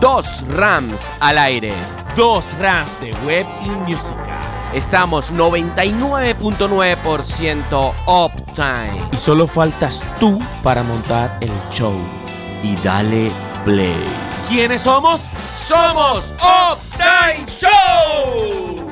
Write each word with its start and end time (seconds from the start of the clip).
dos 0.00 0.44
Rams 0.48 1.12
al 1.20 1.38
aire. 1.38 1.72
Dos 2.16 2.58
Rams 2.58 3.00
de 3.00 3.12
web 3.24 3.46
y 3.64 3.68
música. 3.90 4.26
Estamos 4.74 5.32
99.9% 5.32 7.94
uptime. 8.06 9.08
Y 9.12 9.16
solo 9.16 9.46
faltas 9.46 10.04
tú 10.18 10.40
para 10.62 10.82
montar 10.82 11.38
el 11.40 11.52
show. 11.72 11.94
Y 12.62 12.76
dale 12.76 13.30
play. 13.64 13.96
¿Quiénes 14.48 14.82
somos? 14.82 15.30
Somos 15.66 16.34
Uptime 16.40 17.46
Show. 17.46 18.90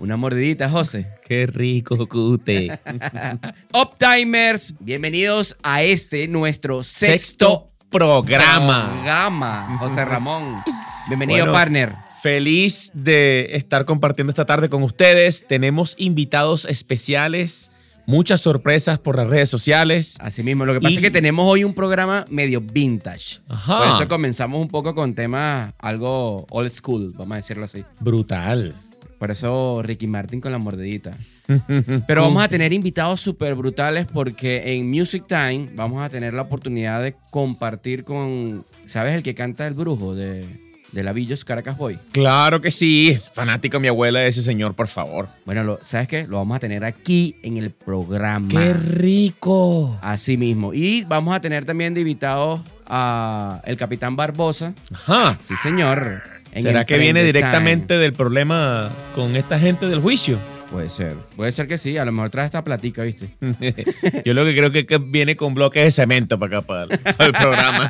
Una 0.00 0.16
mordidita, 0.16 0.70
José. 0.70 1.06
Qué 1.26 1.46
rico, 1.46 2.06
cute. 2.08 2.78
Uptimers, 3.74 4.74
bienvenidos 4.78 5.56
a 5.62 5.82
este 5.82 6.28
nuestro 6.28 6.84
sexto, 6.84 7.08
Sexto 7.18 7.70
programa. 7.90 8.92
programa. 8.94 9.76
José 9.80 10.04
Ramón. 10.04 10.62
Bienvenido, 11.08 11.40
Bueno, 11.40 11.52
partner. 11.52 11.94
Feliz 12.22 12.90
de 12.94 13.48
estar 13.52 13.84
compartiendo 13.84 14.30
esta 14.30 14.44
tarde 14.44 14.68
con 14.68 14.82
ustedes. 14.84 15.44
Tenemos 15.48 15.94
invitados 15.98 16.64
especiales, 16.66 17.70
muchas 18.06 18.40
sorpresas 18.40 19.00
por 19.00 19.16
las 19.16 19.28
redes 19.28 19.48
sociales. 19.48 20.16
Así 20.20 20.44
mismo, 20.44 20.64
lo 20.64 20.74
que 20.74 20.80
pasa 20.80 20.92
Y- 20.92 20.96
es 20.96 21.00
que 21.02 21.10
tenemos 21.10 21.44
hoy 21.50 21.64
un 21.64 21.74
programa 21.74 22.24
medio 22.30 22.60
vintage. 22.60 23.40
Ajá. 23.48 23.78
Por 23.78 23.88
eso 24.02 24.08
comenzamos 24.08 24.60
un 24.60 24.68
poco 24.68 24.94
con 24.94 25.14
temas 25.14 25.72
algo 25.78 26.46
old 26.50 26.70
school, 26.70 27.12
vamos 27.16 27.32
a 27.32 27.36
decirlo 27.36 27.64
así. 27.64 27.84
Brutal. 28.00 28.74
Por 29.18 29.30
eso 29.30 29.82
Ricky 29.82 30.06
Martin 30.06 30.40
con 30.40 30.52
la 30.52 30.58
mordidita. 30.58 31.16
Pero 32.06 32.22
vamos 32.22 32.42
a 32.42 32.48
tener 32.48 32.72
invitados 32.72 33.20
súper 33.20 33.54
brutales 33.54 34.06
porque 34.06 34.74
en 34.74 34.88
Music 34.88 35.24
Time 35.26 35.70
vamos 35.74 36.02
a 36.02 36.08
tener 36.08 36.34
la 36.34 36.42
oportunidad 36.42 37.02
de 37.02 37.14
compartir 37.30 38.04
con, 38.04 38.64
¿sabes? 38.86 39.14
El 39.14 39.22
que 39.22 39.34
canta 39.34 39.66
El 39.66 39.74
Brujo 39.74 40.14
de, 40.14 40.67
de 40.92 41.02
la 41.02 41.12
Villos 41.12 41.44
Caracas 41.44 41.76
Boy. 41.76 41.98
Claro 42.12 42.60
que 42.60 42.70
sí. 42.70 43.08
Es 43.10 43.30
fanática 43.30 43.78
mi 43.78 43.88
abuela 43.88 44.20
de 44.20 44.28
ese 44.28 44.42
señor, 44.42 44.74
por 44.74 44.88
favor. 44.88 45.28
Bueno, 45.44 45.62
lo- 45.64 45.78
¿sabes 45.82 46.08
qué? 46.08 46.26
Lo 46.26 46.38
vamos 46.38 46.56
a 46.56 46.60
tener 46.60 46.84
aquí 46.84 47.36
en 47.42 47.56
el 47.58 47.70
programa. 47.70 48.48
¡Qué 48.48 48.72
rico! 48.72 49.98
Así 50.02 50.36
mismo. 50.36 50.72
Y 50.72 51.04
vamos 51.04 51.34
a 51.34 51.40
tener 51.40 51.64
también 51.64 51.94
de 51.94 52.00
invitados 52.00 52.60
a 52.86 53.60
el 53.64 53.76
Capitán 53.76 54.16
Barbosa. 54.16 54.74
Ajá. 54.92 55.38
Sí, 55.42 55.54
señor. 55.62 56.22
En 56.52 56.62
¿Será 56.62 56.86
que 56.86 56.96
viene 56.98 57.22
directamente 57.22 57.98
del 57.98 58.14
problema 58.14 58.90
con 59.14 59.36
esta 59.36 59.58
gente 59.58 59.86
del 59.86 60.00
juicio? 60.00 60.38
Puede 60.70 60.88
ser. 60.90 61.14
Puede 61.34 61.50
ser 61.52 61.66
que 61.66 61.78
sí. 61.78 61.96
A 61.96 62.04
lo 62.04 62.12
mejor 62.12 62.28
trae 62.30 62.44
esta 62.46 62.62
platica, 62.62 63.02
¿viste? 63.02 63.28
Yo 64.24 64.34
lo 64.34 64.44
que 64.44 64.54
creo 64.54 64.70
que, 64.70 64.84
que 64.86 64.98
viene 64.98 65.34
con 65.34 65.54
bloques 65.54 65.82
de 65.82 65.90
cemento 65.90 66.38
para 66.38 66.58
acá, 66.58 66.66
para, 66.66 66.82
el- 66.84 66.98
para 66.98 67.24
el 67.26 67.32
programa. 67.32 67.88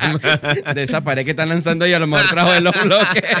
De 0.73 0.83
esa 0.83 1.01
pared 1.01 1.25
que 1.25 1.31
están 1.31 1.49
lanzando 1.49 1.85
y 1.85 1.91
a 1.93 1.99
lo 1.99 2.07
mejor 2.07 2.27
trajo 2.29 2.51
de 2.53 2.61
los 2.61 2.83
bloques. 2.83 3.23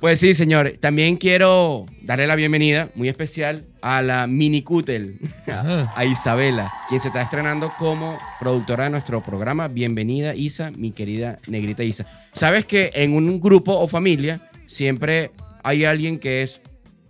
Pues 0.00 0.20
sí, 0.20 0.32
señor. 0.32 0.74
También 0.78 1.16
quiero 1.16 1.84
darle 2.02 2.28
la 2.28 2.36
bienvenida 2.36 2.88
muy 2.94 3.08
especial 3.08 3.64
a 3.82 4.00
la 4.00 4.28
Mini 4.28 4.62
Cutel, 4.62 5.16
a, 5.50 5.92
a 5.96 6.04
Isabela, 6.04 6.72
quien 6.88 7.00
se 7.00 7.08
está 7.08 7.20
estrenando 7.22 7.72
como 7.76 8.16
productora 8.38 8.84
de 8.84 8.90
nuestro 8.90 9.20
programa. 9.24 9.66
Bienvenida, 9.66 10.36
Isa, 10.36 10.70
mi 10.70 10.92
querida 10.92 11.40
negrita 11.48 11.82
Isa. 11.82 12.06
Sabes 12.32 12.64
que 12.64 12.92
en 12.94 13.12
un 13.14 13.40
grupo 13.40 13.72
o 13.76 13.88
familia 13.88 14.38
siempre 14.68 15.32
hay 15.62 15.84
alguien 15.84 16.18
que 16.18 16.42
es 16.42 16.60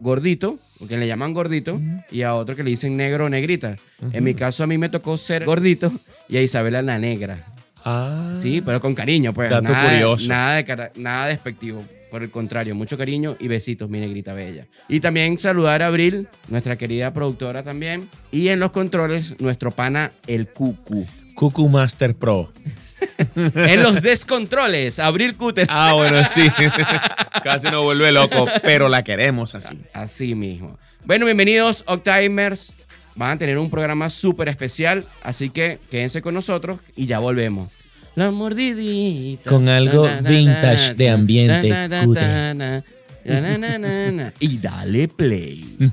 gordito, 0.01 0.59
que 0.89 0.97
le 0.97 1.07
llaman 1.07 1.35
gordito, 1.35 1.81
y 2.11 2.23
a 2.23 2.35
otro 2.35 2.57
que 2.57 2.63
le 2.63 2.71
dicen 2.71 2.97
negro 2.97 3.27
o 3.27 3.29
negrita. 3.29 3.77
En 4.13 4.25
mi 4.25 4.35
caso, 4.35 4.65
a 4.65 4.67
mí 4.67 4.79
me 4.79 4.89
tocó 4.89 5.17
ser 5.17 5.45
gordito 5.45 5.93
y 6.29 6.37
a 6.37 6.43
Isabela 6.43 6.83
la 6.83 6.99
negra. 6.99 7.45
Ah. 7.85 8.35
Sí, 8.35 8.61
pero 8.61 8.81
con 8.81 8.95
cariño, 8.95 9.33
pues. 9.33 9.51
Dato 9.51 9.73
nada, 9.73 9.91
curioso. 9.91 10.29
Nada, 10.29 10.63
de 10.63 10.91
nada 10.97 11.27
despectivo. 11.27 11.85
Por 12.11 12.23
el 12.23 12.31
contrario, 12.31 12.75
mucho 12.75 12.97
cariño 12.97 13.37
y 13.39 13.49
besitos, 13.49 13.91
mi 13.91 14.01
negrita 14.01 14.33
bella. 14.33 14.67
Y 14.89 15.01
también 15.01 15.39
saludar 15.39 15.83
a 15.83 15.89
Abril, 15.89 16.27
nuestra 16.49 16.77
querida 16.77 17.13
productora 17.13 17.63
también. 17.63 18.09
Y 18.33 18.49
en 18.49 18.61
los 18.61 18.71
controles, 18.71 19.39
nuestro 19.41 19.71
pana, 19.71 20.13
el 20.27 20.49
Cucu. 20.49 21.07
Cuckoo 21.35 21.69
Master 21.69 22.15
Pro. 22.15 22.51
en 23.37 23.83
los 23.83 24.03
descontroles, 24.03 24.99
Abril 24.99 25.37
Cuter. 25.37 25.67
Ah, 25.71 25.93
bueno, 25.95 26.27
sí. 26.29 26.49
Casi 27.43 27.69
nos 27.71 27.83
vuelve 27.83 28.13
loco, 28.13 28.47
pero 28.63 28.89
la 28.89 29.03
queremos 29.03 29.55
así. 29.55 29.79
Así 29.93 30.35
mismo. 30.35 30.79
Bueno, 31.05 31.25
bienvenidos, 31.25 31.85
Octimers. 31.87 32.73
Van 33.15 33.33
a 33.33 33.39
tener 33.39 33.59
un 33.59 33.69
programa 33.71 34.11
súper 34.11 34.49
especial, 34.49 35.05
así 35.23 35.51
que 35.51 35.79
quédense 35.91 36.23
con 36.23 36.35
nosotros 36.35 36.81
y 36.95 37.07
ya 37.07 37.19
volvemos. 37.19 37.69
La 38.15 38.31
mordidita. 38.31 39.51
Con 39.51 39.69
algo 39.69 40.07
Na, 40.07 40.17
na, 40.17 40.21
na, 40.21 40.29
vintage 40.31 40.89
na, 40.89 40.95
de 40.95 41.11
ambiente, 41.11 41.69
na, 41.69 41.89
na, 41.89 42.05
cute. 42.05 42.21
na, 42.21 42.55
na, 42.55 42.83
na, 43.25 43.59
na, 43.59 43.79
na, 43.79 44.11
na. 44.11 44.33
Y 44.41 44.59
dale 44.59 45.09
play. 45.09 45.77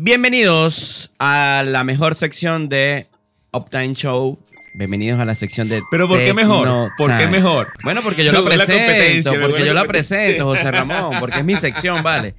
Bienvenidos 0.00 1.10
a 1.18 1.64
la 1.66 1.82
mejor 1.82 2.14
sección 2.14 2.68
de 2.68 3.08
Uptime 3.52 3.94
Show. 3.94 4.38
Bienvenidos 4.72 5.18
a 5.18 5.24
la 5.24 5.34
sección 5.34 5.68
de. 5.68 5.82
Pero 5.90 6.06
¿por 6.06 6.20
qué 6.20 6.32
mejor? 6.32 6.92
¿Por 6.96 7.16
qué 7.16 7.26
mejor? 7.26 7.72
Bueno, 7.82 8.00
porque 8.04 8.24
yo 8.24 8.30
Me 8.30 8.38
la 8.56 8.64
presento. 8.64 9.32
Porque 9.40 9.66
yo 9.66 9.74
la 9.74 9.88
presento, 9.88 10.44
José 10.44 10.70
Ramón. 10.70 11.16
Porque 11.18 11.38
es 11.38 11.44
mi 11.44 11.56
sección, 11.56 12.04
vale. 12.04 12.36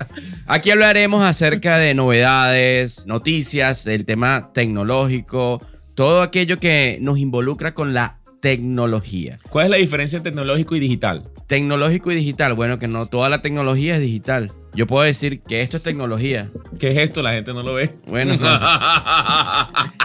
Aquí 0.48 0.72
hablaremos 0.72 1.22
acerca 1.22 1.78
de 1.78 1.94
novedades, 1.94 3.06
noticias, 3.08 3.84
del 3.84 4.06
tema 4.06 4.52
tecnológico, 4.54 5.62
todo 5.96 6.22
aquello 6.22 6.62
que 6.62 6.98
nos 7.02 7.20
involucra 7.20 7.74
con 7.74 7.94
la 7.94 8.19
tecnología. 8.40 9.40
¿Cuál 9.50 9.66
es 9.66 9.72
la 9.72 9.78
diferencia 9.78 10.18
entre 10.18 10.32
tecnológico 10.32 10.76
y 10.76 10.80
digital? 10.80 11.30
Tecnológico 11.48 12.12
y 12.12 12.16
digital. 12.16 12.54
Bueno, 12.54 12.80
que 12.80 12.88
no 12.88 13.06
toda 13.08 13.30
la 13.30 13.42
tecnología 13.42 13.96
es 13.96 14.02
digital. 14.02 14.52
Yo 14.74 14.86
puedo 14.88 15.04
decir 15.04 15.42
que 15.42 15.62
esto 15.62 15.78
es 15.78 15.84
tecnología. 15.84 16.52
¿Qué 16.80 16.92
es 16.92 16.98
esto? 16.98 17.22
La 17.24 17.34
gente 17.34 17.54
no 17.54 17.64
lo 17.64 17.74
ve. 17.74 17.96
Bueno. 18.08 18.38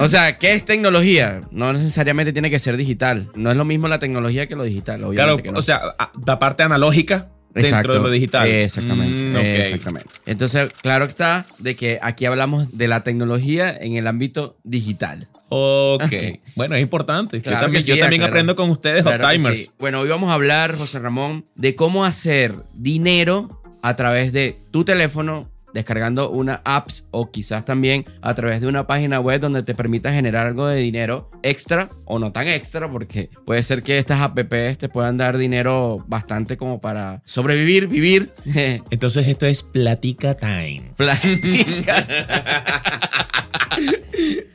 O 0.00 0.08
sea, 0.08 0.38
¿qué 0.38 0.52
es 0.52 0.64
tecnología? 0.64 1.42
No 1.50 1.72
necesariamente 1.72 2.32
tiene 2.32 2.50
que 2.50 2.58
ser 2.58 2.76
digital. 2.76 3.30
No 3.34 3.50
es 3.50 3.56
lo 3.56 3.64
mismo 3.64 3.88
la 3.88 3.98
tecnología 3.98 4.46
que 4.46 4.54
lo 4.56 4.64
digital, 4.64 4.98
Claro, 4.98 5.08
obviamente. 5.10 5.42
que 5.44 5.52
no. 5.52 5.58
o 5.58 5.62
sea, 5.62 5.80
la 6.26 6.38
parte 6.38 6.62
analógica 6.62 7.30
dentro 7.54 7.94
de 7.94 8.00
lo 8.00 8.10
digital. 8.10 8.48
Exactamente. 8.48 9.22
Mm. 9.24 9.36
Exactamente. 9.36 10.08
Entonces, 10.26 10.70
claro 10.82 11.04
está 11.04 11.46
de 11.58 11.74
que 11.74 11.98
aquí 12.02 12.26
hablamos 12.26 12.76
de 12.76 12.88
la 12.88 13.02
tecnología 13.02 13.74
en 13.74 13.94
el 13.94 14.06
ámbito 14.06 14.58
digital. 14.62 15.28
Ok. 15.50 16.02
Ok. 16.04 16.12
Bueno, 16.54 16.76
es 16.76 16.82
importante. 16.82 17.42
Claro 17.42 17.58
yo 17.58 17.62
también, 17.64 17.82
que 17.84 17.88
yo 17.88 17.94
sí, 17.94 18.00
también 18.00 18.20
claro. 18.20 18.32
aprendo 18.32 18.56
con 18.56 18.70
ustedes, 18.70 19.02
Claro 19.02 19.18
que 19.18 19.24
Uptimers. 19.36 19.60
sí. 19.60 19.70
Bueno, 19.78 20.00
hoy 20.00 20.08
vamos 20.08 20.30
a 20.30 20.34
hablar, 20.34 20.76
José 20.76 20.98
Ramón, 21.00 21.44
de 21.56 21.74
cómo 21.74 22.04
hacer 22.04 22.54
dinero 22.72 23.60
a 23.82 23.96
través 23.96 24.32
de 24.32 24.56
tu 24.70 24.84
teléfono, 24.84 25.50
descargando 25.74 26.30
una 26.30 26.60
apps 26.64 27.06
o 27.12 27.30
quizás 27.30 27.64
también 27.64 28.04
a 28.22 28.34
través 28.34 28.60
de 28.60 28.66
una 28.66 28.86
página 28.86 29.20
web 29.20 29.40
donde 29.40 29.62
te 29.62 29.74
permita 29.74 30.12
generar 30.12 30.46
algo 30.46 30.66
de 30.66 30.76
dinero 30.80 31.30
extra 31.42 31.90
o 32.04 32.18
no 32.18 32.32
tan 32.32 32.46
extra, 32.48 32.90
porque 32.90 33.30
puede 33.46 33.62
ser 33.62 33.82
que 33.82 33.98
estas 33.98 34.20
apps 34.20 34.78
te 34.78 34.88
puedan 34.88 35.16
dar 35.16 35.38
dinero 35.38 36.04
bastante 36.08 36.56
como 36.56 36.80
para 36.80 37.22
sobrevivir, 37.24 37.86
vivir. 37.88 38.32
Entonces 38.90 39.26
esto 39.26 39.46
es 39.46 39.62
Platica 39.62 40.36
Time. 40.36 40.92
Platica. 40.96 42.06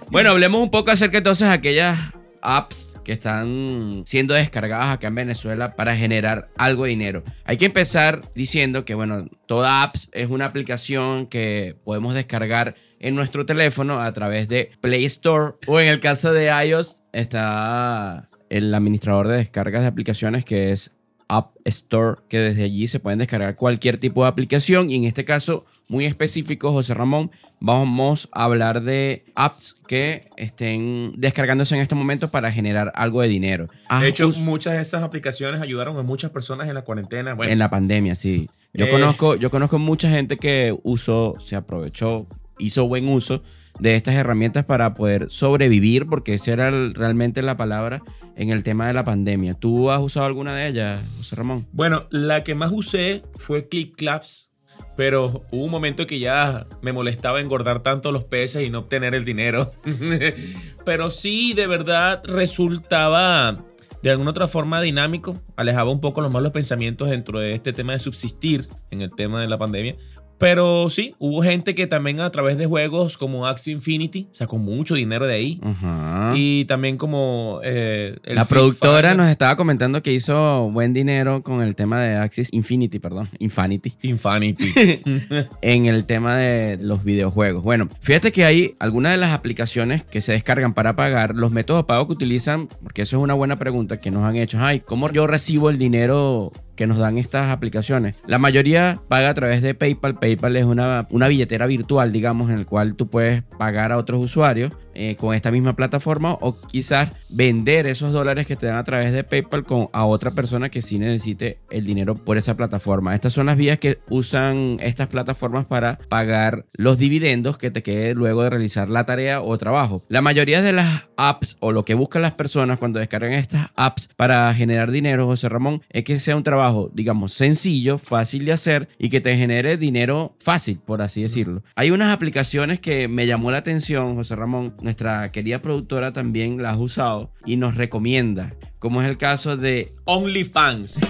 bueno, 0.09 0.31
hablemos 0.31 0.61
un 0.61 0.71
poco 0.71 0.91
acerca 0.91 1.17
entonces 1.17 1.47
de 1.47 1.53
aquellas 1.53 1.97
apps 2.41 2.95
que 3.05 3.13
están 3.13 4.03
siendo 4.05 4.33
descargadas 4.33 4.93
acá 4.93 5.07
en 5.07 5.15
Venezuela 5.15 5.75
para 5.75 5.95
generar 5.95 6.49
algo 6.57 6.83
de 6.83 6.89
dinero. 6.89 7.23
Hay 7.45 7.57
que 7.57 7.65
empezar 7.65 8.21
diciendo 8.33 8.83
que, 8.83 8.95
bueno, 8.95 9.27
toda 9.45 9.83
apps 9.83 10.09
es 10.11 10.29
una 10.29 10.45
aplicación 10.45 11.27
que 11.27 11.77
podemos 11.85 12.13
descargar 12.15 12.75
en 12.99 13.15
nuestro 13.15 13.45
teléfono 13.45 14.01
a 14.01 14.11
través 14.11 14.47
de 14.47 14.71
Play 14.81 15.05
Store 15.05 15.53
o 15.67 15.79
en 15.79 15.87
el 15.87 15.99
caso 15.99 16.33
de 16.33 16.47
iOS 16.47 17.03
está 17.13 18.29
el 18.49 18.73
administrador 18.73 19.27
de 19.27 19.37
descargas 19.37 19.83
de 19.83 19.87
aplicaciones 19.87 20.43
que 20.43 20.71
es 20.71 20.95
App 21.27 21.55
Store, 21.65 22.21
que 22.29 22.39
desde 22.39 22.63
allí 22.63 22.87
se 22.87 22.99
pueden 22.99 23.19
descargar 23.19 23.55
cualquier 23.55 23.97
tipo 23.97 24.23
de 24.23 24.29
aplicación. 24.29 24.89
Y 24.89 24.95
en 24.95 25.03
este 25.05 25.25
caso, 25.25 25.65
muy 25.87 26.05
específico, 26.05 26.71
José 26.71 26.93
Ramón, 26.93 27.31
vamos 27.59 28.29
a 28.31 28.43
hablar 28.43 28.83
de 28.83 29.25
apps 29.35 29.75
que 29.87 30.29
estén 30.37 31.13
descargándose 31.17 31.75
en 31.75 31.81
este 31.81 31.95
momento 31.95 32.29
para 32.29 32.51
generar 32.51 32.91
algo 32.95 33.21
de 33.21 33.27
dinero. 33.27 33.67
Ah, 33.87 34.01
De 34.01 34.09
hecho, 34.09 34.27
us- 34.27 34.37
muchas 34.39 34.73
de 34.73 34.81
esas 34.81 35.03
aplicaciones 35.03 35.61
ayudaron 35.61 35.97
a 35.97 36.03
muchas 36.03 36.31
personas 36.31 36.67
en 36.67 36.75
la 36.75 36.83
cuarentena. 36.83 37.33
Bueno, 37.33 37.51
en 37.51 37.59
la 37.59 37.69
pandemia, 37.69 38.15
sí. 38.15 38.49
Yo, 38.73 38.85
Eh. 38.85 38.89
conozco, 38.89 39.35
yo 39.35 39.49
conozco 39.49 39.79
mucha 39.79 40.09
gente 40.09 40.37
que 40.37 40.77
usó, 40.83 41.35
se 41.39 41.55
aprovechó 41.55 42.27
hizo 42.59 42.87
buen 42.87 43.07
uso 43.09 43.41
de 43.79 43.95
estas 43.95 44.15
herramientas 44.15 44.65
para 44.65 44.93
poder 44.93 45.27
sobrevivir, 45.29 46.07
porque 46.07 46.33
esa 46.33 46.53
era 46.53 46.71
realmente 46.93 47.41
la 47.41 47.57
palabra 47.57 48.01
en 48.35 48.49
el 48.49 48.63
tema 48.63 48.87
de 48.87 48.93
la 48.93 49.03
pandemia. 49.03 49.53
¿Tú 49.53 49.91
has 49.91 50.01
usado 50.01 50.25
alguna 50.25 50.55
de 50.55 50.67
ellas, 50.67 51.01
José 51.17 51.35
Ramón? 51.35 51.67
Bueno, 51.71 52.07
la 52.09 52.43
que 52.43 52.55
más 52.55 52.71
usé 52.71 53.23
fue 53.37 53.67
Clip 53.67 53.95
Claps, 53.95 54.51
pero 54.95 55.45
hubo 55.51 55.65
un 55.65 55.71
momento 55.71 56.05
que 56.07 56.19
ya 56.19 56.67
me 56.81 56.93
molestaba 56.93 57.41
engordar 57.41 57.83
tanto 57.83 58.11
los 58.11 58.23
peces 58.23 58.63
y 58.63 58.69
no 58.69 58.79
obtener 58.79 59.13
el 59.13 59.25
dinero. 59.25 59.73
pero 60.85 61.11
sí, 61.11 61.53
de 61.53 61.67
verdad 61.67 62.23
resultaba 62.25 63.57
de 64.05 64.11
alguna 64.11 64.29
otra 64.29 64.47
forma 64.47 64.81
dinámico, 64.81 65.41
alejaba 65.55 65.89
un 65.89 65.99
poco 65.99 66.21
los 66.21 66.31
malos 66.31 66.51
pensamientos 66.51 67.09
dentro 67.09 67.39
de 67.39 67.53
este 67.53 67.73
tema 67.73 67.93
de 67.93 67.97
subsistir 67.97 68.67
en 68.91 69.01
el 69.01 69.09
tema 69.09 69.41
de 69.41 69.47
la 69.47 69.57
pandemia. 69.57 69.95
Pero 70.37 70.89
sí, 70.89 71.15
hubo 71.17 71.41
gente 71.41 71.75
que 71.75 71.87
también 71.87 72.19
a 72.19 72.29
través 72.29 72.57
de 72.57 72.65
juegos 72.65 73.17
como 73.17 73.47
Axie 73.47 73.73
Infinity 73.73 74.27
sacó 74.31 74.57
mucho 74.57 74.95
dinero 74.95 75.25
de 75.25 75.33
ahí. 75.33 75.59
Ajá. 75.63 76.33
Y 76.35 76.65
también 76.65 76.97
como... 76.97 77.61
eh, 77.63 78.17
el 78.23 78.35
la 78.35 78.45
productora 78.45 79.13
nos 79.13 79.29
estaba 79.29 79.55
comentando 79.55 80.01
que 80.03 80.11
hizo 80.11 80.69
buen 80.71 80.93
dinero 80.93 81.41
con 81.43 81.61
el 81.61 81.75
tema 81.75 82.01
de 82.01 82.15
Axis 82.15 82.49
Infinity, 82.51 82.99
perdón, 82.99 83.27
Infinity, 83.39 83.93
Infinity. 84.01 84.73
en 85.61 85.85
el 85.85 86.05
tema 86.05 86.35
de 86.37 86.77
los 86.81 87.03
videojuegos. 87.03 87.63
Bueno, 87.63 87.89
fíjate 88.01 88.31
que 88.31 88.45
hay 88.45 88.75
algunas 88.79 89.13
de 89.13 89.17
las 89.17 89.33
aplicaciones 89.33 90.03
que 90.03 90.21
se 90.21 90.33
descargan 90.33 90.73
para 90.73 90.95
pagar, 90.95 91.35
los 91.35 91.51
métodos 91.51 91.83
de 91.83 91.87
pago 91.87 92.07
que 92.07 92.13
utilizan, 92.13 92.67
porque 92.83 93.03
eso 93.03 93.17
es 93.17 93.23
una 93.23 93.33
buena 93.33 93.57
pregunta 93.57 93.99
que 93.99 94.11
nos 94.11 94.23
han 94.23 94.35
hecho. 94.35 94.57
Ay, 94.59 94.81
¿cómo 94.81 95.09
yo 95.11 95.27
recibo 95.27 95.69
el 95.69 95.77
dinero 95.77 96.51
que 96.75 96.87
nos 96.87 96.97
dan 96.97 97.17
estas 97.17 97.51
aplicaciones? 97.51 98.15
La 98.27 98.37
mayoría 98.37 99.01
paga 99.07 99.29
a 99.29 99.33
través 99.33 99.61
de 99.61 99.73
PayPal. 99.73 100.19
PayPal 100.19 100.55
es 100.55 100.65
una, 100.65 101.07
una 101.09 101.27
billetera 101.27 101.65
virtual, 101.65 102.11
digamos, 102.11 102.49
en 102.49 102.59
el 102.59 102.65
cual 102.65 102.95
tú 102.95 103.07
puedes 103.07 103.43
pagar 103.57 103.91
a 103.91 103.97
otros 103.97 104.21
usuarios 104.21 104.73
eh, 104.95 105.15
con 105.17 105.35
esta 105.35 105.51
misma 105.51 105.75
plataforma 105.75 106.37
o 106.41 106.59
quizás 106.59 107.11
vender 107.29 107.85
esos 107.87 108.11
dólares 108.11 108.47
que 108.47 108.55
te 108.55 108.67
dan 108.67 108.77
a 108.77 108.83
través 108.83 109.11
de 109.11 109.23
PayPal 109.23 109.63
con, 109.63 109.89
a 109.93 110.05
otra 110.05 110.31
persona 110.31 110.69
que 110.69 110.81
sí 110.81 110.97
necesite 110.99 111.59
el 111.69 111.85
dinero 111.85 112.15
por 112.15 112.37
esa 112.37 112.55
plataforma. 112.55 113.13
Estas 113.13 113.33
son 113.33 113.47
las 113.47 113.57
vías 113.57 113.79
que 113.79 113.99
usan 114.09 114.77
estas 114.79 115.07
plataformas 115.07 115.65
para 115.65 115.99
pagar 116.09 116.65
los 116.73 116.97
dividendos 116.97 117.57
que 117.57 117.71
te 117.71 117.83
quede 117.83 118.13
luego 118.13 118.43
de 118.43 118.49
realizar 118.49 118.89
la 118.89 119.05
tarea 119.05 119.41
o 119.41 119.57
trabajo. 119.57 120.03
La 120.07 120.21
mayoría 120.21 120.61
de 120.61 120.73
las 120.73 121.03
apps 121.17 121.57
o 121.59 121.71
lo 121.71 121.85
que 121.85 121.93
buscan 121.93 122.21
las 122.21 122.33
personas 122.33 122.79
cuando 122.79 122.99
descargan 122.99 123.33
estas 123.33 123.69
apps 123.75 124.09
para 124.15 124.53
generar 124.53 124.91
dinero, 124.91 125.25
José 125.25 125.49
Ramón, 125.49 125.81
es 125.89 126.03
que 126.03 126.19
sea 126.19 126.35
un 126.35 126.43
trabajo, 126.43 126.91
digamos, 126.93 127.33
sencillo, 127.33 127.97
fácil 127.97 128.45
de 128.45 128.53
hacer 128.53 128.89
y 128.97 129.09
que 129.09 129.21
te 129.21 129.35
genere 129.37 129.77
dinero 129.77 130.35
fácil, 130.39 130.79
por 130.79 131.01
así 131.01 131.21
decirlo. 131.21 131.63
Hay 131.75 131.91
unas 131.91 132.13
aplicaciones 132.13 132.79
que 132.79 133.07
me 133.07 133.27
llamó 133.27 133.51
la 133.51 133.57
atención, 133.57 134.15
José 134.15 134.35
Ramón, 134.35 134.73
nuestra 134.85 135.31
querida 135.31 135.63
productora 135.63 136.13
también 136.13 136.61
las 136.61 136.75
ha 136.75 136.77
usado 136.77 137.33
y 137.43 137.57
nos 137.57 137.75
recomienda, 137.75 138.53
como 138.77 139.01
es 139.01 139.09
el 139.09 139.17
caso 139.17 139.57
de 139.57 139.93
OnlyFans. 140.05 141.01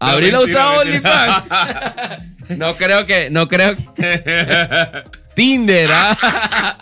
Abril 0.00 0.34
ha 0.34 0.40
usado. 0.40 0.80
OnlyFans. 0.80 1.44
No 2.56 2.76
creo 2.76 3.04
que, 3.04 3.28
no 3.28 3.46
creo. 3.46 3.76
Tinder, 5.34 5.90
¿ah? 5.92 6.78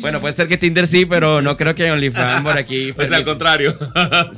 Bueno, 0.00 0.20
puede 0.20 0.32
ser 0.32 0.48
que 0.48 0.56
Tinder 0.56 0.88
sí, 0.88 1.06
pero 1.06 1.40
no 1.40 1.56
creo 1.56 1.72
que 1.76 1.88
OnlyFans 1.88 2.42
por 2.42 2.58
aquí. 2.58 2.92
Pues 2.96 3.12
al 3.12 3.24
contrario. 3.24 3.78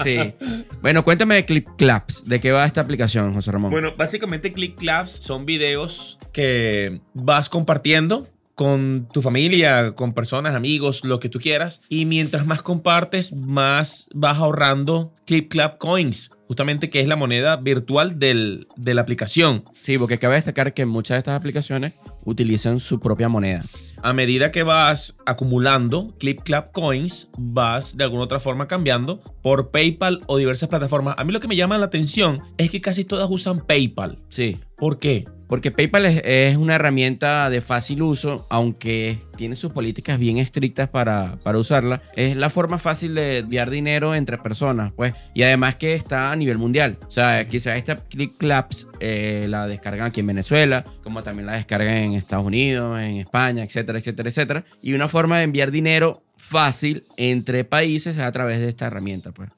Sí. 0.02 0.34
Bueno, 0.82 1.04
cuéntame 1.04 1.36
de 1.36 1.46
Clip 1.46 1.66
Claps. 1.78 2.28
¿De 2.28 2.38
qué 2.38 2.52
va 2.52 2.66
esta 2.66 2.82
aplicación, 2.82 3.32
José 3.32 3.50
Ramón? 3.50 3.70
Bueno, 3.70 3.94
básicamente 3.96 4.52
Click 4.52 4.76
Claps 4.76 5.10
son 5.10 5.46
videos 5.46 6.18
que 6.34 7.00
vas 7.14 7.48
compartiendo 7.48 8.28
con 8.54 9.08
tu 9.12 9.20
familia, 9.22 9.94
con 9.94 10.12
personas, 10.14 10.54
amigos, 10.54 11.04
lo 11.04 11.18
que 11.18 11.28
tú 11.28 11.38
quieras. 11.40 11.80
Y 11.88 12.04
mientras 12.06 12.46
más 12.46 12.62
compartes, 12.62 13.32
más 13.32 14.06
vas 14.14 14.38
ahorrando 14.38 15.12
Clip 15.26 15.50
Clap 15.50 15.78
Coins, 15.78 16.30
justamente 16.46 16.90
que 16.90 17.00
es 17.00 17.08
la 17.08 17.16
moneda 17.16 17.56
virtual 17.56 18.18
del- 18.18 18.68
de 18.76 18.94
la 18.94 19.00
aplicación. 19.00 19.64
Sí, 19.82 19.98
porque 19.98 20.18
cabe 20.18 20.36
destacar 20.36 20.74
que 20.74 20.86
muchas 20.86 21.16
de 21.16 21.18
estas 21.18 21.38
aplicaciones 21.38 21.94
utilizan 22.24 22.80
su 22.80 23.00
propia 23.00 23.28
moneda. 23.28 23.64
A 24.02 24.12
medida 24.12 24.52
que 24.52 24.62
vas 24.62 25.16
acumulando 25.26 26.14
Clip 26.18 26.40
Clap 26.42 26.72
Coins, 26.72 27.28
vas 27.38 27.96
de 27.96 28.04
alguna 28.04 28.24
otra 28.24 28.38
forma 28.38 28.68
cambiando 28.68 29.20
por 29.42 29.70
PayPal 29.70 30.20
o 30.26 30.36
diversas 30.36 30.68
plataformas. 30.68 31.14
A 31.18 31.24
mí 31.24 31.32
lo 31.32 31.40
que 31.40 31.48
me 31.48 31.56
llama 31.56 31.78
la 31.78 31.86
atención 31.86 32.42
es 32.58 32.70
que 32.70 32.80
casi 32.82 33.04
todas 33.04 33.28
usan 33.30 33.60
PayPal. 33.66 34.18
Sí. 34.28 34.58
¿Por 34.76 34.98
qué? 34.98 35.24
Porque 35.48 35.70
PayPal 35.70 36.06
es, 36.06 36.22
es 36.24 36.56
una 36.56 36.74
herramienta 36.76 37.50
de 37.50 37.60
fácil 37.60 38.02
uso, 38.02 38.46
aunque 38.50 39.18
tiene 39.36 39.56
sus 39.56 39.72
políticas 39.72 40.18
bien 40.18 40.38
estrictas 40.38 40.88
para, 40.88 41.36
para 41.42 41.58
usarla. 41.58 42.00
Es 42.16 42.36
la 42.36 42.50
forma 42.50 42.78
fácil 42.78 43.14
de 43.14 43.38
enviar 43.38 43.70
dinero 43.70 44.14
entre 44.14 44.38
personas, 44.38 44.92
pues. 44.94 45.14
Y 45.34 45.42
además 45.42 45.76
que 45.76 45.94
está 45.94 46.32
a 46.32 46.36
nivel 46.36 46.58
mundial. 46.58 46.98
O 47.06 47.10
sea, 47.10 47.46
quizás 47.48 47.76
esta 47.76 47.96
Click 47.96 48.36
Claps 48.36 48.88
eh, 49.00 49.46
la 49.48 49.66
descargan 49.66 50.06
aquí 50.06 50.20
en 50.20 50.28
Venezuela, 50.28 50.84
como 51.02 51.22
también 51.22 51.46
la 51.46 51.54
descargan 51.54 51.96
en 51.96 52.12
Estados 52.14 52.46
Unidos, 52.46 53.00
en 53.00 53.16
España, 53.16 53.64
etcétera, 53.64 53.98
etcétera, 53.98 54.28
etcétera. 54.28 54.64
Y 54.82 54.94
una 54.94 55.08
forma 55.08 55.38
de 55.38 55.44
enviar 55.44 55.70
dinero 55.70 56.22
fácil 56.36 57.04
entre 57.16 57.64
países 57.64 58.16
es 58.16 58.22
a 58.22 58.32
través 58.32 58.58
de 58.58 58.68
esta 58.68 58.86
herramienta, 58.86 59.32
pues 59.32 59.50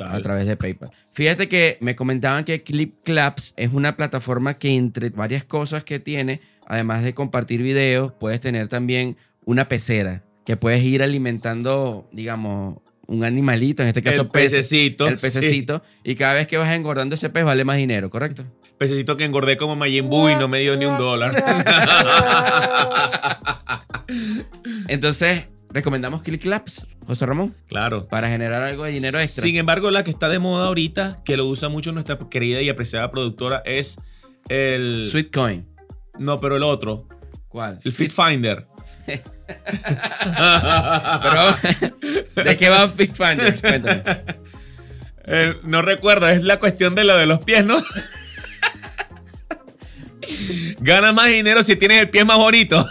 a 0.00 0.20
través 0.22 0.46
de 0.46 0.56
PayPal. 0.56 0.90
Fíjate 1.12 1.48
que 1.48 1.78
me 1.80 1.94
comentaban 1.94 2.44
que 2.44 2.62
Clip 2.62 2.94
Claps 3.04 3.54
es 3.56 3.72
una 3.72 3.96
plataforma 3.96 4.58
que 4.58 4.70
entre 4.74 5.10
varias 5.10 5.44
cosas 5.44 5.84
que 5.84 5.98
tiene, 6.00 6.40
además 6.66 7.02
de 7.02 7.14
compartir 7.14 7.62
videos, 7.62 8.12
puedes 8.12 8.40
tener 8.40 8.68
también 8.68 9.16
una 9.44 9.68
pecera 9.68 10.22
que 10.44 10.56
puedes 10.56 10.82
ir 10.82 11.02
alimentando, 11.02 12.08
digamos, 12.12 12.78
un 13.08 13.24
animalito, 13.24 13.82
en 13.82 13.88
este 13.88 14.02
caso 14.02 14.22
El 14.22 14.28
pez- 14.28 14.32
pececito, 14.32 15.08
el 15.08 15.18
pececito, 15.18 15.82
y 16.02 16.14
cada 16.16 16.34
vez 16.34 16.46
que 16.46 16.56
vas 16.56 16.72
engordando 16.74 17.14
ese 17.14 17.30
pez 17.30 17.44
vale 17.44 17.64
más 17.64 17.76
dinero, 17.76 18.10
¿correcto? 18.10 18.44
Pececito 18.78 19.16
que 19.16 19.24
engordé 19.24 19.56
como 19.56 19.76
Majin 19.76 20.08
Buu 20.08 20.28
y 20.28 20.34
no 20.36 20.48
me 20.48 20.60
dio 20.60 20.76
ni 20.76 20.86
un 20.86 20.98
dólar. 20.98 21.34
Entonces, 24.88 25.48
recomendamos 25.76 26.22
Clip 26.22 26.40
Claps, 26.40 26.86
José 27.06 27.26
Ramón, 27.26 27.54
claro. 27.68 28.08
para 28.08 28.30
generar 28.30 28.62
algo 28.62 28.84
de 28.84 28.92
dinero 28.92 29.18
extra. 29.18 29.44
Sin 29.44 29.56
embargo, 29.56 29.90
la 29.90 30.04
que 30.04 30.10
está 30.10 30.30
de 30.30 30.38
moda 30.38 30.68
ahorita, 30.68 31.20
que 31.22 31.36
lo 31.36 31.44
usa 31.44 31.68
mucho 31.68 31.92
nuestra 31.92 32.18
querida 32.30 32.62
y 32.62 32.70
apreciada 32.70 33.10
productora, 33.10 33.62
es 33.66 33.98
el. 34.48 35.06
Sweet 35.10 35.30
Coin. 35.30 35.66
No, 36.18 36.40
pero 36.40 36.56
el 36.56 36.62
otro. 36.62 37.06
¿Cuál? 37.48 37.78
El 37.84 37.92
Fit 37.92 38.10
Finder. 38.10 38.66
Pero, 41.22 41.56
¿de 42.44 42.56
qué 42.56 42.68
va 42.68 42.86
Big 42.86 43.14
Finder? 43.14 43.60
Cuéntame. 43.60 44.02
Eh, 45.28 45.56
no 45.64 45.82
recuerdo, 45.82 46.28
es 46.28 46.44
la 46.44 46.60
cuestión 46.60 46.94
de 46.94 47.02
lo 47.02 47.16
de 47.16 47.26
los 47.26 47.40
pies, 47.40 47.66
¿no? 47.66 47.82
Gana 50.78 51.12
más 51.12 51.26
dinero 51.26 51.64
si 51.64 51.74
tienes 51.74 52.00
el 52.00 52.10
pie 52.10 52.24
más 52.24 52.36
bonito. 52.36 52.88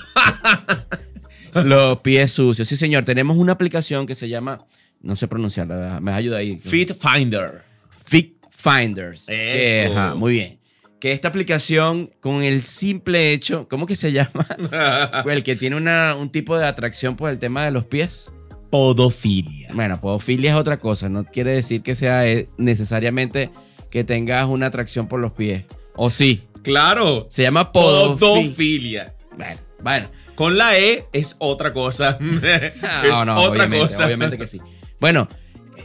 Los 1.63 1.99
pies 1.99 2.31
sucios. 2.31 2.67
Sí, 2.67 2.75
señor. 2.75 3.05
Tenemos 3.05 3.37
una 3.37 3.53
aplicación 3.53 4.05
que 4.05 4.15
se 4.15 4.27
llama. 4.27 4.65
No 5.01 5.15
sé 5.15 5.27
pronunciarla. 5.27 5.99
Me 6.01 6.11
ayuda 6.11 6.37
ahí. 6.37 6.57
Fit 6.59 6.91
Finder. 6.93 7.63
Fit 8.05 8.35
Finders. 8.49 9.25
Que, 9.25 9.89
ajá, 9.91 10.15
muy 10.15 10.33
bien. 10.33 10.59
Que 10.99 11.11
esta 11.11 11.27
aplicación, 11.27 12.11
con 12.19 12.41
el 12.41 12.63
simple 12.63 13.33
hecho. 13.33 13.67
¿Cómo 13.69 13.85
que 13.85 13.95
se 13.95 14.11
llama? 14.11 14.47
el 15.29 15.43
que 15.43 15.55
tiene 15.55 15.75
una, 15.75 16.15
un 16.15 16.31
tipo 16.31 16.57
de 16.57 16.65
atracción 16.65 17.15
por 17.15 17.29
el 17.29 17.39
tema 17.39 17.63
de 17.65 17.71
los 17.71 17.85
pies. 17.85 18.31
Podofilia. 18.71 19.69
Bueno, 19.73 20.01
podofilia 20.01 20.51
es 20.51 20.57
otra 20.57 20.77
cosa. 20.77 21.07
No 21.09 21.25
quiere 21.25 21.51
decir 21.51 21.81
que 21.81 21.95
sea 21.95 22.27
eh, 22.27 22.49
necesariamente 22.57 23.51
que 23.89 24.03
tengas 24.03 24.47
una 24.47 24.65
atracción 24.65 25.07
por 25.07 25.19
los 25.19 25.31
pies. 25.31 25.65
O 25.95 26.09
sí. 26.09 26.43
Claro. 26.63 27.27
Se 27.29 27.43
llama 27.43 27.71
podofilia. 27.71 28.17
Podofilia. 28.19 29.13
Bueno, 29.37 29.61
bueno. 29.81 30.09
Con 30.35 30.57
la 30.57 30.77
E 30.77 31.07
es 31.13 31.35
otra 31.39 31.73
cosa. 31.73 32.17
es 32.43 32.81
No, 33.03 33.25
no, 33.25 33.37
otra 33.37 33.65
obviamente, 33.65 33.77
cosa. 33.79 34.05
obviamente 34.05 34.37
que 34.37 34.47
sí. 34.47 34.61
Bueno, 34.99 35.27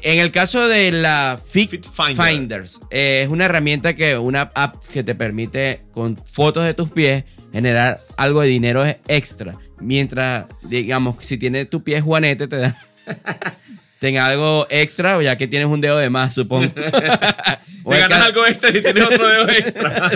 en 0.02 0.19
el 0.19 0.30
caso 0.30 0.69
de 0.69 0.92
la 0.92 1.40
Fit, 1.45 1.71
Fit 1.71 1.87
Finder. 1.87 2.26
Finders, 2.26 2.80
eh, 2.90 3.23
es 3.25 3.28
una 3.28 3.45
herramienta 3.47 3.95
que, 3.95 4.16
una 4.19 4.50
app 4.54 4.85
que 4.87 5.02
te 5.04 5.14
permite 5.14 5.83
con 5.92 6.16
fotos 6.25 6.64
de 6.64 6.75
tus 6.75 6.90
pies 6.90 7.25
generar 7.52 8.00
algo 8.16 8.40
de 8.40 8.49
dinero 8.49 8.85
extra. 9.09 9.57
Mientras, 9.78 10.47
digamos, 10.62 11.16
si 11.25 11.38
tienes 11.38 11.69
tu 11.71 11.83
pie 11.83 12.00
juanete, 12.00 12.49
te 12.49 12.57
da 12.57 12.76
tenga 14.00 14.25
algo 14.25 14.66
extra, 14.71 15.23
ya 15.23 15.37
que 15.37 15.47
tienes 15.47 15.69
un 15.69 15.80
dedo 15.80 15.99
de 15.99 16.09
más, 16.11 16.35
supongo. 16.35 16.73
Te 16.75 17.99
ganas 17.99 18.23
algo 18.23 18.47
extra 18.47 18.71
y 18.71 18.83
tienes 18.83 19.04
otro 19.04 19.28
dedo 19.28 19.49
extra. 19.50 20.11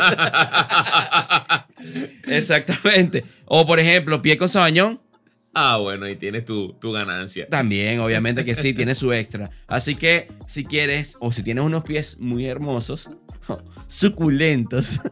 Exactamente. 2.26 3.24
O 3.44 3.66
por 3.66 3.78
ejemplo, 3.78 4.20
pie 4.22 4.38
con 4.38 4.48
sabañón. 4.48 5.00
ah, 5.52 5.76
bueno, 5.76 6.06
ahí 6.06 6.16
tienes 6.16 6.46
tu, 6.46 6.72
tu 6.80 6.92
ganancia. 6.92 7.46
También, 7.48 8.00
obviamente 8.00 8.44
que 8.44 8.54
sí, 8.54 8.72
tiene 8.74 8.94
su 8.94 9.12
extra. 9.12 9.50
Así 9.66 9.96
que 9.96 10.28
si 10.46 10.64
quieres, 10.64 11.16
o 11.20 11.30
si 11.30 11.42
tienes 11.42 11.62
unos 11.62 11.84
pies 11.84 12.16
muy 12.18 12.46
hermosos, 12.46 13.10
suculentos, 13.86 15.02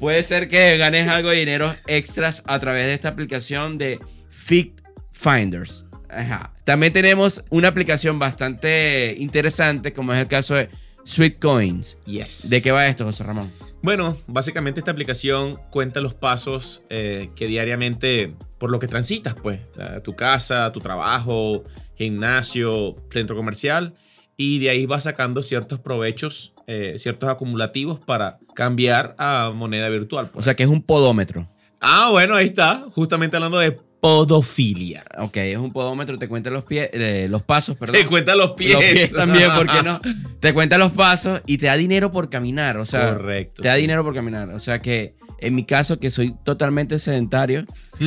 puede 0.00 0.22
ser 0.22 0.48
que 0.48 0.78
ganes 0.78 1.06
algo 1.06 1.28
de 1.28 1.36
dinero 1.36 1.74
extras 1.86 2.42
a 2.46 2.58
través 2.58 2.86
de 2.86 2.94
esta 2.94 3.10
aplicación 3.10 3.76
de 3.76 3.98
Fit 4.30 4.80
Finders. 5.12 5.84
Ajá. 6.12 6.52
También 6.64 6.92
tenemos 6.92 7.42
una 7.50 7.68
aplicación 7.68 8.18
bastante 8.18 9.14
interesante, 9.18 9.92
como 9.92 10.12
es 10.12 10.20
el 10.20 10.28
caso 10.28 10.54
de 10.54 10.68
Sweet 11.04 11.38
Coins. 11.40 11.96
Yes. 12.06 12.50
¿De 12.50 12.62
qué 12.62 12.72
va 12.72 12.86
esto, 12.86 13.04
José 13.04 13.24
Ramón? 13.24 13.50
Bueno, 13.82 14.16
básicamente 14.28 14.78
esta 14.80 14.92
aplicación 14.92 15.58
cuenta 15.70 16.00
los 16.00 16.14
pasos 16.14 16.82
eh, 16.88 17.30
que 17.34 17.46
diariamente 17.46 18.34
por 18.58 18.70
lo 18.70 18.78
que 18.78 18.86
transitas, 18.86 19.34
pues, 19.34 19.58
tu 20.04 20.14
casa, 20.14 20.70
tu 20.70 20.78
trabajo, 20.78 21.64
gimnasio, 21.96 22.94
centro 23.10 23.34
comercial, 23.34 23.94
y 24.36 24.60
de 24.60 24.70
ahí 24.70 24.86
vas 24.86 25.02
sacando 25.02 25.42
ciertos 25.42 25.80
provechos, 25.80 26.54
eh, 26.68 26.94
ciertos 26.96 27.28
acumulativos 27.28 27.98
para 27.98 28.38
cambiar 28.54 29.16
a 29.18 29.50
moneda 29.52 29.88
virtual. 29.88 30.26
O 30.26 30.28
pues. 30.34 30.44
sea 30.44 30.54
que 30.54 30.62
es 30.62 30.68
un 30.68 30.80
podómetro. 30.82 31.48
ah, 31.80 32.10
bueno, 32.12 32.36
ahí 32.36 32.46
está, 32.46 32.86
justamente 32.92 33.36
hablando 33.36 33.58
de 33.58 33.80
podofilia. 34.02 35.04
Ok, 35.18 35.36
es 35.36 35.58
un 35.58 35.72
podómetro, 35.72 36.18
te 36.18 36.26
cuenta 36.26 36.50
los 36.50 36.64
pies, 36.64 36.90
eh, 36.92 37.28
los 37.30 37.44
pasos, 37.44 37.76
perdón. 37.76 37.94
Te 37.94 38.06
cuenta 38.06 38.34
los 38.34 38.50
pies. 38.54 38.72
Los 38.74 38.82
pies 38.82 39.12
también, 39.12 39.54
¿por 39.54 39.68
qué 39.68 39.80
no? 39.84 40.00
Te 40.40 40.52
cuenta 40.52 40.76
los 40.76 40.90
pasos 40.90 41.40
y 41.46 41.56
te 41.58 41.66
da 41.66 41.76
dinero 41.76 42.10
por 42.10 42.28
caminar, 42.28 42.78
o 42.78 42.84
sea, 42.84 43.12
Correcto. 43.14 43.62
te 43.62 43.68
da 43.68 43.76
sí. 43.76 43.82
dinero 43.82 44.02
por 44.02 44.12
caminar. 44.12 44.48
O 44.50 44.58
sea 44.58 44.82
que 44.82 45.14
en 45.38 45.54
mi 45.54 45.64
caso, 45.64 46.00
que 46.00 46.10
soy 46.10 46.34
totalmente 46.44 46.98
sedentario, 46.98 47.64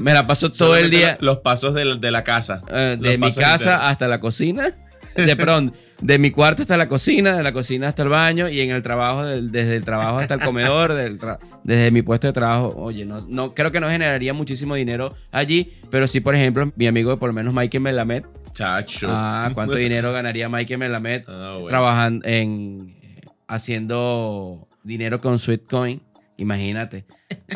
me 0.00 0.14
la 0.14 0.26
paso 0.26 0.48
todo 0.48 0.76
el 0.76 0.90
día 0.90 1.18
Los 1.20 1.38
pasos 1.38 1.74
de 1.74 1.84
la, 1.84 1.94
de 1.96 2.10
la 2.10 2.24
casa. 2.24 2.62
eh, 2.70 2.96
de 2.98 3.18
mi 3.18 3.32
casa 3.32 3.88
hasta 3.88 4.08
la 4.08 4.18
cocina. 4.18 4.74
De 5.26 5.36
pronto, 5.36 5.76
de 6.00 6.18
mi 6.18 6.30
cuarto 6.30 6.62
hasta 6.62 6.76
la 6.76 6.88
cocina, 6.88 7.36
de 7.36 7.42
la 7.42 7.52
cocina 7.52 7.88
hasta 7.88 8.02
el 8.02 8.08
baño 8.08 8.48
y 8.48 8.60
en 8.60 8.70
el 8.70 8.82
trabajo, 8.82 9.24
del- 9.24 9.50
desde 9.52 9.76
el 9.76 9.84
trabajo 9.84 10.18
hasta 10.18 10.34
el 10.34 10.40
comedor, 10.40 10.92
del 10.94 11.18
tra- 11.18 11.38
desde 11.62 11.90
mi 11.90 12.02
puesto 12.02 12.26
de 12.26 12.32
trabajo. 12.32 12.74
Oye, 12.76 13.04
no, 13.04 13.20
no 13.28 13.54
creo 13.54 13.70
que 13.70 13.80
no 13.80 13.88
generaría 13.88 14.32
muchísimo 14.34 14.74
dinero 14.74 15.14
allí, 15.32 15.72
pero 15.90 16.06
sí, 16.06 16.20
por 16.20 16.34
ejemplo, 16.34 16.72
mi 16.76 16.86
amigo, 16.86 17.16
por 17.18 17.28
lo 17.30 17.32
menos 17.34 17.54
Mike 17.54 17.78
Melamed. 17.80 18.24
Chacho. 18.52 19.08
Ah, 19.10 19.50
¿cuánto 19.54 19.76
dinero 19.76 20.12
ganaría 20.12 20.48
Mike 20.48 20.76
Melamed 20.78 21.24
Ah, 21.26 21.52
bueno. 21.54 21.68
trabajando 21.68 22.26
en 22.28 22.94
haciendo 23.48 24.68
dinero 24.82 25.20
con 25.20 25.38
Sweetcoin? 25.38 26.00
Imagínate. 26.36 27.04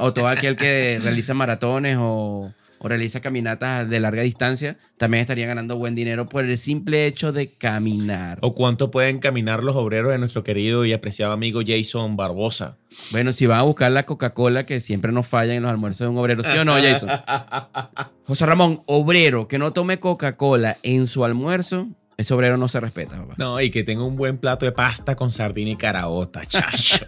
O 0.00 0.12
todo 0.12 0.28
aquel 0.28 0.56
que 0.56 0.98
realiza 1.02 1.34
maratones 1.34 1.96
o, 2.00 2.52
o 2.78 2.88
realiza 2.88 3.20
caminatas 3.20 3.88
de 3.88 4.00
larga 4.00 4.22
distancia, 4.22 4.76
también 4.96 5.22
estaría 5.22 5.46
ganando 5.46 5.76
buen 5.76 5.94
dinero 5.94 6.28
por 6.28 6.44
el 6.44 6.58
simple 6.58 7.06
hecho 7.06 7.32
de 7.32 7.52
caminar. 7.52 8.38
¿O 8.42 8.54
cuánto 8.54 8.90
pueden 8.90 9.18
caminar 9.18 9.62
los 9.62 9.76
obreros 9.76 10.12
de 10.12 10.18
nuestro 10.18 10.44
querido 10.44 10.84
y 10.84 10.92
apreciado 10.92 11.32
amigo 11.32 11.60
Jason 11.66 12.16
Barbosa? 12.16 12.76
Bueno, 13.10 13.32
si 13.32 13.46
van 13.46 13.60
a 13.60 13.62
buscar 13.62 13.92
la 13.92 14.04
Coca-Cola 14.04 14.66
que 14.66 14.80
siempre 14.80 15.12
nos 15.12 15.26
falla 15.26 15.54
en 15.54 15.62
los 15.62 15.70
almuerzos 15.70 16.00
de 16.00 16.08
un 16.08 16.18
obrero, 16.18 16.42
¿sí 16.42 16.56
o 16.56 16.64
no, 16.64 16.74
Jason? 16.74 17.10
José 18.24 18.46
Ramón, 18.46 18.82
obrero 18.86 19.48
que 19.48 19.58
no 19.58 19.72
tome 19.72 20.00
Coca-Cola 20.00 20.78
en 20.82 21.06
su 21.06 21.24
almuerzo, 21.24 21.88
ese 22.18 22.34
obrero 22.34 22.56
no 22.56 22.66
se 22.66 22.80
respeta, 22.80 23.16
papá. 23.16 23.34
No, 23.38 23.60
y 23.60 23.70
que 23.70 23.84
tenga 23.84 24.02
un 24.02 24.16
buen 24.16 24.38
plato 24.38 24.66
de 24.66 24.72
pasta 24.72 25.14
con 25.14 25.30
sardina 25.30 25.70
y 25.70 25.76
caraota, 25.76 26.44
chacho. 26.44 27.06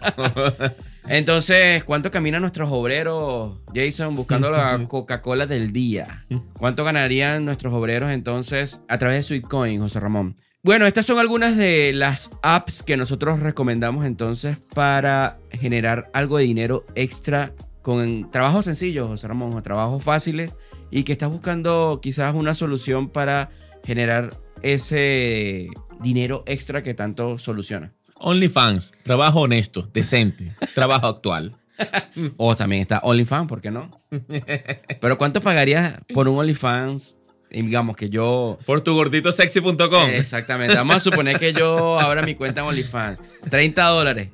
Entonces, 1.05 1.83
¿cuánto 1.83 2.11
caminan 2.11 2.41
nuestros 2.41 2.69
obreros, 2.71 3.59
Jason, 3.75 4.15
buscando 4.15 4.49
la 4.49 4.79
Coca-Cola 4.87 5.47
del 5.47 5.73
día? 5.73 6.25
¿Cuánto 6.57 6.85
ganarían 6.85 7.43
nuestros 7.43 7.73
obreros 7.73 8.09
entonces 8.11 8.79
a 8.87 8.97
través 8.99 9.17
de 9.17 9.23
Sweetcoin, 9.23 9.81
José 9.81 9.99
Ramón? 9.99 10.37
Bueno, 10.63 10.85
estas 10.85 11.07
son 11.07 11.19
algunas 11.19 11.57
de 11.57 11.91
las 11.91 12.31
apps 12.41 12.81
que 12.81 12.95
nosotros 12.95 13.41
recomendamos 13.41 14.05
entonces 14.05 14.59
para 14.73 15.39
generar 15.49 16.09
algo 16.13 16.37
de 16.37 16.45
dinero 16.45 16.85
extra 16.95 17.53
con 17.81 18.31
trabajos 18.31 18.65
sencillos, 18.65 19.07
José 19.07 19.27
Ramón, 19.27 19.53
o 19.55 19.61
trabajos 19.63 20.01
fáciles 20.03 20.53
y 20.89 21.03
que 21.03 21.11
estás 21.11 21.29
buscando 21.29 21.99
quizás 22.01 22.33
una 22.33 22.53
solución 22.53 23.09
para 23.09 23.49
generar 23.83 24.37
ese 24.63 25.67
dinero 26.01 26.43
extra 26.45 26.83
que 26.83 26.93
tanto 26.93 27.39
soluciona. 27.39 27.93
OnlyFans, 28.15 28.93
trabajo 29.03 29.41
honesto, 29.41 29.89
decente, 29.93 30.51
trabajo 30.75 31.07
actual. 31.07 31.55
O 32.37 32.55
también 32.55 32.83
está 32.83 32.99
OnlyFans, 32.99 33.47
¿por 33.47 33.61
qué 33.61 33.71
no? 33.71 34.01
Pero 35.01 35.17
¿cuánto 35.17 35.41
pagarías 35.41 35.99
por 36.13 36.27
un 36.27 36.37
OnlyFans? 36.37 37.15
Digamos 37.49 37.95
que 37.95 38.09
yo... 38.09 38.59
Por 38.65 38.81
tu 38.81 38.93
gorditosexy.com. 38.93 40.09
Exactamente. 40.11 40.75
Vamos 40.75 40.97
a 40.97 40.99
suponer 41.01 41.37
que 41.37 41.51
yo 41.51 41.99
abra 41.99 42.21
mi 42.21 42.35
cuenta 42.35 42.61
en 42.61 42.67
OnlyFans. 42.67 43.19
30 43.49 43.83
dólares. 43.87 44.29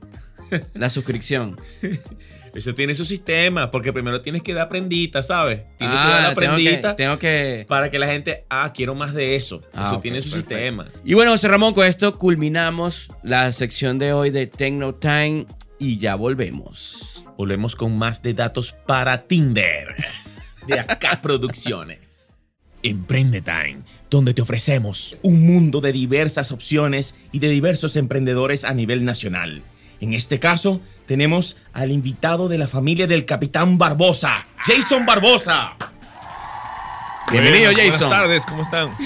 La 0.74 0.90
suscripción. 0.90 1.60
Eso 2.58 2.74
tiene 2.74 2.96
su 2.96 3.06
sistema, 3.06 3.70
porque 3.70 3.94
primero 3.94 4.20
tienes 4.22 4.42
que 4.42 4.52
dar 4.56 4.68
prendita, 4.68 5.22
¿sabes? 5.22 5.62
Tienes 5.78 5.96
que 5.96 6.04
dar 6.08 6.26
Ah, 6.26 6.30
la 6.30 6.34
tengo 6.34 6.56
que, 6.56 6.64
prendita 6.64 6.96
tengo 6.96 7.20
que... 7.20 7.66
para 7.68 7.92
que 7.92 8.00
la 8.00 8.08
gente, 8.08 8.46
ah, 8.50 8.74
quiero 8.74 8.96
más 8.96 9.14
de 9.14 9.36
eso. 9.36 9.62
Ah, 9.76 9.86
eso 9.86 10.00
tiene 10.00 10.22
su 10.22 10.32
perfecto. 10.32 10.56
sistema. 10.56 10.88
Y 11.06 11.14
bueno, 11.14 11.30
José 11.32 11.50
Ramón, 11.50 11.76
con 11.76 11.86
esto 11.86 12.18
culminamos 12.18 13.12
la 13.22 13.52
sección 13.52 14.00
de 14.00 14.12
hoy 14.12 14.32
de 14.32 14.48
Techno 14.48 14.96
Time 14.96 15.46
y 15.78 16.00
ya 16.00 16.16
volvemos. 16.16 17.24
Volvemos 17.38 17.76
con 17.76 17.96
más 17.96 18.24
de 18.24 18.34
datos 18.34 18.72
para 18.88 19.28
Tinder. 19.28 19.96
De 20.66 20.80
acá 20.80 21.20
Producciones. 21.22 22.34
Emprende 22.82 23.42
Time, 23.42 23.82
donde 24.10 24.34
te 24.34 24.42
ofrecemos 24.42 25.16
un 25.22 25.46
mundo 25.46 25.80
de 25.80 25.92
diversas 25.92 26.52
opciones 26.52 27.14
y 27.32 27.38
de 27.38 27.50
diversos 27.50 27.96
emprendedores 27.98 28.64
a 28.64 28.74
nivel 28.74 29.06
nacional. 29.06 29.62
En 30.00 30.14
este 30.14 30.40
caso, 30.40 30.82
tenemos 31.08 31.58
al 31.74 31.92
invitado 31.92 32.48
de 32.50 32.60
la 32.60 32.68
familia 32.68 33.08
del 33.08 33.26
Capitán 33.26 33.80
Barbosa, 33.80 34.46
Jason 34.64 35.06
Barbosa. 35.06 35.76
Bienvenido, 37.32 37.72
Jason. 37.72 38.10
Buenas 38.10 38.22
tardes, 38.22 38.46
¿cómo 38.46 38.62
están? 38.62 38.96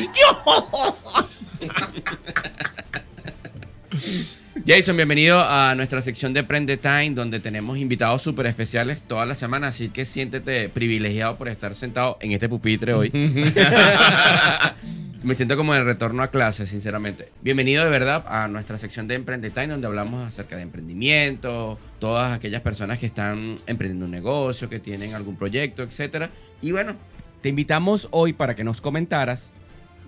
Jason, 4.67 4.95
bienvenido 4.95 5.39
a 5.39 5.73
nuestra 5.75 6.01
sección 6.01 6.33
de 6.33 6.43
Prende 6.43 6.77
Time, 6.77 7.11
donde 7.11 7.39
tenemos 7.39 7.77
invitados 7.77 8.21
súper 8.21 8.47
especiales 8.47 9.03
toda 9.03 9.25
la 9.25 9.35
semana, 9.35 9.67
así 9.67 9.89
que 9.89 10.05
siéntete 10.05 10.69
privilegiado 10.69 11.37
por 11.37 11.49
estar 11.49 11.75
sentado 11.75 12.17
en 12.19 12.31
este 12.31 12.49
pupitre 12.49 12.93
hoy. 12.93 13.11
Me 15.23 15.35
siento 15.35 15.55
como 15.55 15.75
en 15.75 15.81
el 15.81 15.85
retorno 15.85 16.23
a 16.23 16.29
clase, 16.31 16.65
sinceramente. 16.65 17.29
Bienvenido 17.43 17.83
de 17.83 17.91
verdad 17.91 18.25
a 18.27 18.47
nuestra 18.47 18.79
sección 18.79 19.07
de 19.07 19.13
Emprende 19.15 19.51
Time, 19.51 19.67
donde 19.67 19.85
hablamos 19.85 20.27
acerca 20.27 20.55
de 20.55 20.63
emprendimiento, 20.63 21.77
todas 21.99 22.33
aquellas 22.33 22.61
personas 22.61 22.97
que 22.97 23.05
están 23.05 23.57
emprendiendo 23.67 24.05
un 24.05 24.11
negocio, 24.11 24.67
que 24.67 24.79
tienen 24.79 25.13
algún 25.13 25.35
proyecto, 25.35 25.83
etc. 25.83 26.29
Y 26.61 26.71
bueno, 26.71 26.95
te 27.41 27.49
invitamos 27.49 28.07
hoy 28.09 28.33
para 28.33 28.55
que 28.55 28.63
nos 28.63 28.81
comentaras 28.81 29.53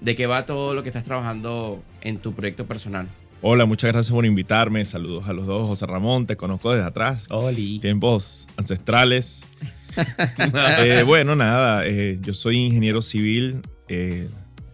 de 0.01 0.15
qué 0.15 0.25
va 0.25 0.48
todo 0.48 0.74
lo 0.74 0.82
que 0.82 0.89
estás 0.89 1.03
trabajando 1.03 1.84
en 2.01 2.17
tu 2.17 2.34
proyecto 2.34 2.65
personal. 2.65 3.08
Hola, 3.43 3.65
muchas 3.65 3.91
gracias 3.91 4.12
por 4.12 4.25
invitarme. 4.25 4.84
Saludos 4.84 5.27
a 5.27 5.34
los 5.34 5.46
dos. 5.46 5.67
José 5.67 5.86
Ramón, 5.86 6.25
te 6.25 6.36
conozco 6.38 6.72
desde 6.72 6.88
atrás. 6.88 7.25
Oli. 7.29 7.77
Tiempos 7.79 8.48
ancestrales. 8.58 9.46
Eh, 10.79 11.03
bueno, 11.05 11.36
nada, 11.36 11.86
eh, 11.86 12.17
yo 12.20 12.34
soy 12.34 12.58
ingeniero 12.58 13.00
civil. 13.03 13.62
eh, 13.88 14.27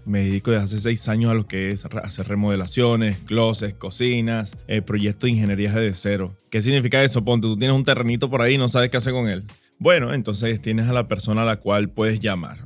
me 0.09 0.23
dedico 0.25 0.51
desde 0.51 0.63
hace 0.63 0.79
seis 0.79 1.07
años 1.07 1.31
a 1.31 1.33
lo 1.35 1.45
que 1.47 1.71
es 1.71 1.85
hacer 1.85 2.27
remodelaciones, 2.27 3.19
closets, 3.19 3.75
cocinas, 3.75 4.55
eh, 4.67 4.81
proyectos 4.81 5.27
de 5.27 5.31
ingeniería 5.31 5.71
de 5.71 5.93
cero. 5.93 6.35
¿Qué 6.49 6.61
significa 6.61 7.03
eso? 7.03 7.23
Ponte, 7.23 7.47
tú 7.47 7.55
tienes 7.57 7.75
un 7.75 7.83
terrenito 7.83 8.29
por 8.29 8.41
ahí 8.41 8.55
y 8.55 8.57
no 8.57 8.67
sabes 8.69 8.89
qué 8.89 8.97
hacer 8.97 9.13
con 9.13 9.27
él. 9.27 9.43
Bueno, 9.77 10.13
entonces 10.13 10.59
tienes 10.61 10.89
a 10.89 10.93
la 10.93 11.07
persona 11.07 11.43
a 11.43 11.45
la 11.45 11.57
cual 11.57 11.89
puedes 11.89 12.19
llamar. 12.19 12.57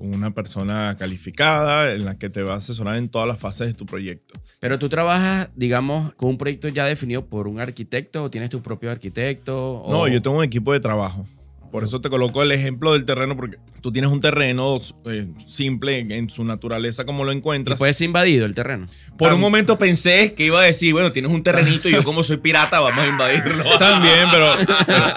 Una 0.00 0.32
persona 0.32 0.94
calificada 0.98 1.92
en 1.92 2.04
la 2.04 2.18
que 2.18 2.30
te 2.30 2.42
va 2.42 2.54
a 2.54 2.56
asesorar 2.58 2.96
en 2.96 3.08
todas 3.08 3.26
las 3.26 3.40
fases 3.40 3.66
de 3.68 3.74
tu 3.74 3.84
proyecto. 3.86 4.38
Pero 4.60 4.78
tú 4.78 4.88
trabajas, 4.88 5.48
digamos, 5.56 6.14
con 6.14 6.28
un 6.30 6.38
proyecto 6.38 6.68
ya 6.68 6.84
definido 6.86 7.26
por 7.26 7.48
un 7.48 7.58
arquitecto 7.60 8.22
o 8.24 8.30
tienes 8.30 8.50
tu 8.50 8.60
propio 8.62 8.90
arquitecto. 8.90 9.80
o- 9.82 9.90
No, 9.92 10.06
yo 10.08 10.20
tengo 10.22 10.38
un 10.38 10.44
equipo 10.44 10.72
de 10.72 10.80
trabajo. 10.80 11.26
Por 11.70 11.84
eso 11.84 12.00
te 12.00 12.08
coloco 12.08 12.42
el 12.42 12.52
ejemplo 12.52 12.94
del 12.94 13.04
terreno, 13.04 13.36
porque 13.36 13.58
tú 13.80 13.92
tienes 13.92 14.10
un 14.10 14.20
terreno 14.20 14.76
eh, 15.06 15.28
simple 15.46 15.98
en, 15.98 16.30
su 16.30 16.44
naturaleza 16.44 17.04
como 17.04 17.24
lo 17.24 17.32
Y 17.32 17.36
encuentras. 17.36 17.78
puede 17.78 17.92
ser 17.92 18.06
invadido 18.06 18.46
el 18.46 18.54
terreno. 18.54 18.86
Por 19.16 19.32
un 19.32 19.40
momento 19.40 19.78
pensé 19.78 20.34
que 20.34 20.44
iba 20.46 20.60
a 20.60 20.64
decir, 20.64 20.92
bueno, 20.92 21.12
tienes 21.12 21.30
un 21.30 21.42
terrenito 21.42 21.88
y 21.88 21.92
yo 21.92 22.04
como 22.04 22.22
soy 22.22 22.38
pirata 22.38 22.80
vamos 22.80 23.04
a 23.04 23.06
invadirlo. 23.06 23.64
También, 23.78 24.28
pero, 24.30 24.52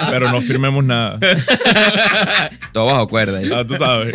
pero 0.09 0.31
no 0.31 0.41
firmemos 0.41 0.83
nada. 0.83 1.19
Todo 2.73 2.85
bajo 2.85 3.07
cuerda. 3.07 3.41
¿eh? 3.41 3.49
Ah, 3.53 3.63
tú 3.65 3.75
sabes. 3.75 4.13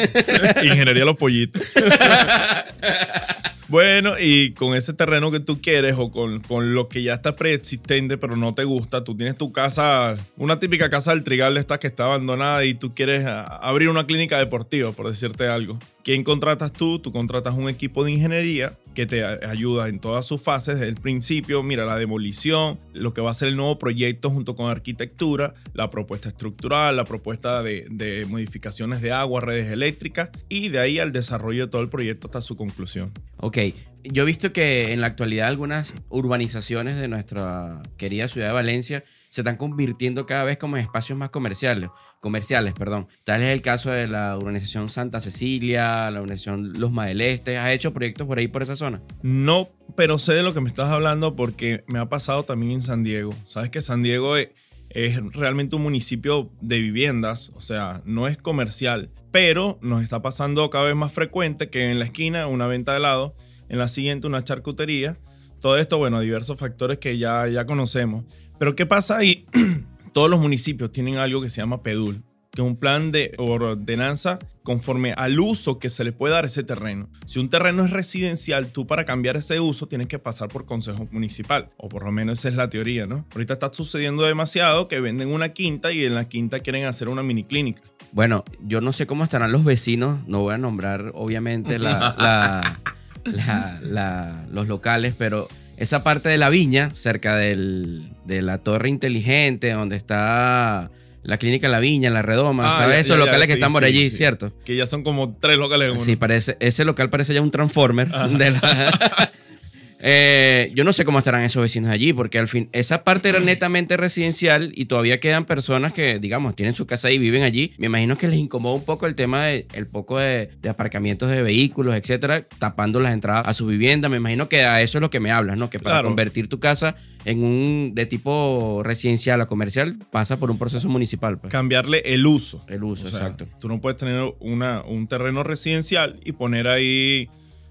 Ingeniería 0.62 1.00
de 1.00 1.04
los 1.04 1.16
pollitos. 1.16 1.62
Bueno, 3.68 4.14
y 4.18 4.52
con 4.52 4.74
ese 4.74 4.92
terreno 4.92 5.32
que 5.32 5.40
tú 5.40 5.60
quieres 5.60 5.96
o 5.98 6.10
con, 6.10 6.40
con 6.40 6.74
lo 6.74 6.88
que 6.88 7.02
ya 7.02 7.14
está 7.14 7.34
preexistente 7.34 8.16
pero 8.16 8.36
no 8.36 8.54
te 8.54 8.62
gusta, 8.64 9.02
tú 9.02 9.16
tienes 9.16 9.36
tu 9.36 9.52
casa, 9.52 10.16
una 10.36 10.60
típica 10.60 10.88
casa 10.88 11.12
del 11.12 11.24
trigal 11.24 11.54
de 11.54 11.66
que 11.78 11.86
está 11.88 12.04
abandonada 12.04 12.64
y 12.64 12.74
tú 12.74 12.94
quieres 12.94 13.26
abrir 13.26 13.88
una 13.88 14.06
clínica 14.06 14.38
deportiva, 14.38 14.92
por 14.92 15.08
decirte 15.08 15.48
algo. 15.48 15.78
¿Quién 16.06 16.22
contratas 16.22 16.72
tú? 16.72 17.00
Tú 17.00 17.10
contratas 17.10 17.56
un 17.56 17.68
equipo 17.68 18.04
de 18.04 18.12
ingeniería 18.12 18.78
que 18.94 19.06
te 19.06 19.24
ayuda 19.24 19.88
en 19.88 19.98
todas 19.98 20.24
sus 20.24 20.40
fases, 20.40 20.78
desde 20.78 20.88
el 20.88 20.94
principio, 20.94 21.64
mira, 21.64 21.84
la 21.84 21.96
demolición, 21.96 22.78
lo 22.92 23.12
que 23.12 23.20
va 23.20 23.32
a 23.32 23.34
ser 23.34 23.48
el 23.48 23.56
nuevo 23.56 23.76
proyecto 23.80 24.30
junto 24.30 24.54
con 24.54 24.70
arquitectura, 24.70 25.54
la 25.74 25.90
propuesta 25.90 26.28
estructural, 26.28 26.94
la 26.94 27.04
propuesta 27.04 27.60
de, 27.64 28.24
modificaciones 28.28 29.02
de 29.02 29.10
agua, 29.10 29.40
redes 29.40 29.68
eléctricas, 29.72 30.30
y 30.48 30.68
de 30.68 30.78
ahí 30.78 31.00
al 31.00 31.10
desarrollo 31.10 31.66
de 31.66 31.72
todo 31.72 31.82
el 31.82 31.88
proyecto 31.88 32.28
hasta 32.28 32.40
su 32.40 32.54
conclusión. 32.54 33.10
Ok, 33.38 33.58
yo 34.04 34.22
he 34.22 34.26
visto 34.26 34.52
que 34.52 34.92
en 34.92 35.00
la 35.00 35.08
actualidad 35.08 35.48
algunas 35.48 35.92
urbanizaciones 36.08 37.00
de 37.00 37.08
nuestra 37.08 37.82
querida 37.96 38.28
ciudad 38.28 38.46
de 38.46 38.52
Valencia 38.52 39.02
se 39.36 39.42
están 39.42 39.58
convirtiendo 39.58 40.24
cada 40.24 40.44
vez 40.44 40.56
como 40.56 40.78
en 40.78 40.82
espacios 40.82 41.18
más 41.18 41.28
comerciales, 41.28 41.90
comerciales, 42.20 42.72
perdón. 42.72 43.06
Tal 43.22 43.42
es 43.42 43.52
el 43.52 43.60
caso 43.60 43.90
de 43.90 44.06
la 44.06 44.34
urbanización 44.34 44.88
Santa 44.88 45.20
Cecilia, 45.20 46.10
la 46.10 46.22
urbanización 46.22 46.72
Los 46.80 46.90
Madeleste. 46.90 47.58
¿Has 47.58 47.70
hecho 47.72 47.92
proyectos 47.92 48.26
por 48.26 48.38
ahí, 48.38 48.48
por 48.48 48.62
esa 48.62 48.76
zona? 48.76 49.02
No, 49.20 49.68
pero 49.94 50.18
sé 50.18 50.32
de 50.32 50.42
lo 50.42 50.54
que 50.54 50.62
me 50.62 50.70
estás 50.70 50.90
hablando 50.90 51.36
porque 51.36 51.84
me 51.86 51.98
ha 51.98 52.08
pasado 52.08 52.44
también 52.44 52.72
en 52.72 52.80
San 52.80 53.02
Diego. 53.02 53.34
Sabes 53.44 53.68
que 53.68 53.82
San 53.82 54.02
Diego 54.02 54.38
es, 54.38 54.48
es 54.88 55.22
realmente 55.34 55.76
un 55.76 55.82
municipio 55.82 56.50
de 56.62 56.80
viviendas, 56.80 57.52
o 57.54 57.60
sea, 57.60 58.00
no 58.06 58.28
es 58.28 58.38
comercial, 58.38 59.10
pero 59.32 59.78
nos 59.82 60.02
está 60.02 60.22
pasando 60.22 60.70
cada 60.70 60.86
vez 60.86 60.96
más 60.96 61.12
frecuente 61.12 61.68
que 61.68 61.90
en 61.90 61.98
la 61.98 62.06
esquina 62.06 62.46
una 62.46 62.66
venta 62.68 62.92
de 62.92 63.00
helado, 63.00 63.36
en 63.68 63.78
la 63.78 63.88
siguiente 63.88 64.28
una 64.28 64.42
charcutería. 64.42 65.18
Todo 65.60 65.76
esto, 65.78 65.98
bueno, 65.98 66.20
diversos 66.20 66.58
factores 66.58 66.98
que 66.98 67.18
ya, 67.18 67.46
ya 67.48 67.66
conocemos. 67.66 68.24
Pero 68.58 68.74
¿qué 68.74 68.86
pasa 68.86 69.18
ahí? 69.18 69.44
Todos 70.12 70.30
los 70.30 70.40
municipios 70.40 70.92
tienen 70.92 71.18
algo 71.18 71.42
que 71.42 71.50
se 71.50 71.60
llama 71.60 71.82
PEDUL, 71.82 72.22
que 72.50 72.62
es 72.62 72.66
un 72.66 72.76
plan 72.76 73.12
de 73.12 73.32
ordenanza 73.36 74.38
conforme 74.62 75.12
al 75.12 75.38
uso 75.38 75.78
que 75.78 75.90
se 75.90 76.04
le 76.04 76.12
puede 76.12 76.32
dar 76.32 76.44
a 76.44 76.46
ese 76.46 76.64
terreno. 76.64 77.06
Si 77.26 77.38
un 77.38 77.50
terreno 77.50 77.84
es 77.84 77.90
residencial, 77.90 78.68
tú 78.68 78.86
para 78.86 79.04
cambiar 79.04 79.36
ese 79.36 79.60
uso 79.60 79.86
tienes 79.86 80.08
que 80.08 80.18
pasar 80.18 80.48
por 80.48 80.64
consejo 80.64 81.06
municipal, 81.10 81.68
o 81.76 81.88
por 81.88 82.04
lo 82.04 82.12
menos 82.12 82.38
esa 82.38 82.48
es 82.48 82.54
la 82.56 82.70
teoría, 82.70 83.06
¿no? 83.06 83.26
Ahorita 83.32 83.54
está 83.54 83.70
sucediendo 83.72 84.24
demasiado 84.24 84.88
que 84.88 85.00
venden 85.00 85.28
una 85.28 85.50
quinta 85.50 85.92
y 85.92 86.04
en 86.04 86.14
la 86.14 86.28
quinta 86.28 86.60
quieren 86.60 86.86
hacer 86.86 87.08
una 87.10 87.22
mini 87.22 87.44
clínica. 87.44 87.82
Bueno, 88.12 88.42
yo 88.60 88.80
no 88.80 88.92
sé 88.92 89.06
cómo 89.06 89.22
estarán 89.22 89.52
los 89.52 89.64
vecinos, 89.64 90.26
no 90.26 90.40
voy 90.40 90.54
a 90.54 90.58
nombrar 90.58 91.12
obviamente 91.14 91.78
la, 91.78 92.16
la, 92.18 92.80
la, 93.24 93.80
la, 93.82 94.46
los 94.50 94.66
locales, 94.66 95.14
pero 95.16 95.46
esa 95.76 96.02
parte 96.02 96.28
de 96.28 96.38
la 96.38 96.48
viña, 96.50 96.90
cerca 96.94 97.36
del, 97.36 98.10
de 98.24 98.42
la 98.42 98.58
torre 98.58 98.88
inteligente, 98.88 99.70
donde 99.72 99.96
está 99.96 100.90
la 101.22 101.38
clínica 101.38 101.68
La 101.68 101.80
Viña, 101.80 102.08
La 102.10 102.22
Redoma, 102.22 102.68
Ah, 102.68 102.76
¿sabes? 102.78 102.94
ya, 102.94 103.00
Esos 103.00 103.16
ya, 103.16 103.20
ya, 103.20 103.26
locales 103.26 103.46
que 103.48 103.54
están 103.54 103.72
por 103.72 103.82
sí, 103.82 103.88
allí, 103.88 104.10
sí. 104.10 104.16
¿cierto? 104.16 104.52
Que 104.64 104.76
ya 104.76 104.86
son 104.86 105.02
como 105.02 105.34
tres 105.40 105.58
locales 105.58 105.86
en 105.88 105.94
uno. 105.94 106.00
Sí, 106.04 106.14
parece, 106.14 106.56
ese 106.60 106.84
local 106.84 107.10
parece 107.10 107.34
ya 107.34 107.42
un 107.42 107.50
transformer. 107.50 108.08
de 108.08 108.50
la- 108.52 109.32
Eh, 110.00 110.70
yo 110.74 110.84
no 110.84 110.92
sé 110.92 111.04
cómo 111.04 111.18
estarán 111.18 111.42
esos 111.42 111.62
vecinos 111.62 111.90
allí, 111.90 112.12
porque 112.12 112.38
al 112.38 112.48
fin, 112.48 112.68
esa 112.72 113.02
parte 113.02 113.28
era 113.28 113.40
netamente 113.40 113.96
residencial 113.96 114.72
y 114.74 114.86
todavía 114.86 115.20
quedan 115.20 115.44
personas 115.46 115.92
que, 115.92 116.18
digamos, 116.18 116.54
tienen 116.54 116.74
su 116.74 116.86
casa 116.86 117.10
y 117.10 117.18
viven 117.18 117.42
allí. 117.42 117.72
Me 117.78 117.86
imagino 117.86 118.18
que 118.18 118.28
les 118.28 118.38
incomoda 118.38 118.74
un 118.74 118.84
poco 118.84 119.06
el 119.06 119.14
tema 119.14 119.46
de 119.46 119.66
el 119.72 119.86
poco 119.86 120.18
de, 120.18 120.50
de 120.60 120.68
aparcamientos 120.68 121.30
de 121.30 121.42
vehículos, 121.42 121.94
etcétera, 121.94 122.46
tapando 122.58 123.00
las 123.00 123.12
entradas 123.12 123.48
a 123.48 123.54
su 123.54 123.66
vivienda. 123.66 124.08
Me 124.08 124.18
imagino 124.18 124.48
que 124.48 124.64
a 124.64 124.82
eso 124.82 124.98
es 124.98 125.02
lo 125.02 125.10
que 125.10 125.20
me 125.20 125.30
hablas, 125.30 125.58
¿no? 125.58 125.70
Que 125.70 125.78
para 125.78 125.96
Claro. 125.96 126.08
convertir 126.08 126.48
tu 126.48 126.60
casa 126.60 126.96
en 127.24 127.42
un 127.42 127.92
de 127.94 128.06
tipo 128.06 128.82
residencial 128.84 129.40
a 129.40 129.46
comercial 129.46 129.96
pasa 130.10 130.36
por 130.38 130.50
un 130.50 130.58
proceso 130.58 130.88
municipal, 130.88 131.38
pues. 131.38 131.50
Cambiarle 131.50 132.02
el 132.04 132.26
uso. 132.26 132.64
El 132.68 132.84
uso, 132.84 133.06
O 133.06 133.10
sea, 133.10 133.20
exacto. 133.20 133.46
Tú 133.58 133.68
no 133.68 133.80
puedes 133.80 133.98
tener 133.98 134.34
una, 134.40 134.82
un 134.84 135.08
terreno 135.08 135.42
residencial 135.42 136.20
y 136.24 136.32
poner 136.32 136.68
ahí 136.68 137.28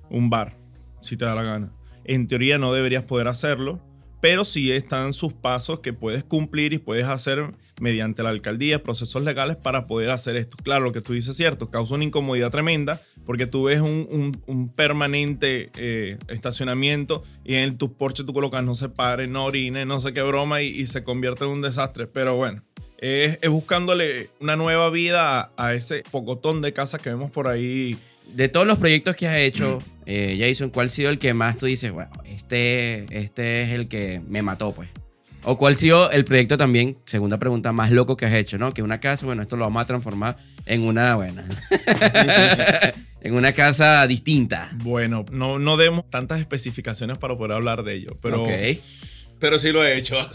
un 0.10 0.30
bar, 0.30 0.58
si 1.02 1.16
te 1.18 1.26
da 1.26 1.36
la 1.36 1.44
gana. 1.44 1.72
En 2.06 2.28
teoría 2.28 2.58
no 2.58 2.74
deberías 2.74 3.04
poder 3.04 3.28
hacerlo, 3.28 3.82
pero 4.22 4.46
sí 4.46 4.72
están 4.72 5.14
sus 5.14 5.34
pasos 5.34 5.82
que 5.82 5.94
puedes 5.94 6.24
cumplir 6.24 6.74
y 6.74 6.78
puedes 6.80 7.06
hacer 7.06 7.52
mediante 7.80 8.24
la 8.24 8.30
alcaldía, 8.30 8.82
procesos 8.82 9.24
legales 9.24 9.56
para 9.56 9.86
poder 9.86 10.10
hacer 10.10 10.36
esto. 10.36 10.58
Claro, 10.64 10.86
lo 10.86 10.92
que 10.94 11.02
tú 11.02 11.14
dices 11.14 11.32
es 11.32 11.38
cierto, 11.38 11.70
causa 11.70 11.96
una 11.96 12.06
incomodidad 12.06 12.50
tremenda 12.50 13.02
porque 13.26 13.46
tú 13.48 13.66
ves 13.66 13.82
un, 13.82 14.40
un- 14.48 14.70
permanente 14.70 15.70
eh, 15.78 16.18
estacionamiento 16.30 17.24
y 17.44 17.56
en 17.56 17.78
tu 17.78 17.94
porche 17.94 18.24
tú 18.24 18.34
colocas 18.34 18.64
no 18.64 18.74
se 18.76 18.90
pare, 18.90 19.28
no 19.28 19.46
orine, 19.46 19.86
no 19.86 20.00
sé 20.00 20.14
qué 20.14 20.22
broma 20.22 20.62
y, 20.62 20.86
se 20.86 21.04
convierte 21.04 21.44
en 21.44 21.52
un 21.52 21.62
desastre. 21.62 22.08
Pero 22.08 22.36
bueno, 22.36 22.64
es, 22.98 23.38
es 23.42 23.50
buscándole 23.50 24.30
una 24.40 24.56
nueva 24.56 24.90
vida 24.90 25.40
a, 25.40 25.52
a 25.58 25.74
ese 25.74 26.04
pocotón 26.12 26.62
de 26.62 26.74
casas 26.74 27.02
que 27.02 27.10
vemos 27.10 27.30
por 27.32 27.48
ahí. 27.48 27.98
De 28.34 28.50
todos 28.50 28.68
los 28.68 28.78
proyectos 28.78 29.16
que 29.16 29.28
has 29.28 29.38
hecho, 29.38 29.82
eh, 30.06 30.38
Jason, 30.40 30.70
¿cuál 30.70 30.88
ha 30.88 30.90
sido 30.90 31.10
el 31.10 31.20
que 31.20 31.34
más 31.34 31.58
tú 31.58 31.66
dices, 31.66 31.92
bueno, 31.92 32.12
este, 32.26 33.06
este 33.10 33.64
es 33.64 33.70
el 33.70 33.88
que 33.88 34.22
me 34.28 34.42
mató, 34.42 34.74
pues? 34.74 34.90
¿O 35.44 35.58
cuál 35.58 35.74
ha 35.74 35.78
sido 35.78 36.12
el 36.12 36.26
proyecto 36.26 36.58
también, 36.58 36.98
segunda 37.06 37.38
pregunta, 37.38 37.72
más 37.72 37.92
loco 37.92 38.18
que 38.18 38.26
has 38.26 38.34
hecho, 38.34 38.58
¿no? 38.58 38.74
Que 38.74 38.82
una 38.82 39.00
casa, 39.00 39.26
bueno, 39.26 39.44
esto 39.44 39.56
lo 39.56 39.66
vamos 39.66 39.82
a 39.84 39.86
transformar 39.86 40.38
en 40.66 40.82
una, 40.82 41.16
bueno, 41.16 41.44
en 43.22 43.34
una 43.34 43.54
casa 43.54 44.06
distinta. 44.08 44.72
Bueno, 44.84 45.24
no, 45.32 45.60
no 45.60 45.78
demos 45.78 46.10
tantas 46.10 46.40
especificaciones 46.40 47.20
para 47.20 47.38
poder 47.38 47.54
hablar 47.54 47.84
de 47.84 47.94
ello, 47.94 48.18
pero... 48.22 48.48
Pero 49.40 49.60
sí 49.60 49.72
lo 49.72 49.84
he 49.84 49.98
hecho. 49.98 50.16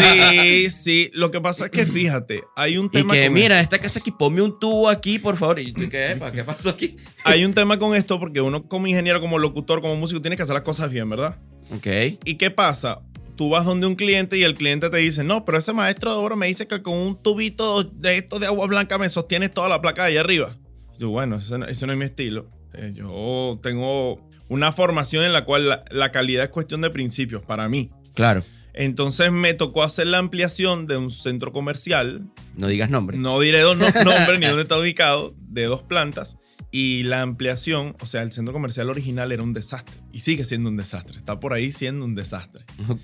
Sí, 0.00 0.70
sí. 0.70 1.10
Lo 1.14 1.30
que 1.30 1.40
pasa 1.40 1.66
es 1.66 1.70
que 1.70 1.86
fíjate, 1.86 2.42
hay 2.56 2.78
un 2.78 2.86
Y 2.86 2.90
tema 2.90 3.14
que, 3.14 3.24
con 3.26 3.34
mira, 3.34 3.60
esta 3.60 3.78
casa 3.78 3.98
aquí, 3.98 4.10
ponme 4.10 4.42
un 4.42 4.58
tubo 4.58 4.88
aquí, 4.88 5.18
por 5.18 5.36
favor. 5.36 5.58
Y 5.58 5.72
tú, 5.72 5.88
¿qué, 5.88 6.16
¿qué 6.32 6.44
pasó 6.44 6.70
aquí? 6.70 6.96
hay 7.24 7.44
un 7.44 7.54
tema 7.54 7.78
con 7.78 7.94
esto 7.94 8.18
porque 8.18 8.40
uno 8.40 8.66
como 8.66 8.86
ingeniero, 8.86 9.20
como 9.20 9.38
locutor, 9.38 9.80
como 9.80 9.96
músico, 9.96 10.20
tiene 10.20 10.36
que 10.36 10.42
hacer 10.42 10.54
las 10.54 10.62
cosas 10.62 10.90
bien, 10.90 11.08
¿verdad? 11.08 11.36
Ok. 11.70 11.86
¿Y 12.24 12.36
qué 12.36 12.50
pasa? 12.50 13.00
Tú 13.36 13.50
vas 13.50 13.64
donde 13.64 13.86
un 13.86 13.94
cliente 13.94 14.36
y 14.36 14.42
el 14.42 14.54
cliente 14.54 14.90
te 14.90 14.96
dice, 14.96 15.22
no, 15.22 15.44
pero 15.44 15.58
ese 15.58 15.72
maestro 15.72 16.10
de 16.12 16.16
obra 16.18 16.34
me 16.34 16.46
dice 16.46 16.66
que 16.66 16.82
con 16.82 16.94
un 16.94 17.22
tubito 17.22 17.84
de 17.84 18.16
esto 18.18 18.38
de 18.38 18.46
agua 18.46 18.66
blanca 18.66 18.98
me 18.98 19.08
sostienes 19.08 19.52
toda 19.52 19.68
la 19.68 19.80
placa 19.80 20.04
de 20.04 20.10
ahí 20.12 20.16
arriba. 20.16 20.56
Y 20.96 21.00
yo, 21.00 21.10
bueno, 21.10 21.36
ese, 21.36 21.58
no- 21.58 21.66
ese 21.66 21.86
no 21.86 21.92
es 21.92 21.98
mi 21.98 22.04
estilo. 22.04 22.50
Eh, 22.74 22.92
yo 22.94 23.58
tengo 23.62 24.28
una 24.48 24.72
formación 24.72 25.24
en 25.24 25.32
la 25.32 25.44
cual 25.44 25.68
la, 25.68 25.84
la 25.90 26.10
calidad 26.10 26.42
es 26.44 26.50
cuestión 26.50 26.80
de 26.80 26.90
principios 26.90 27.42
para 27.44 27.68
mí. 27.68 27.90
Claro. 28.18 28.42
Entonces 28.74 29.30
me 29.32 29.54
tocó 29.54 29.82
hacer 29.84 30.08
la 30.08 30.18
ampliación 30.18 30.86
de 30.88 30.96
un 30.96 31.10
centro 31.10 31.52
comercial 31.52 32.26
No 32.56 32.66
digas 32.68 32.90
nombre. 32.90 33.16
no 33.16 33.38
diré 33.40 33.60
dos 33.60 33.76
no- 33.78 33.86
nombres 34.04 34.40
ni 34.40 34.46
dónde 34.46 34.62
está 34.62 34.76
ubicado, 34.76 35.34
de 35.48 35.64
dos 35.66 35.82
plantas. 35.82 36.36
Y 36.72 37.04
la 37.04 37.22
ampliación, 37.22 37.96
o 38.00 38.06
sea, 38.06 38.22
el 38.22 38.32
centro 38.32 38.52
comercial 38.52 38.90
original 38.90 39.30
era 39.32 39.42
un 39.44 39.52
desastre. 39.54 39.94
Y 40.12 40.20
sigue 40.20 40.44
siendo 40.44 40.68
un 40.68 40.76
desastre. 40.76 41.18
Está 41.18 41.38
por 41.40 41.52
ahí 41.54 41.70
siendo 41.72 42.04
un 42.04 42.14
desastre. 42.16 42.64
Ok. 42.88 43.00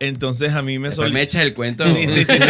Entonces 0.00 0.52
a 0.54 0.62
mí 0.62 0.78
me 0.78 0.88
Después 0.88 1.12
me 1.12 1.20
solicitó. 1.20 1.38
echas 1.38 1.46
el 1.46 1.54
cuento. 1.54 1.86
Sí, 1.86 2.08
sí, 2.08 2.24
sí, 2.24 2.32
sí. 2.38 2.48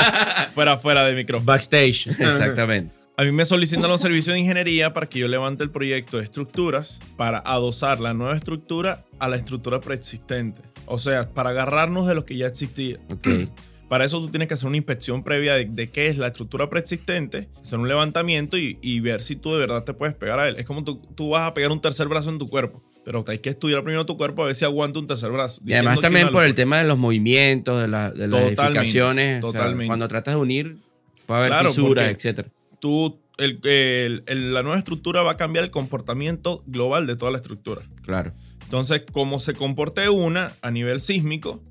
fuera, 0.54 0.78
fuera 0.78 1.04
de 1.04 1.14
micrófono. 1.14 1.46
Backstage. 1.46 2.06
Exactamente. 2.18 2.94
A 3.18 3.22
mí 3.24 3.32
me 3.32 3.46
solicitan 3.46 3.88
los 3.88 4.00
servicios 4.02 4.34
de 4.34 4.40
ingeniería 4.40 4.92
para 4.92 5.06
que 5.08 5.18
yo 5.20 5.28
levante 5.28 5.64
el 5.64 5.70
proyecto 5.70 6.18
de 6.18 6.24
estructuras 6.24 7.00
para 7.16 7.38
adosar 7.38 7.98
la 7.98 8.12
nueva 8.12 8.36
estructura 8.36 9.04
a 9.18 9.28
la 9.28 9.36
estructura 9.36 9.80
preexistente. 9.80 10.60
O 10.84 10.98
sea, 10.98 11.30
para 11.30 11.50
agarrarnos 11.50 12.06
de 12.06 12.14
lo 12.14 12.26
que 12.26 12.36
ya 12.36 12.46
existía. 12.46 12.98
Ok. 13.10 13.28
Para 13.88 14.04
eso 14.04 14.18
tú 14.20 14.26
tienes 14.30 14.48
que 14.48 14.54
hacer 14.54 14.66
una 14.66 14.78
inspección 14.78 15.22
previa 15.22 15.54
de, 15.54 15.66
de 15.66 15.90
qué 15.90 16.08
es 16.08 16.18
la 16.18 16.26
estructura 16.26 16.68
preexistente, 16.68 17.48
hacer 17.62 17.78
un 17.78 17.86
levantamiento 17.86 18.58
y, 18.58 18.80
y 18.82 18.98
ver 18.98 19.22
si 19.22 19.36
tú 19.36 19.52
de 19.52 19.60
verdad 19.60 19.84
te 19.84 19.94
puedes 19.94 20.12
pegar 20.12 20.40
a 20.40 20.48
él. 20.48 20.56
Es 20.58 20.66
como 20.66 20.82
tú, 20.82 20.98
tú 21.14 21.28
vas 21.28 21.46
a 21.46 21.54
pegar 21.54 21.70
un 21.70 21.80
tercer 21.80 22.08
brazo 22.08 22.30
en 22.30 22.40
tu 22.40 22.48
cuerpo, 22.48 22.82
pero 23.04 23.24
hay 23.28 23.38
que 23.38 23.50
estudiar 23.50 23.84
primero 23.84 24.04
tu 24.04 24.16
cuerpo 24.16 24.42
a 24.42 24.46
ver 24.46 24.56
si 24.56 24.64
aguanta 24.64 24.98
un 24.98 25.06
tercer 25.06 25.30
brazo. 25.30 25.60
Y 25.64 25.72
además 25.74 26.00
también 26.00 26.30
por 26.32 26.42
el 26.42 26.56
tema 26.56 26.78
de 26.78 26.84
los 26.84 26.98
movimientos, 26.98 27.80
de, 27.80 27.86
la- 27.86 28.10
de 28.10 28.26
las 28.26 28.40
Totalmente, 28.40 28.62
edificaciones. 28.80 29.44
o 29.44 29.52
sea, 29.52 29.60
totalmente. 29.60 29.86
cuando 29.86 30.08
tratas 30.08 30.34
de 30.34 30.40
unir, 30.40 30.78
puede 31.24 31.38
haber 31.42 31.50
Claro, 31.52 31.68
fisuras, 31.68 32.08
etcétera. 32.12 32.48
Tú, 32.80 33.20
el- 33.38 33.60
el- 33.64 34.24
el- 34.26 34.54
la 34.54 34.62
nueva 34.62 34.78
estructura 34.78 35.22
va 35.22 35.32
a 35.32 35.36
cambiar 35.36 35.64
el 35.64 35.70
comportamiento 35.70 36.62
global 36.66 37.06
de 37.06 37.16
toda 37.16 37.30
la 37.32 37.38
estructura. 37.38 37.82
Claro. 38.02 38.32
Entonces, 38.62 39.02
como 39.12 39.38
se 39.38 39.54
comporte 39.54 40.08
una 40.08 40.52
a 40.62 40.70
nivel 40.70 41.00
sísmico, 41.00 41.62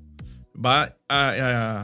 va 0.54 0.96
a, 1.08 1.32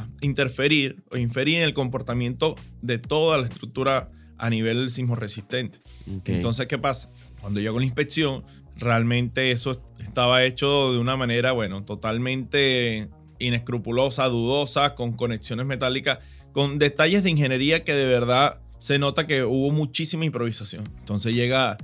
a 0.04 0.08
interferir 0.22 1.02
o 1.10 1.16
inferir 1.18 1.56
en 1.58 1.62
el 1.64 1.74
comportamiento 1.74 2.54
de 2.80 2.98
toda 2.98 3.36
la 3.38 3.46
estructura 3.46 4.10
a 4.38 4.48
nivel 4.50 4.90
sismo 4.90 5.14
resistente. 5.14 5.80
Entonces, 6.24 6.66
¿qué 6.66 6.78
pasa? 6.78 7.10
Cuando 7.40 7.60
yo 7.60 7.68
hago 7.70 7.78
la 7.80 7.84
inspección, 7.84 8.44
realmente 8.76 9.50
eso 9.50 9.82
estaba 10.00 10.44
hecho 10.44 10.92
de 10.92 10.98
una 10.98 11.16
manera, 11.16 11.52
bueno, 11.52 11.84
totalmente 11.84 13.08
inescrupulosa, 13.38 14.24
dudosa, 14.28 14.94
con 14.94 15.12
conexiones 15.12 15.66
metálicas, 15.66 16.20
con 16.52 16.78
detalles 16.78 17.22
de 17.22 17.30
ingeniería 17.30 17.84
que 17.84 17.92
de 17.94 18.06
verdad 18.06 18.60
se 18.82 18.98
nota 18.98 19.28
que 19.28 19.44
hubo 19.44 19.70
muchísima 19.70 20.24
improvisación. 20.24 20.88
Entonces 20.98 21.34
llega 21.34 21.76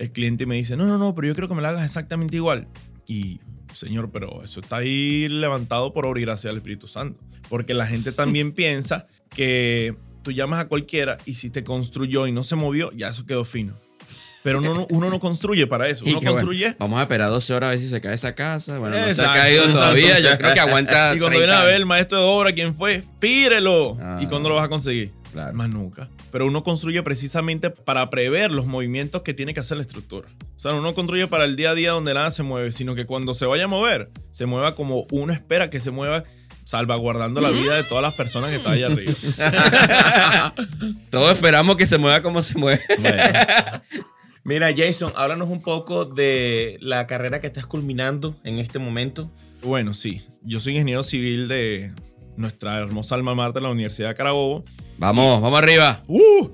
el 0.00 0.10
cliente 0.10 0.42
y 0.42 0.46
me 0.48 0.56
dice, 0.56 0.76
no, 0.76 0.86
no, 0.88 0.98
no, 0.98 1.14
pero 1.14 1.28
yo 1.28 1.34
creo 1.36 1.46
que 1.48 1.54
me 1.54 1.62
la 1.62 1.68
hagas 1.68 1.84
exactamente 1.84 2.34
igual. 2.34 2.66
Y, 3.06 3.38
señor, 3.72 4.10
pero 4.10 4.42
eso 4.42 4.58
está 4.58 4.78
ahí 4.78 5.28
levantado 5.28 5.92
por 5.92 6.06
obra 6.06 6.18
y 6.20 6.24
gracia 6.24 6.48
del 6.50 6.56
Espíritu 6.56 6.88
Santo. 6.88 7.22
Porque 7.48 7.72
la 7.72 7.86
gente 7.86 8.10
también 8.10 8.50
piensa 8.54 9.06
que 9.32 9.94
tú 10.24 10.32
llamas 10.32 10.58
a 10.58 10.66
cualquiera 10.66 11.18
y 11.24 11.34
si 11.34 11.50
te 11.50 11.62
construyó 11.62 12.26
y 12.26 12.32
no 12.32 12.42
se 12.42 12.56
movió, 12.56 12.90
ya 12.96 13.10
eso 13.10 13.24
quedó 13.26 13.44
fino. 13.44 13.74
Pero 14.42 14.58
uno, 14.58 14.74
no- 14.74 14.86
uno 14.90 15.08
no 15.08 15.20
construye 15.20 15.68
para 15.68 15.88
eso. 15.88 16.04
Uno 16.08 16.14
que, 16.18 16.26
bueno, 16.26 16.32
construye. 16.32 16.74
vamos 16.80 16.98
a 16.98 17.02
esperar 17.02 17.28
12 17.30 17.54
horas 17.54 17.68
a 17.68 17.70
ver 17.70 17.78
si 17.78 17.88
se 17.88 18.00
cae 18.00 18.14
esa 18.14 18.34
casa. 18.34 18.76
Bueno, 18.78 18.96
no 18.96 19.02
se 19.02 19.08
ha 19.08 19.10
Exacto, 19.12 19.38
caído 19.38 19.60
exacto. 19.64 19.78
todavía. 19.80 20.18
Yo 20.18 20.36
creo 20.36 20.54
que 20.54 20.60
aguanta. 20.60 21.10
Y 21.14 21.18
cuando 21.20 21.38
30 21.38 21.46
viene 21.46 21.52
a 21.52 21.64
ver 21.64 21.74
el 21.76 21.86
maestro 21.86 22.18
de 22.18 22.24
obra, 22.24 22.52
¿quién 22.52 22.74
fue? 22.74 23.04
Pírelo. 23.20 23.98
Ah. 24.00 24.18
¿Y 24.20 24.26
cuándo 24.26 24.48
lo 24.48 24.56
vas 24.56 24.64
a 24.64 24.68
conseguir? 24.68 25.12
Claro. 25.32 25.54
Más 25.54 25.68
nunca. 25.70 26.08
Pero 26.32 26.46
uno 26.46 26.62
construye 26.62 27.02
precisamente 27.02 27.70
para 27.70 28.10
prever 28.10 28.50
los 28.50 28.66
movimientos 28.66 29.22
que 29.22 29.34
tiene 29.34 29.54
que 29.54 29.60
hacer 29.60 29.76
la 29.76 29.82
estructura. 29.82 30.28
O 30.56 30.58
sea, 30.60 30.72
uno 30.72 30.82
no 30.82 30.94
construye 30.94 31.26
para 31.28 31.44
el 31.44 31.56
día 31.56 31.70
a 31.70 31.74
día 31.74 31.92
donde 31.92 32.14
nada 32.14 32.30
se 32.30 32.42
mueve, 32.42 32.72
sino 32.72 32.94
que 32.94 33.06
cuando 33.06 33.32
se 33.34 33.46
vaya 33.46 33.64
a 33.64 33.68
mover, 33.68 34.10
se 34.30 34.46
mueva 34.46 34.74
como 34.74 35.06
uno 35.10 35.32
espera 35.32 35.70
que 35.70 35.80
se 35.80 35.90
mueva, 35.90 36.24
salvaguardando 36.64 37.40
la 37.40 37.50
vida 37.50 37.74
de 37.76 37.84
todas 37.84 38.02
las 38.02 38.14
personas 38.14 38.50
que 38.50 38.56
están 38.56 38.74
allá 38.74 38.86
arriba. 38.86 39.14
Todos 41.10 41.32
esperamos 41.34 41.76
que 41.76 41.86
se 41.86 41.98
mueva 41.98 42.22
como 42.22 42.42
se 42.42 42.58
mueve. 42.58 42.82
Bueno, 42.98 43.22
Mira, 44.44 44.70
Jason, 44.74 45.12
háblanos 45.16 45.50
un 45.50 45.62
poco 45.62 46.06
de 46.06 46.78
la 46.80 47.06
carrera 47.06 47.40
que 47.40 47.46
estás 47.46 47.66
culminando 47.66 48.36
en 48.42 48.58
este 48.58 48.78
momento. 48.78 49.30
bueno, 49.62 49.92
sí. 49.94 50.22
Yo 50.42 50.60
soy 50.60 50.72
ingeniero 50.72 51.02
civil 51.02 51.46
de 51.46 51.92
nuestra 52.40 52.78
hermosa 52.78 53.14
alma 53.14 53.34
mater, 53.34 53.62
la 53.62 53.70
Universidad 53.70 54.08
de 54.08 54.14
Carabobo. 54.14 54.64
Vamos, 54.98 55.40
vamos 55.40 55.58
arriba. 55.58 56.02
¡Uh! 56.08 56.48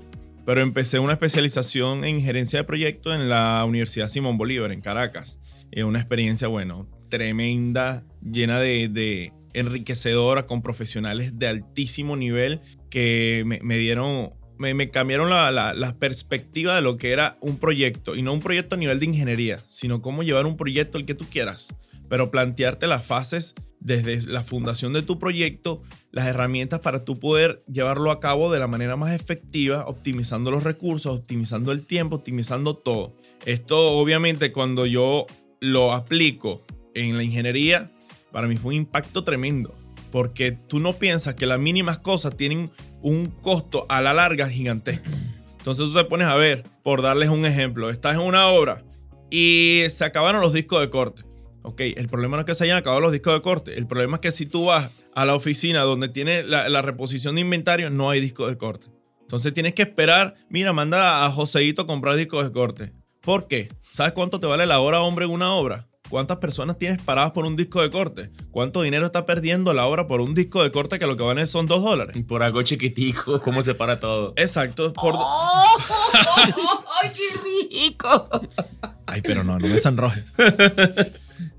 Pero 0.45 0.61
empecé 0.61 0.99
una 0.99 1.13
especialización 1.13 2.05
en 2.05 2.21
gerencia 2.21 2.59
de 2.59 2.63
proyectos 2.65 3.13
en 3.15 3.27
la 3.29 3.63
Universidad 3.67 4.07
Simón 4.07 4.37
Bolívar, 4.37 4.71
en 4.71 4.81
Caracas. 4.81 5.39
Es 5.71 5.83
una 5.83 5.99
experiencia, 5.99 6.47
bueno, 6.47 6.87
tremenda, 7.09 8.05
llena 8.23 8.59
de, 8.61 8.87
de 8.87 9.33
enriquecedora, 9.53 10.45
con 10.45 10.61
profesionales 10.61 11.37
de 11.37 11.47
altísimo 11.47 12.15
nivel 12.15 12.61
que 12.89 13.43
me, 13.45 13.59
me 13.61 13.77
dieron, 13.77 14.29
me, 14.57 14.73
me 14.73 14.89
cambiaron 14.89 15.29
la, 15.29 15.51
la- 15.51 15.73
la 15.73 15.97
perspectiva 15.99 16.75
de 16.75 16.81
lo 16.81 16.95
que 16.95 17.11
era 17.11 17.37
un 17.41 17.57
proyecto. 17.57 18.15
Y 18.15 18.21
no 18.21 18.31
un 18.31 18.39
proyecto 18.39 18.75
a 18.75 18.77
nivel 18.77 18.99
de 18.99 19.05
ingeniería, 19.07 19.59
sino 19.65 20.01
cómo 20.01 20.23
llevar 20.23 20.45
un 20.45 20.55
proyecto 20.55 20.97
el 20.97 21.03
que 21.05 21.15
tú 21.15 21.25
quieras. 21.29 21.73
Pero 22.09 22.31
plantearte 22.31 22.87
las 22.87 23.05
fases 23.05 23.55
desde 23.79 24.27
la 24.27 24.43
fundación 24.43 24.93
de 24.93 25.01
tu 25.01 25.19
proyecto, 25.19 25.81
las 26.11 26.27
herramientas 26.27 26.79
para 26.79 27.05
tú 27.05 27.19
poder 27.19 27.63
llevarlo 27.71 28.11
a 28.11 28.19
cabo 28.19 28.51
de 28.51 28.59
la 28.59 28.67
manera 28.67 28.95
más 28.95 29.13
efectiva, 29.13 29.85
optimizando 29.87 30.51
los 30.51 30.63
recursos, 30.63 31.19
optimizando 31.19 31.71
el 31.71 31.85
tiempo, 31.85 32.17
optimizando 32.17 32.75
todo. 32.75 33.15
Esto 33.45 33.91
obviamente 33.91 34.51
cuando 34.51 34.85
yo 34.85 35.25
lo 35.59 35.93
aplico 35.93 36.65
en 36.95 37.17
la 37.17 37.23
ingeniería, 37.23 37.91
para 38.31 38.47
mí 38.47 38.57
fue 38.57 38.69
un 38.69 38.81
impacto 38.81 39.23
tremendo, 39.23 39.75
porque 40.11 40.51
tú 40.51 40.79
no 40.79 40.93
piensas 40.93 41.35
que 41.35 41.45
las 41.45 41.59
mínimas 41.59 41.99
cosas 41.99 42.35
tienen 42.35 42.71
un 43.01 43.27
costo 43.27 43.85
a 43.89 44.01
la 44.01 44.13
larga 44.13 44.49
gigantesco. 44.49 45.09
Entonces 45.57 45.85
tú 45.85 45.93
te 45.93 46.05
pones 46.05 46.27
a 46.27 46.35
ver, 46.35 46.63
por 46.83 47.01
darles 47.01 47.29
un 47.29 47.45
ejemplo, 47.45 47.89
estás 47.89 48.15
en 48.15 48.21
una 48.21 48.47
obra 48.47 48.83
y 49.29 49.83
se 49.89 50.05
acabaron 50.05 50.41
los 50.41 50.53
discos 50.53 50.81
de 50.81 50.89
corte. 50.89 51.26
Ok, 51.67 51.81
el 51.81 52.07
problema 52.07 52.37
no 52.37 52.41
es 52.41 52.45
que 52.45 52.55
se 52.55 52.63
hayan 52.63 52.77
acabado 52.77 53.01
los 53.01 53.11
discos 53.11 53.33
de 53.33 53.41
corte. 53.41 53.77
El 53.77 53.87
problema 53.87 54.15
es 54.15 54.21
que 54.21 54.31
si 54.31 54.45
tú 54.45 54.67
vas 54.67 54.89
a 55.13 55.25
la 55.25 55.35
oficina 55.35 55.81
donde 55.81 56.07
tiene 56.07 56.41
la, 56.43 56.69
la 56.69 56.81
reposición 56.81 57.35
de 57.35 57.41
inventario, 57.41 57.89
no 57.89 58.09
hay 58.09 58.21
discos 58.21 58.49
de 58.49 58.57
corte. 58.57 58.87
Entonces 59.19 59.53
tienes 59.53 59.73
que 59.73 59.81
esperar. 59.81 60.35
Mira, 60.49 60.71
manda 60.71 61.25
a 61.25 61.29
Joseito 61.29 61.81
a 61.81 61.85
comprar 61.85 62.15
discos 62.15 62.45
de 62.45 62.53
corte. 62.53 62.93
¿Por 63.19 63.49
qué? 63.49 63.67
¿Sabes 63.85 64.13
cuánto 64.13 64.39
te 64.39 64.47
vale 64.47 64.65
la 64.65 64.79
hora 64.79 65.01
hombre 65.01 65.25
en 65.25 65.31
una 65.31 65.53
obra? 65.55 65.89
¿Cuántas 66.07 66.37
personas 66.37 66.77
tienes 66.77 67.01
paradas 67.01 67.31
por 67.31 67.45
un 67.45 67.57
disco 67.57 67.81
de 67.81 67.89
corte? 67.89 68.31
¿Cuánto 68.51 68.81
dinero 68.81 69.05
está 69.05 69.25
perdiendo 69.25 69.73
la 69.73 69.87
obra 69.87 70.07
por 70.07 70.21
un 70.21 70.33
disco 70.33 70.63
de 70.63 70.71
corte 70.71 70.99
que 70.99 71.05
lo 71.05 71.17
que 71.17 71.23
vale 71.23 71.45
son 71.47 71.65
dos 71.65 71.83
dólares? 71.83 72.15
Por 72.25 72.43
algo 72.43 72.61
chiquitico, 72.61 73.41
cómo 73.43 73.61
se 73.61 73.75
para 73.75 73.99
todo. 73.99 74.31
Exacto. 74.37 74.93
Por... 74.93 75.15
¡Ay, 77.03 77.11
qué 77.13 77.89
rico! 77.89 78.29
Ay, 79.05 79.21
pero 79.21 79.43
no, 79.43 79.59
no 79.59 79.67
me 79.67 79.79
sonrojes. 79.79 80.23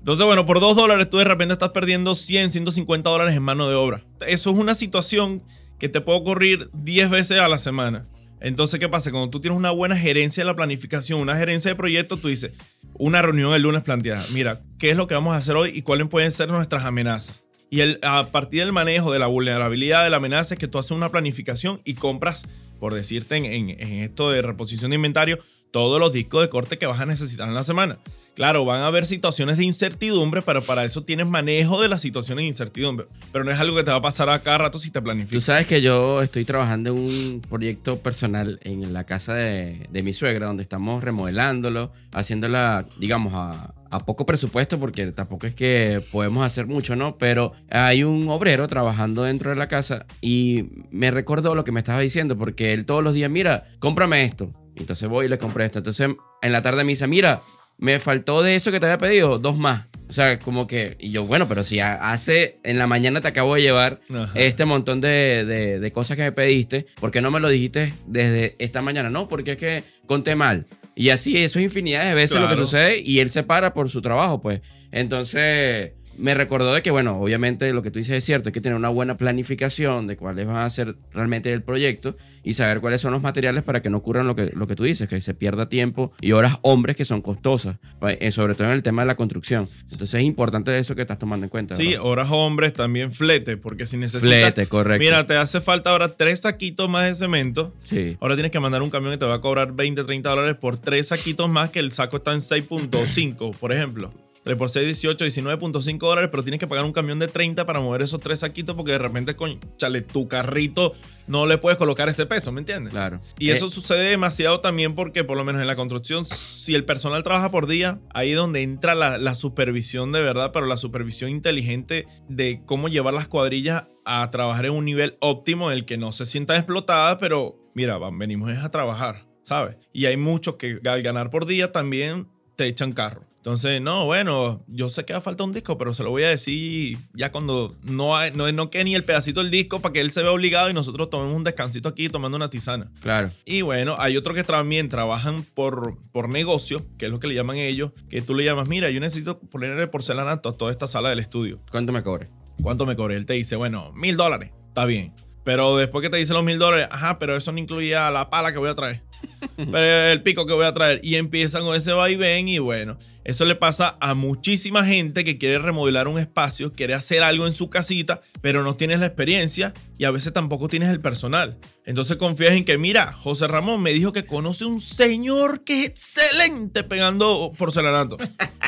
Entonces, 0.09 0.25
bueno, 0.25 0.47
por 0.47 0.59
dos 0.59 0.75
dólares 0.75 1.07
tú 1.07 1.19
de 1.19 1.23
repente 1.23 1.53
estás 1.53 1.69
perdiendo 1.69 2.15
100, 2.15 2.49
150 2.51 3.07
dólares 3.11 3.35
en 3.35 3.43
mano 3.43 3.69
de 3.69 3.75
obra. 3.75 4.03
Eso 4.25 4.49
es 4.49 4.57
una 4.57 4.73
situación 4.73 5.43
que 5.77 5.87
te 5.87 6.01
puede 6.01 6.17
ocurrir 6.17 6.71
10 6.73 7.11
veces 7.11 7.39
a 7.39 7.47
la 7.47 7.59
semana. 7.59 8.07
Entonces, 8.41 8.79
¿qué 8.79 8.89
pasa? 8.89 9.11
Cuando 9.11 9.29
tú 9.29 9.39
tienes 9.39 9.55
una 9.59 9.69
buena 9.69 9.95
gerencia 9.95 10.41
de 10.41 10.45
la 10.47 10.55
planificación, 10.55 11.19
una 11.19 11.37
gerencia 11.37 11.69
de 11.69 11.75
proyectos, 11.75 12.19
tú 12.21 12.27
dices, 12.27 12.53
una 12.95 13.21
reunión 13.21 13.53
el 13.53 13.61
lunes 13.61 13.83
planteada, 13.83 14.25
mira, 14.33 14.59
¿qué 14.79 14.89
es 14.89 14.97
lo 14.97 15.05
que 15.05 15.13
vamos 15.13 15.35
a 15.35 15.37
hacer 15.37 15.55
hoy 15.55 15.73
y 15.75 15.83
cuáles 15.83 16.07
pueden 16.07 16.31
ser 16.31 16.49
nuestras 16.49 16.85
amenazas? 16.85 17.35
Y 17.69 17.81
a 18.01 18.29
partir 18.31 18.61
del 18.61 18.73
manejo 18.73 19.11
de 19.11 19.19
la 19.19 19.27
vulnerabilidad 19.27 20.03
de 20.05 20.09
la 20.09 20.17
amenaza 20.17 20.55
es 20.55 20.59
que 20.59 20.67
tú 20.67 20.79
haces 20.79 20.89
una 20.89 21.09
planificación 21.09 21.81
y 21.85 21.93
compras, 21.93 22.47
por 22.79 22.95
decirte 22.95 23.35
en, 23.35 23.45
en- 23.45 23.69
en 23.69 23.93
esto 24.05 24.31
de 24.31 24.41
reposición 24.41 24.89
de 24.89 24.95
inventario, 24.95 25.37
todos 25.71 25.99
los 25.99 26.11
discos 26.13 26.41
de 26.41 26.49
corte 26.49 26.77
que 26.77 26.85
vas 26.85 26.99
a 26.99 27.05
necesitar 27.05 27.47
en 27.47 27.53
la 27.55 27.63
semana. 27.63 27.99
Claro, 28.35 28.63
van 28.63 28.79
a 28.81 28.87
haber 28.87 29.05
situaciones 29.05 29.57
de 29.57 29.65
incertidumbre, 29.65 30.41
pero 30.41 30.61
para 30.61 30.85
eso 30.85 31.03
tienes 31.03 31.27
manejo 31.27 31.81
de 31.81 31.89
las 31.89 32.01
situaciones 32.01 32.43
de 32.43 32.47
incertidumbre. 32.47 33.07
Pero 33.33 33.43
no 33.43 33.51
es 33.51 33.59
algo 33.59 33.75
que 33.75 33.83
te 33.83 33.91
va 33.91 33.97
a 33.97 34.01
pasar 34.01 34.29
a 34.29 34.41
cada 34.41 34.59
rato 34.59 34.79
si 34.79 34.91
te 34.91 34.99
Tú 34.99 35.03
planificas. 35.03 35.43
sabes 35.43 35.67
que 35.67 35.81
yo 35.81 36.21
estoy 36.21 36.45
trabajando 36.45 36.91
en 36.91 36.99
un 36.99 37.41
proyecto 37.49 37.99
personal 37.99 38.57
en 38.63 38.93
la 38.93 39.03
casa 39.03 39.33
de, 39.33 39.87
de 39.91 40.03
mi 40.03 40.13
suegra, 40.13 40.45
donde 40.47 40.63
estamos 40.63 41.03
remodelándolo, 41.03 41.91
haciéndola, 42.13 42.85
digamos, 42.97 43.33
a, 43.35 43.73
a 43.91 43.99
poco 44.05 44.25
presupuesto, 44.25 44.79
porque 44.79 45.11
tampoco 45.11 45.45
es 45.45 45.53
que 45.53 46.01
podemos 46.09 46.45
hacer 46.45 46.65
mucho, 46.65 46.95
¿no? 46.95 47.17
Pero 47.17 47.51
hay 47.69 48.05
un 48.05 48.29
obrero 48.29 48.69
trabajando 48.69 49.23
dentro 49.23 49.49
de 49.49 49.57
la 49.57 49.67
casa 49.67 50.05
y 50.21 50.65
me 50.91 51.11
recordó 51.11 51.55
lo 51.55 51.65
que 51.65 51.73
me 51.73 51.79
estaba 51.81 51.99
diciendo, 51.99 52.37
porque 52.37 52.71
él 52.71 52.85
todos 52.85 53.03
los 53.03 53.13
días, 53.13 53.29
mira, 53.29 53.65
cómprame 53.79 54.23
esto. 54.23 54.53
Entonces 54.79 55.07
voy 55.09 55.25
y 55.25 55.29
le 55.29 55.37
compré 55.37 55.65
esto. 55.65 55.79
Entonces 55.79 56.09
en 56.41 56.51
la 56.51 56.61
tarde 56.61 56.83
me 56.83 56.91
dice, 56.91 57.07
mira, 57.07 57.41
me 57.77 57.99
faltó 57.99 58.41
de 58.43 58.55
eso 58.55 58.71
que 58.71 58.79
te 58.79 58.85
había 58.87 58.97
pedido, 58.97 59.39
dos 59.39 59.57
más. 59.57 59.87
O 60.09 60.13
sea, 60.13 60.39
como 60.39 60.65
que, 60.67 60.97
y 60.99 61.11
yo, 61.11 61.23
bueno, 61.23 61.47
pero 61.47 61.63
si 61.63 61.79
hace, 61.79 62.59
en 62.63 62.79
la 62.79 62.87
mañana 62.87 63.21
te 63.21 63.27
acabo 63.27 63.53
de 63.55 63.61
llevar 63.61 64.01
Ajá. 64.09 64.31
este 64.35 64.65
montón 64.65 65.01
de, 65.01 65.45
de- 65.45 65.79
de 65.79 65.91
cosas 65.91 66.17
que 66.17 66.23
me 66.23 66.31
pediste, 66.31 66.87
¿por 66.99 67.11
qué 67.11 67.21
no 67.21 67.29
me 67.31 67.39
lo 67.39 67.47
dijiste 67.47 67.93
desde 68.07 68.55
esta 68.59 68.81
mañana? 68.81 69.09
No, 69.11 69.27
porque 69.29 69.51
es 69.51 69.57
que 69.57 69.83
conté 70.07 70.35
mal. 70.35 70.65
Y 70.95 71.11
así, 71.11 71.37
eso 71.37 71.59
es 71.59 71.63
infinidad 71.65 72.05
de 72.05 72.15
veces 72.15 72.39
lo 72.41 72.49
que 72.49 72.55
sucede 72.55 72.99
y 72.99 73.19
él 73.19 73.29
se 73.29 73.43
para 73.43 73.73
por 73.73 73.89
su 73.89 74.01
trabajo, 74.01 74.41
pues. 74.41 74.61
Entonces, 74.91 75.93
me 76.19 76.33
recordó 76.35 76.73
de 76.73 76.81
que, 76.81 76.91
bueno, 76.91 77.19
obviamente 77.19 77.71
lo 77.73 77.81
que 77.81 77.91
tú 77.91 77.99
dices 77.99 78.17
es 78.17 78.23
cierto, 78.25 78.49
hay 78.49 78.53
que 78.53 78.61
tener 78.61 78.75
una 78.75 78.89
buena 78.89 79.17
planificación 79.17 80.07
de 80.07 80.17
cuáles 80.17 80.45
van 80.47 80.57
a 80.57 80.69
ser 80.69 80.95
realmente 81.13 81.51
el 81.53 81.63
proyecto 81.63 82.15
y 82.43 82.53
saber 82.53 82.79
cuáles 82.81 83.01
son 83.01 83.11
los 83.11 83.21
materiales 83.21 83.63
para 83.63 83.81
que 83.81 83.89
no 83.89 83.97
ocurran 83.97 84.27
lo 84.27 84.35
que, 84.35 84.51
lo 84.53 84.67
que 84.67 84.75
tú 84.75 84.83
dices, 84.83 85.09
que 85.09 85.19
se 85.21 85.33
pierda 85.33 85.67
tiempo 85.69 86.11
y 86.21 86.31
horas 86.33 86.57
hombres 86.61 86.95
que 86.95 87.05
son 87.05 87.21
costosas, 87.21 87.77
pa- 87.99 88.13
eh, 88.13 88.31
sobre 88.31 88.55
todo 88.55 88.67
en 88.67 88.73
el 88.73 88.83
tema 88.83 89.01
de 89.01 89.07
la 89.07 89.15
construcción. 89.15 89.67
Entonces 89.83 90.13
es 90.15 90.23
importante 90.23 90.77
eso 90.77 90.95
que 90.95 91.01
estás 91.01 91.19
tomando 91.19 91.45
en 91.45 91.49
cuenta. 91.49 91.75
Sí, 91.75 91.89
¿verdad? 91.89 92.05
horas 92.05 92.27
hombres, 92.31 92.73
también 92.73 93.11
flete, 93.11 93.57
porque 93.57 93.85
si 93.85 93.97
necesitas... 93.97 94.27
Flete, 94.27 94.67
correcto. 94.67 95.03
Mira, 95.03 95.25
te 95.27 95.35
hace 95.35 95.61
falta 95.61 95.91
ahora 95.91 96.15
tres 96.15 96.39
saquitos 96.41 96.89
más 96.89 97.07
de 97.07 97.15
cemento. 97.15 97.73
Sí. 97.83 98.17
Ahora 98.19 98.35
tienes 98.35 98.51
que 98.51 98.59
mandar 98.59 98.81
un 98.81 98.89
camión 98.89 99.11
que 99.13 99.17
te 99.17 99.25
va 99.25 99.35
a 99.35 99.41
cobrar 99.41 99.73
20, 99.73 100.03
30 100.03 100.29
dólares 100.29 100.55
por 100.59 100.77
tres 100.77 101.07
saquitos 101.07 101.49
más 101.49 101.69
que 101.69 101.79
el 101.79 101.91
saco 101.91 102.17
está 102.17 102.33
en 102.33 102.39
6.5, 102.39 103.55
por 103.57 103.71
ejemplo. 103.73 104.11
3 104.49 104.57
por 104.57 104.71
6, 104.71 104.83
18, 104.83 105.25
19.5 105.25 105.99
dólares, 105.99 106.29
pero 106.31 106.41
tienes 106.41 106.59
que 106.59 106.65
pagar 106.65 106.83
un 106.83 106.91
camión 106.91 107.19
de 107.19 107.27
30 107.27 107.67
para 107.67 107.79
mover 107.81 108.01
esos 108.01 108.19
tres 108.19 108.39
saquitos 108.39 108.75
porque 108.75 108.93
de 108.93 108.97
repente, 108.97 109.35
con 109.35 109.59
chale, 109.77 110.01
tu 110.01 110.27
carrito 110.27 110.93
no 111.27 111.45
le 111.45 111.59
puedes 111.59 111.77
colocar 111.77 112.09
ese 112.09 112.25
peso, 112.25 112.51
¿me 112.51 112.61
entiendes? 112.61 112.91
Claro. 112.91 113.19
Y 113.37 113.49
Eh, 113.49 113.53
eso 113.53 113.69
sucede 113.69 114.09
demasiado 114.09 114.59
también 114.59 114.95
porque, 114.95 115.23
por 115.23 115.37
lo 115.37 115.45
menos 115.45 115.61
en 115.61 115.67
la 115.67 115.75
construcción, 115.75 116.25
si 116.25 116.73
el 116.73 116.83
personal 116.83 117.21
trabaja 117.21 117.51
por 117.51 117.67
día, 117.67 117.99
ahí 118.11 118.31
es 118.31 118.37
donde 118.37 118.63
entra 118.63 118.95
la, 118.95 119.19
la 119.19 119.35
supervisión 119.35 120.11
de 120.11 120.23
verdad, 120.23 120.49
pero 120.51 120.65
la 120.65 120.77
supervisión 120.77 121.29
inteligente 121.29 122.07
de 122.27 122.63
cómo 122.65 122.87
llevar 122.87 123.13
las 123.13 123.27
cuadrillas 123.27 123.83
a 124.03 124.27
trabajar 124.31 124.65
en 124.65 124.71
un 124.71 124.85
nivel 124.85 125.15
óptimo 125.21 125.71
en 125.71 125.77
el 125.77 125.85
que 125.85 125.97
no 125.97 126.11
se 126.11 126.25
sientan 126.25 126.57
explotadas, 126.57 127.17
pero 127.19 127.55
mira, 127.75 127.99
van, 127.99 128.17
venimos 128.17 128.49
a 128.57 128.71
trabajar, 128.71 129.27
¿sabes? 129.43 129.77
Y 129.93 130.07
hay 130.07 130.17
muchos 130.17 130.55
que 130.55 130.79
al 130.85 131.03
ganar 131.03 131.29
por 131.29 131.45
día 131.45 131.71
también 131.71 132.27
te 132.59 132.67
echan 132.67 132.91
carro. 132.91 133.23
Entonces, 133.37 133.81
no, 133.81 134.05
bueno, 134.05 134.65
yo 134.67 134.89
sé 134.89 135.05
que 135.05 135.13
va 135.13 135.19
a 135.19 135.21
falta 135.21 135.45
un 135.45 135.53
disco, 135.53 135.77
pero 135.77 135.93
se 135.93 136.03
lo 136.03 136.09
voy 136.09 136.23
a 136.23 136.29
decir 136.29 136.97
ya 137.13 137.31
cuando 137.31 137.73
no, 137.83 138.17
hay, 138.17 138.31
no, 138.33 138.51
no 138.51 138.69
quede 138.69 138.83
ni 138.83 138.95
el 138.95 139.05
pedacito 139.05 139.41
del 139.41 139.49
disco 139.49 139.79
para 139.79 139.93
que 139.93 140.01
él 140.01 140.11
se 140.11 140.21
vea 140.21 140.33
obligado 140.33 140.69
y 140.69 140.73
nosotros 140.73 141.09
tomemos 141.09 141.33
un 141.33 141.45
descansito 141.45 141.87
aquí 141.87 142.09
tomando 142.09 142.35
una 142.35 142.49
tisana. 142.49 142.91
Claro. 142.99 143.31
Y 143.45 143.61
bueno, 143.61 143.95
hay 143.97 144.17
otros 144.17 144.35
que 144.35 144.43
también 144.43 144.89
trabajan 144.89 145.43
por, 145.53 145.97
por 146.11 146.27
negocio, 146.27 146.85
que 146.97 147.05
es 147.05 147.11
lo 147.13 147.21
que 147.21 147.27
le 147.27 147.33
llaman 147.33 147.55
ellos, 147.55 147.93
que 148.09 148.21
tú 148.21 148.35
le 148.35 148.43
llamas, 148.43 148.67
mira, 148.67 148.89
yo 148.89 148.99
necesito 148.99 149.39
ponerle 149.39 149.87
porcelanato 149.87 150.49
a 150.49 150.57
toda 150.57 150.73
esta 150.73 150.87
sala 150.87 151.09
del 151.09 151.19
estudio. 151.19 151.61
¿Cuánto 151.71 151.93
me 151.93 152.03
cobre? 152.03 152.29
¿Cuánto 152.61 152.85
me 152.85 152.97
cobré? 152.97 153.15
Él 153.15 153.25
te 153.25 153.35
dice, 153.35 153.55
bueno, 153.55 153.93
mil 153.93 154.17
dólares. 154.17 154.51
Está 154.67 154.83
bien. 154.83 155.13
Pero 155.43 155.77
después 155.77 156.01
que 156.01 156.09
te 156.09 156.17
dice 156.17 156.33
los 156.33 156.43
mil 156.43 156.59
dólares, 156.59 156.87
ajá, 156.91 157.19
pero 157.19 157.35
eso 157.35 157.51
no 157.51 157.59
incluía 157.59 158.09
la 158.11 158.29
pala 158.29 158.51
que 158.51 158.59
voy 158.59 158.69
a 158.69 158.75
traer. 158.75 159.01
pero 159.55 160.11
el 160.11 160.21
pico 160.21 160.45
que 160.45 160.53
voy 160.53 160.65
a 160.65 160.73
traer. 160.73 160.99
Y 161.03 161.15
empiezan 161.15 161.63
con 161.63 161.75
ese 161.75 161.91
vaivén 161.91 162.47
y 162.47 162.59
bueno, 162.59 162.97
eso 163.23 163.45
le 163.45 163.55
pasa 163.55 163.97
a 163.99 164.13
muchísima 164.13 164.83
gente 164.85 165.23
que 165.23 165.37
quiere 165.37 165.59
remodelar 165.59 166.07
un 166.07 166.19
espacio, 166.19 166.73
quiere 166.73 166.93
hacer 166.93 167.21
algo 167.21 167.47
en 167.47 167.53
su 167.53 167.69
casita, 167.69 168.21
pero 168.41 168.63
no 168.63 168.75
tienes 168.75 168.99
la 169.01 169.05
experiencia 169.05 169.73
y 169.97 170.05
a 170.05 170.11
veces 170.11 170.33
tampoco 170.33 170.67
tienes 170.67 170.89
el 170.89 171.01
personal. 171.01 171.57
Entonces 171.85 172.17
confías 172.17 172.53
en 172.53 172.65
que, 172.65 172.77
mira, 172.77 173.13
José 173.13 173.47
Ramón 173.47 173.81
me 173.81 173.93
dijo 173.93 174.13
que 174.13 174.25
conoce 174.25 174.65
un 174.65 174.79
señor 174.79 175.63
que 175.63 175.81
es 175.81 175.87
excelente 175.87 176.83
pegando 176.83 177.51
porcelanato. 177.57 178.17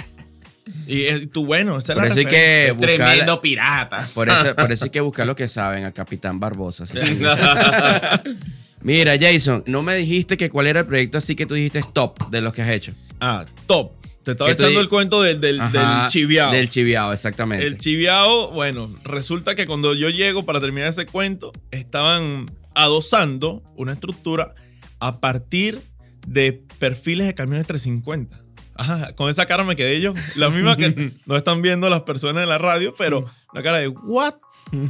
Y 0.91 1.03
eh, 1.05 1.27
tú, 1.27 1.45
bueno, 1.45 1.77
esa 1.77 1.93
es 1.93 1.97
la 1.97 2.07
eso 2.07 2.19
hay 2.19 2.25
referencia. 2.25 2.65
que 2.65 2.71
buscar, 2.73 2.95
Tremendo 2.95 3.41
pirata. 3.41 4.07
por 4.13 4.29
eso, 4.29 4.55
por 4.55 4.71
eso 4.71 4.83
hay 4.85 4.91
que 4.91 5.01
buscar 5.09 5.25
lo 5.25 5.35
que 5.35 5.47
saben, 5.47 5.85
al 5.85 5.93
Capitán 5.93 6.39
Barbosa. 6.39 6.85
¿sí? 6.85 6.97
Mira, 8.81 9.13
Jason, 9.19 9.63
no 9.67 9.83
me 9.83 9.95
dijiste 9.95 10.37
que 10.37 10.49
cuál 10.49 10.67
era 10.67 10.79
el 10.81 10.85
proyecto 10.87 11.17
así 11.19 11.35
que 11.35 11.45
tú 11.45 11.53
dijiste 11.53 11.79
stop 11.79 12.29
de 12.29 12.41
los 12.41 12.53
que 12.53 12.61
has 12.63 12.69
hecho. 12.69 12.93
Ah, 13.19 13.45
top. 13.67 13.91
Te 14.23 14.31
estaba 14.31 14.51
echando 14.51 14.79
el 14.79 14.87
cuento 14.89 15.21
del, 15.23 15.41
del, 15.41 15.59
Ajá, 15.59 16.01
del 16.01 16.07
chiviao. 16.09 16.51
Del 16.51 16.69
chiviao, 16.69 17.11
exactamente. 17.11 17.65
El 17.65 17.79
chiviao, 17.79 18.51
bueno, 18.51 18.93
resulta 19.03 19.55
que 19.55 19.65
cuando 19.65 19.95
yo 19.95 20.09
llego 20.09 20.45
para 20.45 20.59
terminar 20.59 20.89
ese 20.89 21.07
cuento, 21.07 21.51
estaban 21.71 22.51
adosando 22.75 23.63
una 23.75 23.93
estructura 23.93 24.53
a 24.99 25.19
partir 25.19 25.81
de 26.27 26.61
perfiles 26.77 27.25
de 27.25 27.33
camiones 27.33 27.65
350. 27.65 28.37
Ajá, 28.81 29.13
con 29.13 29.29
esa 29.29 29.45
cara 29.45 29.63
me 29.63 29.75
quedé 29.75 30.01
yo. 30.01 30.15
La 30.35 30.49
misma 30.49 30.75
que 30.75 31.13
no 31.27 31.37
están 31.37 31.61
viendo 31.61 31.87
las 31.87 32.01
personas 32.01 32.41
en 32.41 32.49
la 32.49 32.57
radio, 32.57 32.95
pero 32.97 33.25
una 33.53 33.61
cara 33.61 33.77
de 33.77 33.87
¿what? 33.89 34.35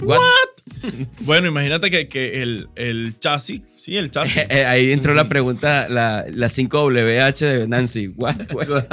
What? 0.01 0.17
Bueno, 1.21 1.47
imagínate 1.47 1.89
que, 1.89 2.07
que 2.07 2.41
el, 2.41 2.69
el 2.75 3.19
chasis, 3.19 3.63
sí, 3.75 3.97
el 3.97 4.09
chasis. 4.11 4.43
Eh, 4.49 4.65
Ahí 4.65 4.91
entró 4.93 5.13
la 5.13 5.27
pregunta, 5.27 5.89
la, 5.89 6.25
la 6.29 6.47
5WH 6.47 7.39
de 7.39 7.67
Nancy. 7.67 8.07
What? 8.15 8.35
What? 8.53 8.85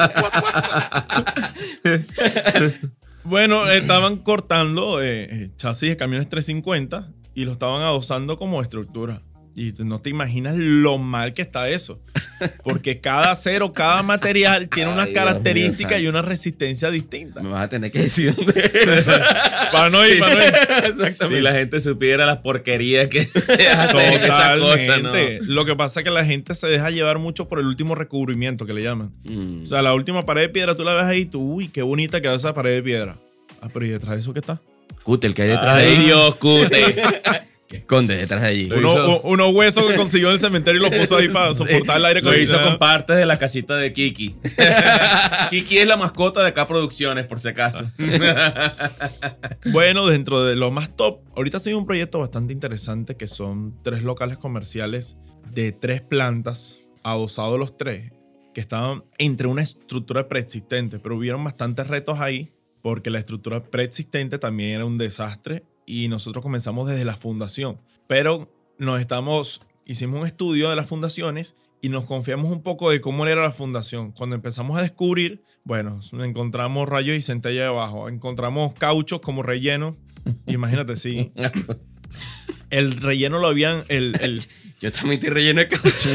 Bueno, 3.23 3.69
estaban 3.71 4.17
cortando 4.17 5.01
eh, 5.01 5.29
eh, 5.31 5.51
chasis 5.57 5.91
de 5.91 5.97
camiones 5.97 6.29
350 6.29 7.13
y 7.35 7.45
lo 7.45 7.53
estaban 7.53 7.83
adosando 7.83 8.37
como 8.37 8.61
estructura. 8.63 9.23
Y 9.55 9.73
no 9.85 10.01
te 10.01 10.11
imaginas 10.11 10.57
lo 10.57 10.99
mal 10.99 11.35
que 11.35 11.43
está 11.43 11.69
eso. 11.69 12.01
Porque 12.62 13.01
cada 13.01 13.33
acero, 13.33 13.72
cada 13.72 14.03
material 14.03 14.68
tiene 14.68 14.92
unas 14.92 15.09
características 15.09 16.01
y 16.01 16.07
una 16.07 16.22
resistencia 16.22 16.90
distinta. 16.90 17.42
Me 17.42 17.51
vas 17.51 17.64
a 17.64 17.68
tener 17.68 17.90
que 17.90 18.01
decir 18.01 18.35
dónde 18.35 18.70
es. 18.72 19.07
Para 19.72 19.90
no 19.90 20.07
ir, 20.07 20.18
para 20.18 20.35
no 20.35 20.40
ir. 20.40 20.46
Exactamente. 20.48 21.27
Si 21.27 21.40
la 21.40 21.53
gente 21.53 21.81
supiera 21.81 22.24
las 22.27 22.38
porquerías 22.38 23.09
que 23.09 23.22
se 23.44 23.68
hacen 23.68 24.14
en 24.14 24.22
esa 24.24 24.59
cosa, 24.59 24.98
¿no? 24.98 25.12
Lo 25.42 25.64
que 25.64 25.77
pasa 25.77 26.01
es 26.01 26.05
que 26.05 26.11
la 26.11 26.24
gente 26.24 26.55
se 26.55 26.68
deja 26.68 26.90
llevar 26.90 27.18
mucho 27.18 27.48
por 27.48 27.59
el 27.59 27.66
último 27.66 27.94
recubrimiento 27.94 28.66
que 28.66 28.72
le 28.72 28.83
llaman. 28.83 29.12
Mm. 29.24 29.62
O 29.62 29.66
sea, 29.66 29.83
la 29.83 29.94
última 29.94 30.24
pared 30.24 30.42
de 30.42 30.48
piedra 30.48 30.74
tú 30.74 30.85
la 30.85 30.94
ves 30.94 31.05
ahí 31.05 31.20
y 31.20 31.27
tú, 31.27 31.40
uy, 31.40 31.68
qué 31.68 31.83
bonita 31.83 32.20
quedó 32.20 32.35
esa 32.35 32.55
pared 32.55 32.74
de 32.74 32.83
piedra. 32.83 33.16
Ah, 33.61 33.68
pero 33.72 33.87
¿y 33.87 33.90
detrás 33.90 34.12
de 34.12 34.20
eso 34.20 34.33
qué 34.33 34.40
está? 34.40 34.61
Cúter, 35.03 35.35
que 35.35 35.42
hay 35.42 35.48
detrás 35.48 35.77
de 35.77 35.83
Ay, 35.83 35.96
ahí? 35.96 36.05
Dios, 36.05 36.35
cute. 36.37 36.96
Que 37.69 37.77
esconde 37.77 38.17
detrás 38.17 38.41
de 38.41 38.47
allí? 38.49 38.67
Lo 38.67 38.79
Uno- 38.79 39.45
hizo- 39.45 39.49
huesos 39.51 39.85
que 39.87 39.95
consiguió 39.95 40.29
en 40.29 40.35
el 40.35 40.41
cementerio 40.41 40.81
y 40.81 40.91
los 40.91 40.99
puso 40.99 41.19
ahí 41.19 41.29
para 41.29 41.53
soportar 41.55 41.99
el 41.99 42.05
aire 42.07 42.23
Lo 42.23 42.31
hizo 42.31 42.57
acondicionado. 42.57 42.69
con 42.71 42.79
partes 42.79 43.17
de 43.17 43.27
la 43.27 43.39
casita 43.39 43.77
de 43.77 43.93
Kiki. 43.93 44.37
Kiki 45.51 45.77
es 45.79 45.87
la 45.87 45.99
mascota 45.99 46.41
de 46.41 46.49
acá 46.49 46.67
Producciones, 46.67 47.27
por 47.27 47.39
si 47.41 47.49
acaso. 47.49 47.85
Bueno, 49.73 50.07
dentro 50.07 50.45
de 50.45 50.57
lo 50.57 50.71
más 50.71 50.97
top, 50.97 51.21
ahorita 51.37 51.59
estoy 51.59 51.73
en 51.73 51.79
un 51.79 51.87
proyecto 51.87 52.19
bastante 52.19 52.53
interesante 52.53 53.17
que 53.17 53.27
son 53.27 53.75
tres 53.83 54.03
locales 54.03 54.39
comerciales 54.39 55.19
de 55.53 55.73
tres 55.73 56.01
plantas, 56.01 56.79
adosados 57.03 57.59
los 57.59 57.77
tres, 57.77 58.13
que 58.55 58.61
estaban 58.61 59.05
entre 59.19 59.47
una 59.47 59.63
estructura 59.63 60.29
preexistente, 60.29 60.99
pero 60.99 61.17
hubieron 61.17 61.45
bastantes 61.45 61.87
retos 61.87 62.19
ahí 62.21 62.51
porque 62.83 63.11
la 63.11 63.19
estructura 63.19 63.63
preexistente 63.63 64.39
también 64.39 64.71
era 64.71 64.85
un 64.85 64.97
desastre 64.99 65.65
y 65.88 66.09
nosotros 66.09 66.42
comenzamos 66.42 66.88
desde 66.88 67.05
la 67.05 67.16
fundación, 67.16 67.81
pero 68.07 68.53
nos 68.79 69.01
estamos, 69.01 69.61
hicimos 69.87 70.20
un 70.20 70.27
estudio 70.27 70.70
de 70.70 70.77
las 70.77 70.87
fundaciones 70.87 71.57
y 71.81 71.88
nos 71.88 72.05
confiamos 72.05 72.51
un 72.53 72.62
poco 72.62 72.90
de 72.90 73.01
cómo 73.01 73.27
era 73.27 73.42
la 73.42 73.51
fundación. 73.53 74.12
Cuando 74.12 74.37
empezamos 74.37 74.79
a 74.79 74.83
descubrir, 74.83 75.42
bueno, 75.64 75.98
encontramos 76.12 76.88
rayos 76.88 77.16
y 77.16 77.22
centella 77.22 77.64
debajo, 77.64 78.09
encontramos 78.09 78.74
cauchos 78.74 79.20
como 79.20 79.42
relleno. 79.42 79.96
Imagínate, 80.46 80.96
sí. 80.96 81.33
El 82.70 82.96
relleno 83.01 83.38
lo 83.38 83.48
habían, 83.48 83.85
el, 83.88 84.16
el- 84.20 84.44
Yo 84.81 84.92
también 84.92 85.14
estoy 85.14 85.31
relleno 85.31 85.59
de 85.61 85.68
caucho. 85.68 85.90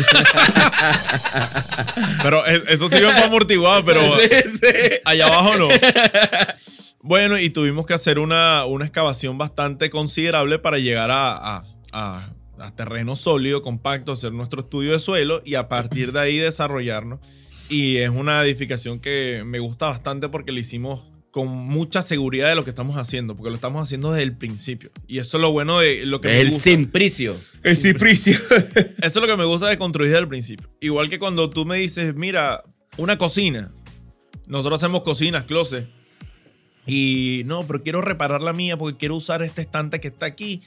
pero 2.24 2.46
e- 2.48 2.64
eso 2.70 2.88
sí 2.88 2.98
iba 2.98 3.10
para 3.10 3.26
amortiguado, 3.26 3.84
pero 3.84 4.02
allá 5.04 5.26
abajo 5.28 5.58
no. 5.58 5.68
Bueno, 7.04 7.38
y 7.38 7.50
tuvimos 7.50 7.86
que 7.86 7.94
hacer 7.94 8.18
una, 8.18 8.66
una 8.66 8.86
excavación 8.86 9.38
bastante 9.38 9.90
considerable 9.90 10.58
para 10.58 10.80
llegar 10.80 11.12
a, 11.12 11.36
a- 11.58 11.64
a- 11.92 12.30
a 12.60 12.76
terreno 12.76 13.16
sólido, 13.18 13.62
compacto, 13.62 14.14
hacer 14.14 14.32
nuestro 14.32 14.62
estudio 14.62 14.94
de 14.94 15.00
suelo 15.00 15.42
y 15.44 15.56
a 15.56 15.68
partir 15.68 16.14
de 16.14 16.20
ahí 16.22 16.38
desarrollarnos. 16.38 17.20
Y 17.70 17.98
es 17.98 18.10
una 18.10 18.42
edificación 18.44 19.00
que 19.00 19.44
me 19.46 19.60
gusta 19.60 19.88
bastante 19.88 20.30
porque 20.30 20.52
lo 20.54 20.60
hicimos 20.60 21.06
con 21.32 21.48
mucha 21.50 22.02
seguridad 22.04 22.48
de 22.48 22.56
lo 22.56 22.64
que 22.64 22.70
estamos 22.70 22.96
haciendo, 22.96 23.36
porque 23.36 23.50
lo 23.50 23.56
estamos 23.56 23.82
haciendo 23.84 24.12
desde 24.12 24.24
el 24.24 24.38
principio. 24.38 24.92
Y 25.08 25.18
eso 25.18 25.38
es 25.38 25.42
lo 25.42 25.52
bueno 25.52 25.80
de 25.80 26.06
lo 26.06 26.22
que 26.22 26.28
me 26.30 26.40
El 26.40 26.50
gusta. 26.50 26.64
simpricio. 26.64 27.36
El 27.64 27.76
cipricio. 27.76 28.34
Eso 28.60 28.86
es 29.02 29.16
lo 29.16 29.28
que 29.28 29.36
me 29.36 29.44
gusta 29.46 29.68
de 29.68 29.78
construir 29.78 30.12
desde 30.12 30.22
el 30.22 30.28
principio. 30.30 30.70
Igual 30.80 31.10
que 31.10 31.18
cuando 31.20 31.50
tú 31.50 31.66
me 31.66 31.78
dices, 31.78 32.14
mira, 32.16 32.64
una 32.98 33.18
cocina. 33.18 33.74
Nosotros 34.46 34.80
hacemos 34.82 35.02
cocinas, 35.02 35.46
closet. 35.46 35.88
Y 36.86 37.44
no, 37.46 37.66
pero 37.66 37.84
quiero 37.84 38.02
reparar 38.02 38.42
la 38.42 38.54
mía 38.54 38.78
porque 38.78 38.98
quiero 38.98 39.16
usar 39.16 39.42
este 39.42 39.62
estante 39.62 40.00
que 40.00 40.10
está 40.10 40.26
aquí 40.26 40.62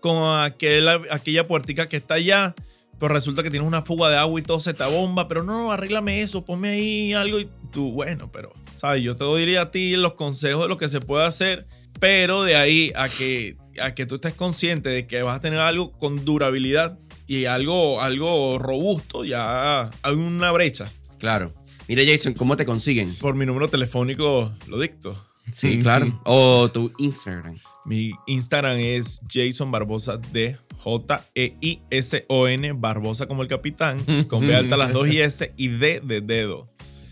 con 0.00 0.40
aquel, 0.40 0.88
aquella 0.88 1.46
puertica 1.46 1.88
que 1.88 1.98
está 1.98 2.14
allá. 2.14 2.54
Pero 2.98 3.14
resulta 3.14 3.42
que 3.42 3.50
tienes 3.50 3.66
una 3.66 3.82
fuga 3.82 4.10
de 4.10 4.16
agua 4.16 4.40
y 4.40 4.42
todo 4.42 4.60
se 4.60 4.74
te 4.74 4.84
bomba. 4.84 5.26
Pero 5.28 5.42
no, 5.42 5.62
no, 5.62 5.72
arréglame 5.72 6.20
eso, 6.20 6.44
ponme 6.44 6.70
ahí 6.70 7.12
algo. 7.14 7.38
Y 7.40 7.48
tú, 7.72 7.92
bueno, 7.92 8.30
pero, 8.30 8.52
¿sabes? 8.76 9.02
Yo 9.02 9.16
te 9.16 9.24
diría 9.36 9.62
a 9.62 9.70
ti 9.70 9.96
los 9.96 10.14
consejos 10.14 10.62
de 10.62 10.68
lo 10.68 10.76
que 10.76 10.88
se 10.88 11.00
puede 11.00 11.24
hacer. 11.24 11.66
Pero 11.98 12.42
de 12.44 12.56
ahí 12.56 12.92
a 12.94 13.08
que, 13.08 13.56
a 13.80 13.94
que 13.94 14.06
tú 14.06 14.16
estés 14.16 14.34
consciente 14.34 14.90
de 14.90 15.06
que 15.06 15.22
vas 15.22 15.36
a 15.36 15.40
tener 15.40 15.60
algo 15.60 15.92
con 15.92 16.24
durabilidad 16.24 16.98
y 17.26 17.44
algo, 17.44 18.00
algo 18.00 18.58
robusto, 18.58 19.24
ya 19.24 19.90
hay 20.02 20.14
una 20.14 20.50
brecha. 20.50 20.90
Claro. 21.18 21.54
Mira, 21.86 22.02
Jason, 22.04 22.34
¿cómo 22.34 22.56
te 22.56 22.64
consiguen? 22.64 23.14
Por 23.14 23.34
mi 23.34 23.46
número 23.46 23.68
telefónico 23.68 24.52
lo 24.66 24.78
dicto. 24.78 25.29
Sí, 25.52 25.80
claro. 25.80 26.20
O 26.24 26.68
tu 26.70 26.92
Instagram. 26.98 27.56
Mi 27.84 28.12
Instagram 28.26 28.78
es 28.78 29.20
Jason 29.28 29.70
Barbosa 29.72 30.18
D, 30.32 30.56
J-E-I-S-O-N, 30.78 32.72
Barbosa 32.74 33.26
como 33.26 33.42
el 33.42 33.48
capitán, 33.48 34.04
con 34.28 34.46
B 34.46 34.54
alta 34.56 34.76
las 34.76 34.92
dos 34.92 35.08
y 35.08 35.18
S 35.20 35.52
y 35.56 35.68
D 35.68 36.00
de 36.04 36.20
dedo. 36.20 36.68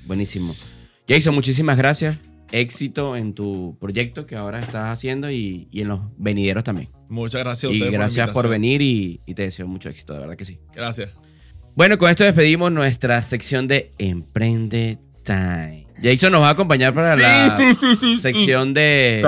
Buenísimo. 0.06 0.54
Jason, 1.08 1.34
muchísimas 1.34 1.76
gracias. 1.76 2.18
Éxito 2.52 3.16
en 3.16 3.34
tu 3.34 3.76
proyecto 3.80 4.26
que 4.26 4.36
ahora 4.36 4.58
estás 4.60 4.86
haciendo 4.90 5.30
y, 5.30 5.68
y 5.70 5.82
en 5.82 5.88
los 5.88 6.00
venideros 6.16 6.64
también. 6.64 6.88
Muchas 7.08 7.42
gracias 7.42 7.70
a 7.70 7.72
Y 7.74 7.76
ustedes. 7.76 7.92
la 7.92 7.98
gracias 7.98 8.30
por, 8.30 8.48
venir 8.48 8.80
y, 8.80 9.20
y 9.26 9.34
te 9.34 9.42
deseo 9.42 9.66
mucho 9.66 9.88
éxito, 9.88 10.14
de 10.14 10.20
verdad 10.20 10.36
que 10.36 10.44
sí. 10.44 10.58
Gracias. 10.74 11.10
Bueno, 11.74 11.98
con 11.98 12.08
esto 12.10 12.24
despedimos 12.24 12.72
nuestra 12.72 13.20
sección 13.22 13.68
de 13.68 13.92
Emprende 13.98 14.98
Time. 15.24 15.87
Jason 16.02 16.30
nos 16.32 16.42
va 16.42 16.48
a 16.48 16.50
acompañar 16.52 16.94
para 16.94 17.16
la 17.16 17.56
sí, 17.56 17.74
sí, 17.74 17.94
sí. 17.94 18.16
sección 18.18 18.72
de 18.74 19.20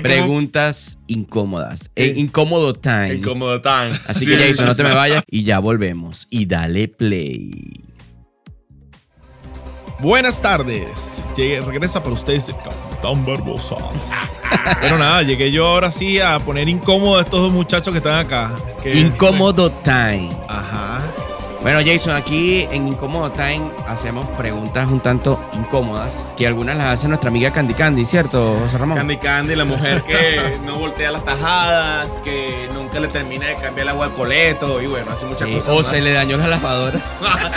cómo- 0.00 0.02
preguntas 0.02 0.98
incómodas. 1.06 1.90
Eh, 1.96 2.14
incómodo 2.16 2.72
Time. 2.74 3.16
Incómodo 3.16 3.60
tan. 3.60 3.90
Así 4.06 4.24
Sí. 4.24 4.26
que 4.26 4.36
Jason, 4.48 4.66
no 4.66 4.74
te 4.74 4.84
me 4.84 4.94
vayas 4.94 5.22
y 5.30 5.42
ya 5.44 5.58
volvemos. 5.58 6.26
Y 6.30 6.46
dale 6.46 6.88
play. 6.88 7.84
Buenas 10.00 10.40
tardes. 10.40 11.24
Llegué- 11.36 11.60
regresa 11.60 12.00
para 12.02 12.14
ustedes 12.14 12.46
Capitán 12.46 13.26
Barbosa. 13.26 13.76
Pero 14.80 14.96
nada, 14.96 15.22
llegué 15.22 15.50
yo 15.50 15.66
ahora 15.66 15.90
sí 15.90 16.20
a 16.20 16.38
poner 16.38 16.68
incómodo 16.68 17.18
a 17.18 17.22
estos 17.22 17.40
dos 17.40 17.52
muchachos 17.52 17.92
que 17.92 17.98
están 17.98 18.24
acá. 18.24 18.52
Que- 18.82 18.94
Incómodo 18.96 19.70
Time. 19.70 20.30
Ajá. 20.48 21.02
Bueno, 21.62 21.80
Jason, 21.84 22.14
aquí 22.14 22.68
en 22.70 22.86
Incómodo 22.86 23.30
Time 23.32 23.62
hacemos 23.88 24.26
preguntas 24.38 24.88
un 24.90 25.00
tanto 25.00 25.40
incómodas 25.52 26.24
que 26.36 26.46
algunas 26.46 26.76
las 26.76 26.86
hace 27.00 27.08
nuestra 27.08 27.30
amiga 27.30 27.50
Candy 27.50 27.74
Candy, 27.74 28.04
¿cierto, 28.04 28.56
José 28.60 28.78
Ramón? 28.78 28.96
Candy 28.96 29.16
Candy, 29.16 29.56
la 29.56 29.64
mujer 29.64 30.02
que 30.02 30.56
no 30.64 30.76
voltea 30.78 31.10
las 31.10 31.24
tajadas, 31.24 32.20
que 32.22 32.68
nunca 32.72 33.00
le 33.00 33.08
termina 33.08 33.46
de 33.46 33.54
cambiar 33.56 33.80
el 33.80 33.88
agua 33.88 34.06
al 34.06 34.12
coleto 34.14 34.80
y 34.80 34.86
bueno, 34.86 35.10
hace 35.10 35.24
muchas 35.26 35.48
Sí, 35.48 35.54
cosas. 35.54 35.68
o 35.70 35.76
más. 35.82 35.86
se 35.88 36.00
le 36.00 36.12
dañó 36.12 36.36
la 36.36 36.46
lavadora. 36.46 37.00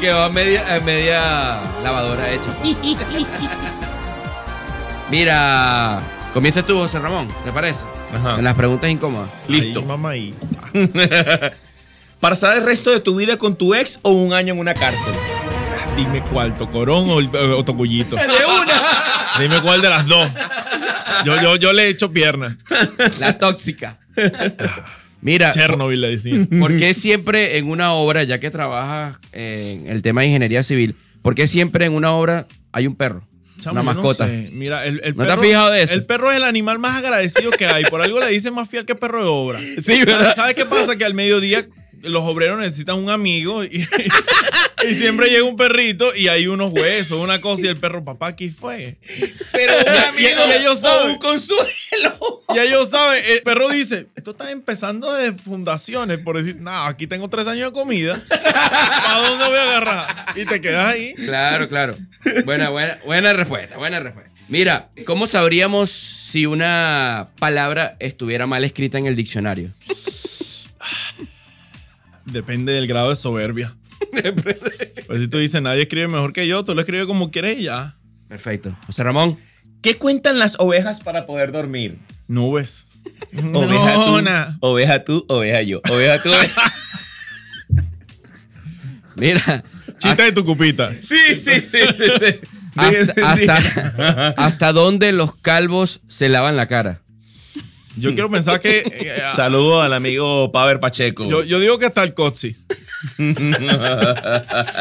Quedó 0.00 0.24
a 0.24 0.28
media, 0.28 0.74
a 0.76 0.80
media 0.80 1.58
lavadora 1.82 2.30
hecha. 2.30 2.50
Mira, 5.10 6.00
comienza 6.34 6.62
tú, 6.62 6.76
José 6.80 6.98
Ramón, 6.98 7.28
¿te 7.44 7.50
parece? 7.50 7.80
Ajá. 8.14 8.36
En 8.36 8.44
las 8.44 8.54
preguntas 8.54 8.90
incómodas. 8.90 9.30
Listo. 9.48 9.80
Ay, 9.80 9.86
mamá, 9.86 10.16
y- 10.16 10.34
¿Pasar 12.24 12.56
el 12.56 12.64
resto 12.64 12.90
de 12.90 13.00
tu 13.00 13.16
vida 13.16 13.36
con 13.36 13.54
tu 13.54 13.74
ex 13.74 13.98
o 14.00 14.08
un 14.10 14.32
año 14.32 14.54
en 14.54 14.58
una 14.58 14.72
cárcel? 14.72 15.12
Dime 15.94 16.22
cuál, 16.32 16.56
Tocorón 16.56 17.06
o, 17.10 17.16
o 17.58 17.64
Tocullito. 17.66 18.16
¡De 18.16 18.22
una! 18.24 18.82
Dime 19.38 19.60
cuál 19.60 19.82
de 19.82 19.90
las 19.90 20.06
dos. 20.06 20.30
Yo, 21.26 21.38
yo, 21.42 21.56
yo 21.56 21.74
le 21.74 21.82
he 21.84 21.88
hecho 21.88 22.10
pierna. 22.10 22.56
La 23.20 23.36
tóxica. 23.38 23.98
Mira, 25.20 25.50
Chernobyl 25.50 26.00
le 26.00 26.16
decía. 26.16 26.46
¿por 26.60 26.74
qué 26.78 26.94
siempre 26.94 27.58
en 27.58 27.68
una 27.68 27.92
obra, 27.92 28.24
ya 28.24 28.40
que 28.40 28.50
trabajas 28.50 29.18
en 29.32 29.86
el 29.86 30.00
tema 30.00 30.22
de 30.22 30.28
ingeniería 30.28 30.62
civil, 30.62 30.96
por 31.20 31.34
qué 31.34 31.46
siempre 31.46 31.84
en 31.84 31.92
una 31.92 32.12
obra 32.12 32.46
hay 32.72 32.86
un 32.86 32.96
perro? 32.96 33.28
Chamo, 33.60 33.80
una 33.80 33.92
no 33.92 34.00
mascota. 34.00 34.26
sé. 34.26 34.48
Mira, 34.54 34.86
el, 34.86 34.98
el 35.04 35.14
¿No 35.14 35.26
te 35.26 35.30
has 35.32 35.36
perro- 35.38 35.42
fijado 35.46 35.70
de 35.72 35.82
eso? 35.82 35.92
El 35.92 36.06
perro 36.06 36.30
es 36.30 36.38
el 36.38 36.44
animal 36.44 36.78
más 36.78 36.96
agradecido 36.96 37.50
que 37.50 37.66
hay. 37.66 37.84
Por 37.84 38.00
algo 38.00 38.18
le 38.18 38.28
dicen 38.30 38.54
más 38.54 38.66
fiel 38.66 38.86
que 38.86 38.94
perro 38.94 39.22
de 39.22 39.28
obra. 39.28 39.58
Sí. 39.82 40.04
¿Sabes, 40.06 40.34
sabes 40.36 40.54
qué 40.54 40.64
pasa? 40.64 40.96
Que 40.96 41.04
al 41.04 41.12
mediodía 41.12 41.66
los 42.04 42.22
obreros 42.24 42.58
necesitan 42.58 42.96
un 42.96 43.10
amigo 43.10 43.64
y, 43.64 43.86
y 44.88 44.94
siempre 44.94 45.28
llega 45.28 45.44
un 45.44 45.56
perrito 45.56 46.14
y 46.14 46.28
hay 46.28 46.46
unos 46.46 46.72
huesos, 46.72 47.18
una 47.18 47.40
cosa 47.40 47.66
y 47.66 47.68
el 47.68 47.76
perro, 47.76 48.04
papá, 48.04 48.28
aquí 48.28 48.50
fue. 48.50 48.98
Pero 49.52 49.72
un 49.78 49.88
amigo 49.88 50.40
y 50.48 50.52
ellos 50.60 50.80
saben. 50.80 51.12
un 51.12 51.18
consuelo. 51.18 52.44
Y 52.54 52.58
ellos 52.58 52.90
saben, 52.90 53.22
el 53.30 53.42
perro 53.42 53.68
dice, 53.68 54.06
esto 54.14 54.32
está 54.32 54.50
empezando 54.50 55.12
de 55.12 55.32
fundaciones, 55.32 56.18
por 56.18 56.36
decir, 56.36 56.60
no, 56.60 56.70
aquí 56.84 57.06
tengo 57.06 57.28
tres 57.28 57.46
años 57.46 57.72
de 57.72 57.78
comida, 57.78 58.22
¿para 58.28 59.18
dónde 59.28 59.44
voy 59.46 59.56
a 59.56 59.62
agarrar? 59.62 60.26
Y 60.36 60.44
te 60.44 60.60
quedas 60.60 60.86
ahí. 60.86 61.14
Claro, 61.14 61.68
claro. 61.68 61.96
Buena, 62.44 62.68
buena, 62.70 62.98
buena 63.04 63.32
respuesta, 63.32 63.76
buena 63.76 64.00
respuesta. 64.00 64.30
Mira, 64.48 64.90
¿cómo 65.06 65.26
sabríamos 65.26 65.90
si 65.90 66.44
una 66.46 67.30
palabra 67.38 67.96
estuviera 67.98 68.46
mal 68.46 68.64
escrita 68.64 68.98
en 68.98 69.06
el 69.06 69.16
diccionario? 69.16 69.70
Depende 72.26 72.72
del 72.72 72.86
grado 72.86 73.10
de 73.10 73.16
soberbia. 73.16 73.76
Pues 75.06 75.20
si 75.20 75.28
tú 75.28 75.38
dices, 75.38 75.60
nadie 75.60 75.82
escribe 75.82 76.08
mejor 76.08 76.32
que 76.32 76.46
yo, 76.46 76.64
tú 76.64 76.74
lo 76.74 76.80
escribes 76.80 77.06
como 77.06 77.30
quieres 77.30 77.58
y 77.58 77.64
ya. 77.64 77.94
Perfecto. 78.28 78.76
José 78.86 79.02
Ramón, 79.04 79.38
¿Qué 79.84 79.98
cuentan 79.98 80.38
las 80.38 80.56
ovejas 80.58 81.00
para 81.02 81.26
poder 81.26 81.52
dormir? 81.52 81.98
Nubes. 82.26 82.86
Oveja 83.52 83.94
tú, 83.94 84.10
Nona. 84.12 84.56
oveja 84.60 85.04
tú, 85.04 85.26
oveja 85.28 85.60
yo. 85.60 85.82
Oveja 85.90 86.22
tú, 86.22 86.30
oveja. 86.30 86.62
mira, 89.16 89.62
Chiste 89.98 90.22
de 90.22 90.32
tu 90.32 90.42
cupita. 90.42 90.90
Sí, 90.94 91.36
sí, 91.36 91.60
sí, 91.60 91.80
sí, 91.96 92.04
sí. 92.18 92.40
hasta, 92.74 93.32
hasta, 93.32 94.28
¿hasta 94.38 94.72
dónde 94.72 95.12
los 95.12 95.34
calvos 95.36 96.00
se 96.08 96.30
lavan 96.30 96.56
la 96.56 96.66
cara? 96.66 97.02
Yo 97.96 98.12
quiero 98.14 98.30
pensar 98.30 98.60
que. 98.60 98.78
eh, 98.90 99.22
Saludo 99.34 99.80
al 99.82 99.92
amigo 99.92 100.50
Paver 100.52 100.80
Pacheco. 100.80 101.28
yo, 101.28 101.44
yo 101.44 101.60
digo 101.60 101.78
que 101.78 101.86
hasta 101.86 102.02
el 102.02 102.14
Cotzi. 102.14 102.56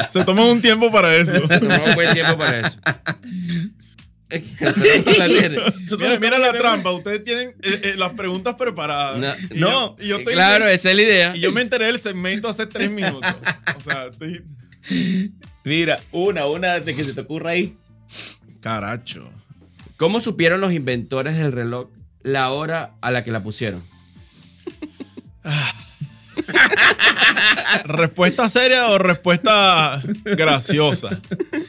Se 0.09 0.23
toma 0.25 0.45
un 0.45 0.61
tiempo 0.61 0.91
para 0.91 1.15
eso. 1.15 1.33
Tomamos 1.47 1.95
buen 1.95 2.13
tiempo 2.13 2.37
para 2.37 2.59
eso. 2.67 2.77
Mira, 5.99 6.19
mira 6.19 6.39
la 6.39 6.53
trampa. 6.53 6.91
Ustedes 6.91 7.23
tienen 7.23 7.49
eh, 7.61 7.81
eh, 7.83 7.93
las 7.97 8.13
preguntas 8.13 8.55
preparadas. 8.55 9.19
No, 9.19 9.55
Y 9.55 9.59
no. 9.59 9.69
yo- 9.97 10.03
y 10.03 10.07
yo 10.07 10.17
estoy- 10.17 10.33
Claro, 10.33 10.67
esa 10.67 10.89
es 10.89 10.95
la 10.95 11.01
idea. 11.01 11.35
Y 11.35 11.39
yo 11.41 11.51
me 11.51 11.61
enteré 11.61 11.85
del 11.85 11.99
segmento 11.99 12.47
hace 12.49 12.65
tres 12.65 12.91
minutos. 12.91 13.31
O 13.77 13.81
sea, 13.81 14.07
estoy. 14.07 14.43
Mira, 15.63 15.99
una, 16.11 16.45
una 16.47 16.79
de 16.79 16.95
que 16.95 17.03
se 17.03 17.13
te 17.13 17.21
ocurra 17.21 17.51
ahí. 17.51 17.75
Caracho. 18.59 19.29
¿Cómo 19.97 20.19
supieron 20.19 20.61
los 20.61 20.73
inventores 20.73 21.37
del 21.37 21.51
reloj 21.51 21.89
la 22.23 22.49
hora 22.51 22.91
a 23.01 23.11
la 23.11 23.23
que 23.23 23.31
la 23.31 23.41
pusieron? 23.43 23.83
¿Respuesta 27.85 28.49
seria 28.49 28.87
o 28.89 28.97
respuesta 28.97 30.01
graciosa? 30.23 31.19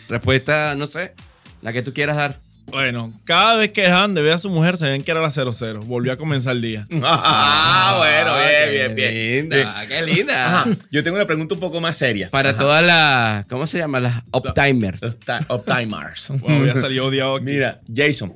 Respuesta, 0.09 0.75
no 0.75 0.87
sé, 0.87 1.15
la 1.63 1.73
que 1.73 1.83
tú 1.83 1.93
quieras 1.93 2.17
dar. 2.17 2.41
Bueno, 2.67 3.13
cada 3.25 3.57
vez 3.59 3.71
que 3.73 3.83
dejaban 3.83 4.15
de 4.15 4.23
ver 4.23 4.33
a 4.33 4.39
su 4.39 4.49
mujer, 4.49 4.79
se 4.79 4.87
ven 4.87 5.03
que 5.05 5.11
era 5.11 5.21
la 5.21 5.31
00. 5.31 5.83
Volvió 5.83 6.13
a 6.13 6.17
comenzar 6.17 6.57
el 6.57 6.63
día. 6.63 6.87
Ah, 7.03 7.97
bueno, 7.99 8.33
qué 8.37 8.71
bien, 8.71 8.95
bien, 8.97 9.49
bien. 9.49 9.51
Linda, 9.51 9.87
qué 9.87 10.03
linda. 10.03 10.61
Ajá, 10.61 10.71
Yo 10.91 11.05
tengo 11.05 11.17
una 11.17 11.27
pregunta 11.27 11.55
un 11.55 11.61
poco 11.61 11.81
más 11.81 11.97
seria. 11.99 12.31
Para 12.31 12.57
todas 12.57 12.83
las, 12.85 13.47
¿cómo 13.49 13.67
se 13.67 13.79
llama? 13.79 14.01
Las 14.01 14.23
uptimers. 14.33 15.03
Opti- 15.03 15.45
Optimers. 15.49 16.31
Wow, 16.31 16.59
voy 16.61 16.71
a 16.71 16.77
salir 16.77 17.01
odiado 17.03 17.37
aquí. 17.37 17.45
Mira, 17.45 17.81
Jason, 17.95 18.33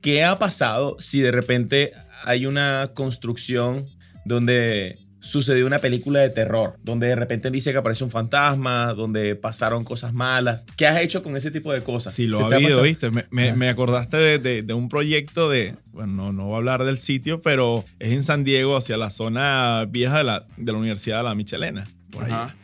¿qué 0.00 0.24
ha 0.24 0.38
pasado 0.38 0.96
si 0.98 1.20
de 1.20 1.30
repente 1.32 1.92
hay 2.24 2.46
una 2.46 2.90
construcción 2.94 3.86
donde 4.24 4.98
sucedió 5.22 5.66
una 5.66 5.80
película 5.80 6.20
de 6.20 6.30
terror, 6.30 6.78
donde 6.82 7.08
de 7.08 7.14
repente 7.14 7.50
dice 7.50 7.72
que 7.72 7.78
aparece 7.78 8.04
un 8.04 8.10
fantasma, 8.10 8.94
donde 8.94 9.36
pasaron 9.36 9.84
cosas 9.84 10.14
malas? 10.14 10.64
¿Qué 10.76 10.86
has 10.86 11.00
hecho 11.02 11.22
con 11.22 11.36
ese 11.36 11.50
tipo 11.50 11.72
de 11.72 11.82
cosas? 11.82 12.14
Sí, 12.14 12.22
¿Se 12.24 12.28
lo 12.28 12.38
ha 12.46 12.52
ha 12.52 12.56
habido? 12.56 12.80
¿viste? 12.82 13.10
Me, 13.10 13.26
me- 13.30 13.52
me 13.52 13.68
acordaste 13.68 14.16
de, 14.16 14.38
de- 14.38 14.62
de 14.62 14.72
un 14.74 14.88
proyecto 14.88 15.48
de, 15.50 15.74
bueno, 15.92 16.12
no, 16.14 16.32
no 16.32 16.44
voy 16.46 16.54
a 16.54 16.56
hablar 16.58 16.84
del 16.84 16.98
sitio, 16.98 17.42
pero 17.42 17.84
es 17.98 18.12
en 18.12 18.22
San 18.22 18.44
Diego, 18.44 18.76
hacia 18.78 18.96
la 18.96 19.10
zona 19.10 19.84
vieja 19.90 20.18
de 20.18 20.24
la, 20.24 20.46
de 20.56 20.72
la 20.72 20.78
Universidad 20.78 21.18
de 21.18 21.24
la 21.24 21.34
Michelena. 21.34 21.86
Por 22.10 22.24
ahí. 22.24 22.32
Ajá. 22.32 22.56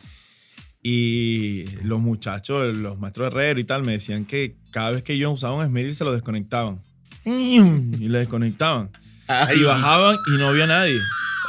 Y 0.82 1.64
los 1.82 2.00
muchachos, 2.00 2.74
los 2.76 2.98
maestros 3.00 3.32
de 3.34 3.40
herrero 3.40 3.60
y 3.60 3.64
tal, 3.64 3.82
me 3.82 3.92
decían 3.92 4.24
que 4.24 4.56
cada 4.70 4.92
vez 4.92 5.02
que 5.02 5.14
ellos 5.14 5.34
usaban 5.34 5.58
un 5.58 5.64
esmeril 5.64 5.94
se 5.94 6.04
lo 6.04 6.12
desconectaban. 6.12 6.80
Y 8.00 8.08
le 8.08 8.20
desconectaban. 8.20 8.90
Ay, 9.26 9.60
Y 9.60 9.64
bajaban 9.64 10.16
y 10.34 10.38
no 10.38 10.48
había 10.48 10.66
nadie. 10.66 11.00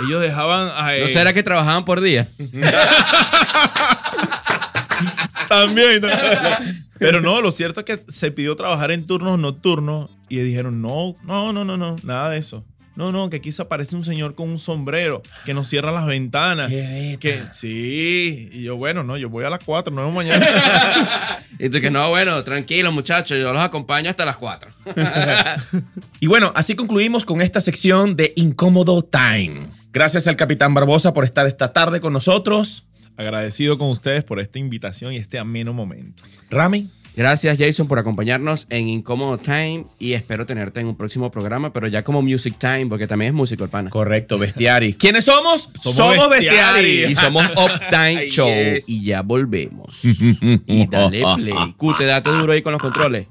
Ellos 0.05 0.21
dejaban... 0.21 0.69
a, 0.75 0.97
¿No 0.97 1.07
será 1.07 1.33
que 1.33 1.43
trabajaban 1.43 1.85
por 1.85 2.01
día? 2.01 2.27
También. 5.47 6.01
¿no? 6.01 6.07
Pero 6.99 7.21
no, 7.21 7.41
lo 7.41 7.51
cierto 7.51 7.81
es 7.81 7.85
que 7.85 8.11
se 8.11 8.31
pidió 8.31 8.55
trabajar 8.55 8.91
en 8.91 9.05
turnos 9.07 9.39
nocturnos 9.39 10.09
y 10.29 10.37
dijeron, 10.39 10.81
no, 10.81 11.15
no, 11.23 11.53
no, 11.53 11.63
no, 11.63 11.77
no, 11.77 11.95
nada 12.03 12.29
de 12.31 12.37
eso. 12.37 12.65
No, 12.97 13.11
no, 13.11 13.29
que 13.29 13.37
aquí 13.37 13.51
se 13.51 13.61
aparece 13.61 13.95
un 13.95 14.03
señor 14.03 14.33
con 14.33 14.49
un 14.49 14.57
sombrero 14.57 15.21
que 15.45 15.53
nos 15.53 15.67
cierra 15.67 15.91
las 15.91 16.07
ventanas. 16.07 16.67
Qué 16.67 17.17
Que 17.19 17.43
sí. 17.51 18.49
Y 18.51 18.63
yo, 18.63 18.75
bueno, 18.75 19.03
no, 19.03 19.17
yo 19.17 19.29
voy 19.29 19.45
a 19.45 19.51
las 19.51 19.59
4, 19.63 19.93
nos 19.93 20.05
vemos 20.05 20.15
mañana. 20.15 20.45
Y 21.59 21.69
tú 21.69 21.79
que 21.79 21.89
no, 21.89 22.09
bueno, 22.09 22.43
tranquilo 22.43 22.91
muchachos, 22.91 23.37
yo 23.39 23.51
los 23.53 23.61
acompaño 23.61 24.09
hasta 24.09 24.25
las 24.25 24.37
4. 24.37 24.71
Y 26.19 26.25
bueno, 26.25 26.51
así 26.55 26.75
concluimos 26.75 27.23
con 27.23 27.41
esta 27.41 27.61
sección 27.61 28.15
de 28.15 28.33
Incómodo 28.35 29.03
Time. 29.03 29.67
Gracias 29.93 30.27
al 30.27 30.35
Capitán 30.35 30.73
Barbosa 30.73 31.13
por 31.13 31.23
estar 31.23 31.45
esta 31.45 31.71
tarde 31.71 32.01
con 32.01 32.13
nosotros. 32.13 32.87
Agradecido 33.15 33.77
con 33.77 33.89
ustedes 33.89 34.23
por 34.23 34.39
esta 34.39 34.57
invitación 34.57 35.13
y 35.13 35.17
este 35.17 35.37
ameno 35.37 35.71
momento. 35.71 36.23
Rami. 36.49 36.89
Gracias 37.17 37.57
Jason 37.57 37.87
por 37.87 37.97
acompañarnos 37.97 38.67
en 38.69 38.87
Incómodo 38.89 39.39
Time 39.39 39.85
y 39.97 40.13
espero 40.13 40.45
tenerte 40.45 40.81
en 40.81 40.85
un 40.85 40.95
próximo 40.95 41.31
programa, 41.31 41.73
pero 41.73 41.87
ya 41.87 42.03
como 42.03 42.21
Music 42.21 42.53
Time, 42.59 42.85
porque 42.85 43.07
también 43.07 43.29
es 43.29 43.33
músico 43.33 43.63
el 43.63 43.71
pana. 43.71 43.89
Correcto, 43.89 44.37
Bestiari. 44.37 44.93
¿Quiénes 44.99 45.25
somos? 45.25 45.71
Somos 45.73 46.29
Bestiari. 46.29 47.05
Y 47.09 47.15
somos 47.15 47.43
Uptime 47.49 48.29
Show. 48.29 48.47
yes. 48.47 48.87
Y 48.87 49.03
ya 49.03 49.23
volvemos. 49.23 50.05
y 50.67 50.85
dale 50.85 51.23
play. 51.37 51.73
Q, 51.75 51.95
te 51.95 52.05
date 52.05 52.29
duro 52.29 52.53
ahí 52.53 52.61
con 52.61 52.73
los 52.73 52.81
controles. 52.81 53.25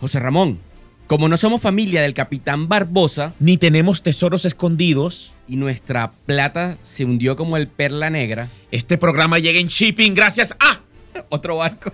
José 0.00 0.18
Ramón, 0.18 0.58
como 1.06 1.28
no 1.28 1.36
somos 1.36 1.60
familia 1.60 2.00
del 2.00 2.14
Capitán 2.14 2.68
Barbosa 2.68 3.34
Ni 3.38 3.58
tenemos 3.58 4.02
tesoros 4.02 4.46
escondidos. 4.46 5.34
y 5.46 5.56
nuestra 5.56 6.12
plata 6.24 6.78
se 6.80 7.04
hundió 7.04 7.36
como 7.36 7.58
el 7.58 7.68
perla 7.68 8.08
negra, 8.08 8.48
Este 8.70 8.96
programa 8.96 9.38
llega 9.38 9.60
en 9.60 9.68
shipping 9.68 10.14
gracias 10.14 10.56
a 10.58 10.85
otro 11.28 11.56
barco. 11.56 11.92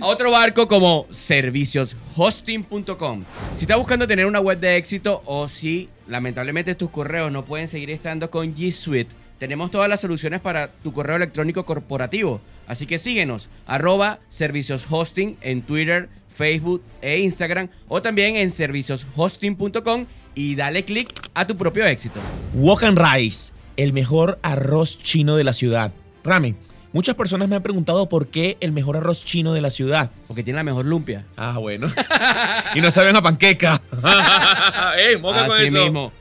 Otro 0.00 0.32
barco 0.32 0.66
como 0.66 1.06
servicioshosting.com. 1.10 3.24
Si 3.56 3.64
estás 3.64 3.76
buscando 3.76 4.06
tener 4.06 4.24
una 4.26 4.40
web 4.40 4.58
de 4.58 4.76
éxito 4.76 5.22
o 5.26 5.46
si 5.46 5.90
lamentablemente 6.08 6.74
tus 6.74 6.90
correos 6.90 7.30
no 7.30 7.44
pueden 7.44 7.68
seguir 7.68 7.90
estando 7.90 8.28
con 8.30 8.54
G 8.54 8.72
Suite, 8.72 9.14
tenemos 9.38 9.70
todas 9.70 9.88
las 9.88 10.00
soluciones 10.00 10.40
para 10.40 10.72
tu 10.72 10.92
correo 10.92 11.14
electrónico 11.16 11.64
corporativo. 11.64 12.40
Así 12.66 12.86
que 12.86 12.98
síguenos, 12.98 13.48
arroba 13.66 14.18
servicioshosting 14.28 15.36
en 15.40 15.62
Twitter, 15.62 16.08
Facebook 16.28 16.82
e 17.00 17.20
Instagram 17.20 17.68
o 17.86 18.02
también 18.02 18.34
en 18.36 18.50
servicioshosting.com 18.50 20.06
y 20.34 20.54
dale 20.54 20.84
click 20.84 21.08
a 21.34 21.46
tu 21.46 21.56
propio 21.56 21.86
éxito. 21.86 22.20
Wok 22.54 22.84
and 22.84 22.98
Rice, 22.98 23.52
el 23.76 23.92
mejor 23.92 24.38
arroz 24.42 24.98
chino 24.98 25.36
de 25.36 25.44
la 25.44 25.52
ciudad. 25.52 25.92
Rami, 26.24 26.54
muchas 26.92 27.14
personas 27.14 27.48
me 27.48 27.56
han 27.56 27.62
preguntado 27.62 28.08
por 28.08 28.28
qué 28.28 28.56
el 28.60 28.72
mejor 28.72 28.96
arroz 28.96 29.24
chino 29.24 29.52
de 29.52 29.60
la 29.60 29.70
ciudad. 29.70 30.10
Porque 30.26 30.42
tiene 30.42 30.58
la 30.58 30.64
mejor 30.64 30.86
lumpia. 30.86 31.26
Ah, 31.36 31.58
bueno. 31.58 31.88
y 32.74 32.80
no 32.80 32.90
saben 32.90 33.16
a 33.16 33.22
panqueca. 33.22 33.80
¡Ey, 34.98 35.16
moca 35.18 35.46
con 35.46 35.56
Así 35.56 35.66
eso! 35.66 35.82
mismo. 35.82 36.12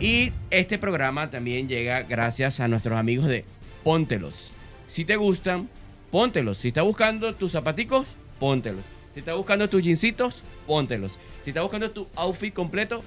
Y 0.00 0.32
este 0.50 0.78
programa 0.78 1.30
también 1.30 1.68
llega 1.68 2.02
gracias 2.02 2.60
a 2.60 2.68
nuestros 2.68 2.98
amigos 2.98 3.26
de 3.26 3.44
Póntelos. 3.84 4.52
Si 4.86 5.04
te 5.04 5.16
gustan, 5.16 5.68
póntelos. 6.10 6.58
Si 6.58 6.68
estás 6.68 6.84
buscando 6.84 7.34
tus 7.34 7.52
zapaticos, 7.52 8.06
póntelos. 8.38 8.84
Si 9.14 9.20
estás 9.20 9.36
buscando 9.36 9.68
tus 9.68 9.82
jeansitos, 9.82 10.42
póntelos. 10.66 11.18
Si 11.44 11.50
estás 11.50 11.62
buscando 11.62 11.90
tu 11.90 12.06
outfit 12.16 12.54
completo, 12.54 13.02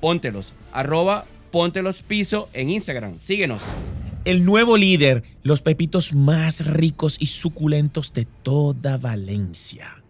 póntelos. 0.00 0.54
Arroba 0.72 1.24
póntelos 1.50 2.02
piso 2.02 2.48
en 2.52 2.70
Instagram. 2.70 3.18
Síguenos. 3.18 3.60
El 4.30 4.44
nuevo 4.44 4.76
líder, 4.76 5.24
los 5.42 5.60
pepitos 5.60 6.14
más 6.14 6.64
ricos 6.64 7.16
y 7.18 7.26
suculentos 7.26 8.12
de 8.12 8.28
toda 8.44 8.96
Valencia. 8.96 10.04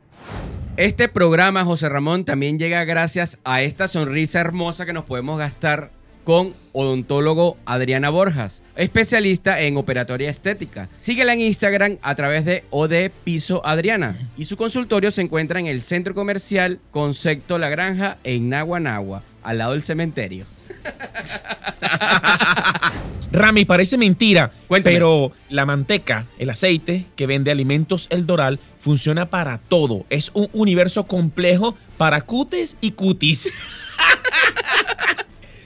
Este 0.77 1.09
programa, 1.09 1.65
José 1.65 1.89
Ramón, 1.89 2.27
también 2.27 2.59
llega 2.59 2.85
gracias 2.85 3.39
a 3.45 3.63
esta 3.63 3.89
sonrisa 3.89 4.39
hermosa 4.39 4.85
que 4.85 4.93
nos 4.93 5.07
podemos 5.07 5.39
gastar 5.39 5.91
con 6.23 6.53
odontólogo 6.73 7.57
Adriana 7.65 8.11
Borjas, 8.11 8.63
especialista 8.77 9.63
en 9.63 9.79
operatoria 9.79 10.29
estética. 10.29 10.91
Síguela 10.99 11.33
en 11.33 11.41
Instagram 11.41 11.97
a 12.03 12.15
través 12.15 12.45
de 12.45 12.65
OD 12.69 13.11
Piso 13.25 13.65
Adriana 13.65 14.19
y 14.37 14.45
su 14.45 14.59
consultorio 14.59 15.11
se 15.11 15.23
encuentra 15.23 15.61
en 15.61 15.67
el 15.67 15.81
centro 15.81 16.15
comercial 16.15 16.79
Concepto 16.91 17.57
La 17.59 17.71
Granja 17.71 18.19
en 18.23 18.51
Naguanagua, 18.51 19.23
al 19.43 19.57
lado 19.57 19.73
del 19.73 19.83
cementerio. 19.83 20.45
Rami, 23.33 23.65
parece 23.65 23.97
mentira, 23.97 24.51
Cuéntame. 24.67 24.97
pero 24.97 25.31
la 25.49 25.65
manteca, 25.65 26.27
el 26.39 26.51
aceite 26.51 27.07
que 27.15 27.29
vende 27.29 27.53
Alimentos 27.53 28.09
El 28.11 28.27
Doral, 28.27 28.59
funciona 28.79 29.31
para 29.31 29.59
todo. 29.59 30.05
Es 30.11 30.33
un 30.35 30.49
universo 30.53 31.05
complejo 31.05 31.77
para 31.97 32.23
cutes 32.23 32.77
y 32.81 32.91
cutis. 32.93 33.49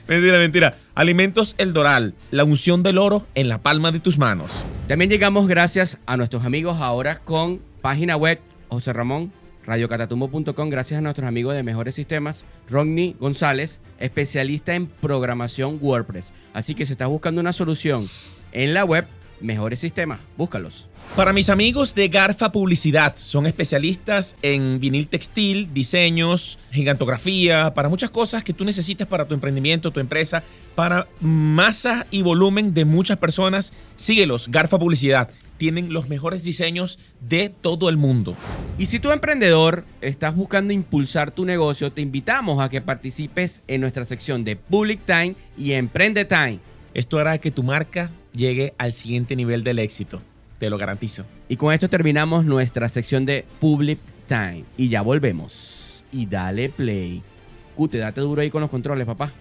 mentira, 0.07 0.39
mentira. 0.39 0.77
Alimentos 0.95 1.55
El 1.57 1.73
Doral, 1.73 2.15
la 2.31 2.45
unción 2.45 2.83
del 2.83 2.99
oro 2.99 3.27
en 3.35 3.49
la 3.49 3.63
palma 3.63 3.93
de 3.93 4.01
tus 4.01 4.19
manos. 4.19 4.53
También 4.87 5.11
llegamos 5.11 5.49
gracias 5.49 5.99
a 6.05 6.19
nuestros 6.19 6.45
amigos 6.45 6.77
ahora 6.81 7.21
con 7.21 7.63
página 7.81 8.17
web 8.17 8.41
José 8.69 8.93
Ramón, 8.93 9.33
radiocatatumbo.com, 9.67 10.71
gracias 10.71 10.99
a 10.99 11.01
nuestros 11.01 11.27
amigos 11.27 11.55
de 11.55 11.63
Mejores 11.63 11.95
Sistemas, 11.95 12.45
Rodney 12.69 13.17
González, 13.19 13.81
especialista 13.99 14.75
en 14.75 14.87
programación 14.87 15.79
WordPress. 15.81 16.33
Así 16.53 16.75
que 16.75 16.87
si 16.87 16.93
estás 16.93 17.09
buscando 17.09 17.41
una 17.41 17.53
solución 17.53 18.09
en 18.53 18.75
la 18.75 18.85
web, 18.85 19.07
Mejores 19.41 19.81
Sistemas, 19.81 20.21
búscalos. 20.37 20.87
Para 21.17 21.33
mis 21.33 21.49
amigos 21.49 21.95
de 21.95 22.09
Garfa 22.09 22.51
Publicidad, 22.51 23.15
son 23.17 23.47
especialistas 23.47 24.35
en 24.43 24.81
vinil 24.81 25.07
textil, 25.07 25.73
diseños, 25.73 26.59
gigantografía, 26.73 27.73
para 27.73 27.89
muchas 27.89 28.11
cosas 28.11 28.43
que 28.43 28.53
tú 28.53 28.65
necesitas 28.65 29.07
para 29.07 29.29
tu 29.29 29.35
emprendimiento, 29.35 29.93
tu 29.93 30.01
empresa, 30.01 30.43
para 30.75 31.07
masa 31.21 32.07
y 32.11 32.23
volumen 32.23 32.75
de 32.75 32.85
muchas 32.85 33.17
personas. 33.19 33.73
Síguelos, 33.95 34.49
Garfa 34.49 34.79
Publicidad. 34.79 35.31
Tienen 35.57 35.93
los 35.93 36.09
mejores 36.09 36.43
diseños 36.43 36.99
de 37.21 37.49
todo 37.49 37.89
el 37.89 37.97
mundo. 37.97 38.37
Y 38.77 38.87
si 38.87 38.99
tú 38.99 39.13
emprendedor 39.13 39.85
estás 40.01 40.35
buscando 40.35 40.73
impulsar 40.73 41.31
tu 41.31 41.45
negocio, 41.45 41.93
te 41.93 42.03
invitamos 42.03 42.61
a 42.61 42.69
que 42.69 42.81
participes 42.81 43.63
en 43.69 43.81
nuestra 43.81 44.05
sección 44.05 44.45
de 44.45 44.57
Public 44.57 45.01
Time 45.07 45.37
y 45.57 45.73
Emprende 45.73 46.25
Time. 46.25 46.59
Esto 46.93 47.19
hará 47.19 47.39
que 47.39 47.51
tu 47.51 47.63
marca 47.63 48.11
llegue 48.33 48.75
al 48.79 48.93
siguiente 48.93 49.37
nivel 49.37 49.65
del 49.65 49.79
éxito. 49.79 50.21
Te 50.59 50.71
lo 50.71 50.79
garantizo. 50.79 51.25
Y 51.49 51.57
con 51.57 51.73
esto 51.73 51.89
terminamos 51.89 52.45
nuestra 52.45 52.89
sección 52.89 53.27
de 53.27 53.45
Public 53.61 53.99
Time. 54.27 54.65
Y 54.77 54.89
ya 54.89 55.03
volvemos. 55.03 56.05
Y 56.13 56.27
dale 56.27 56.69
play. 56.69 57.23
Cute, 57.77 57.99
date 57.99 58.21
duro 58.21 58.43
ahí 58.43 58.51
con 58.51 58.61
los 58.61 58.71
controles, 58.71 59.07
papá. 59.07 59.33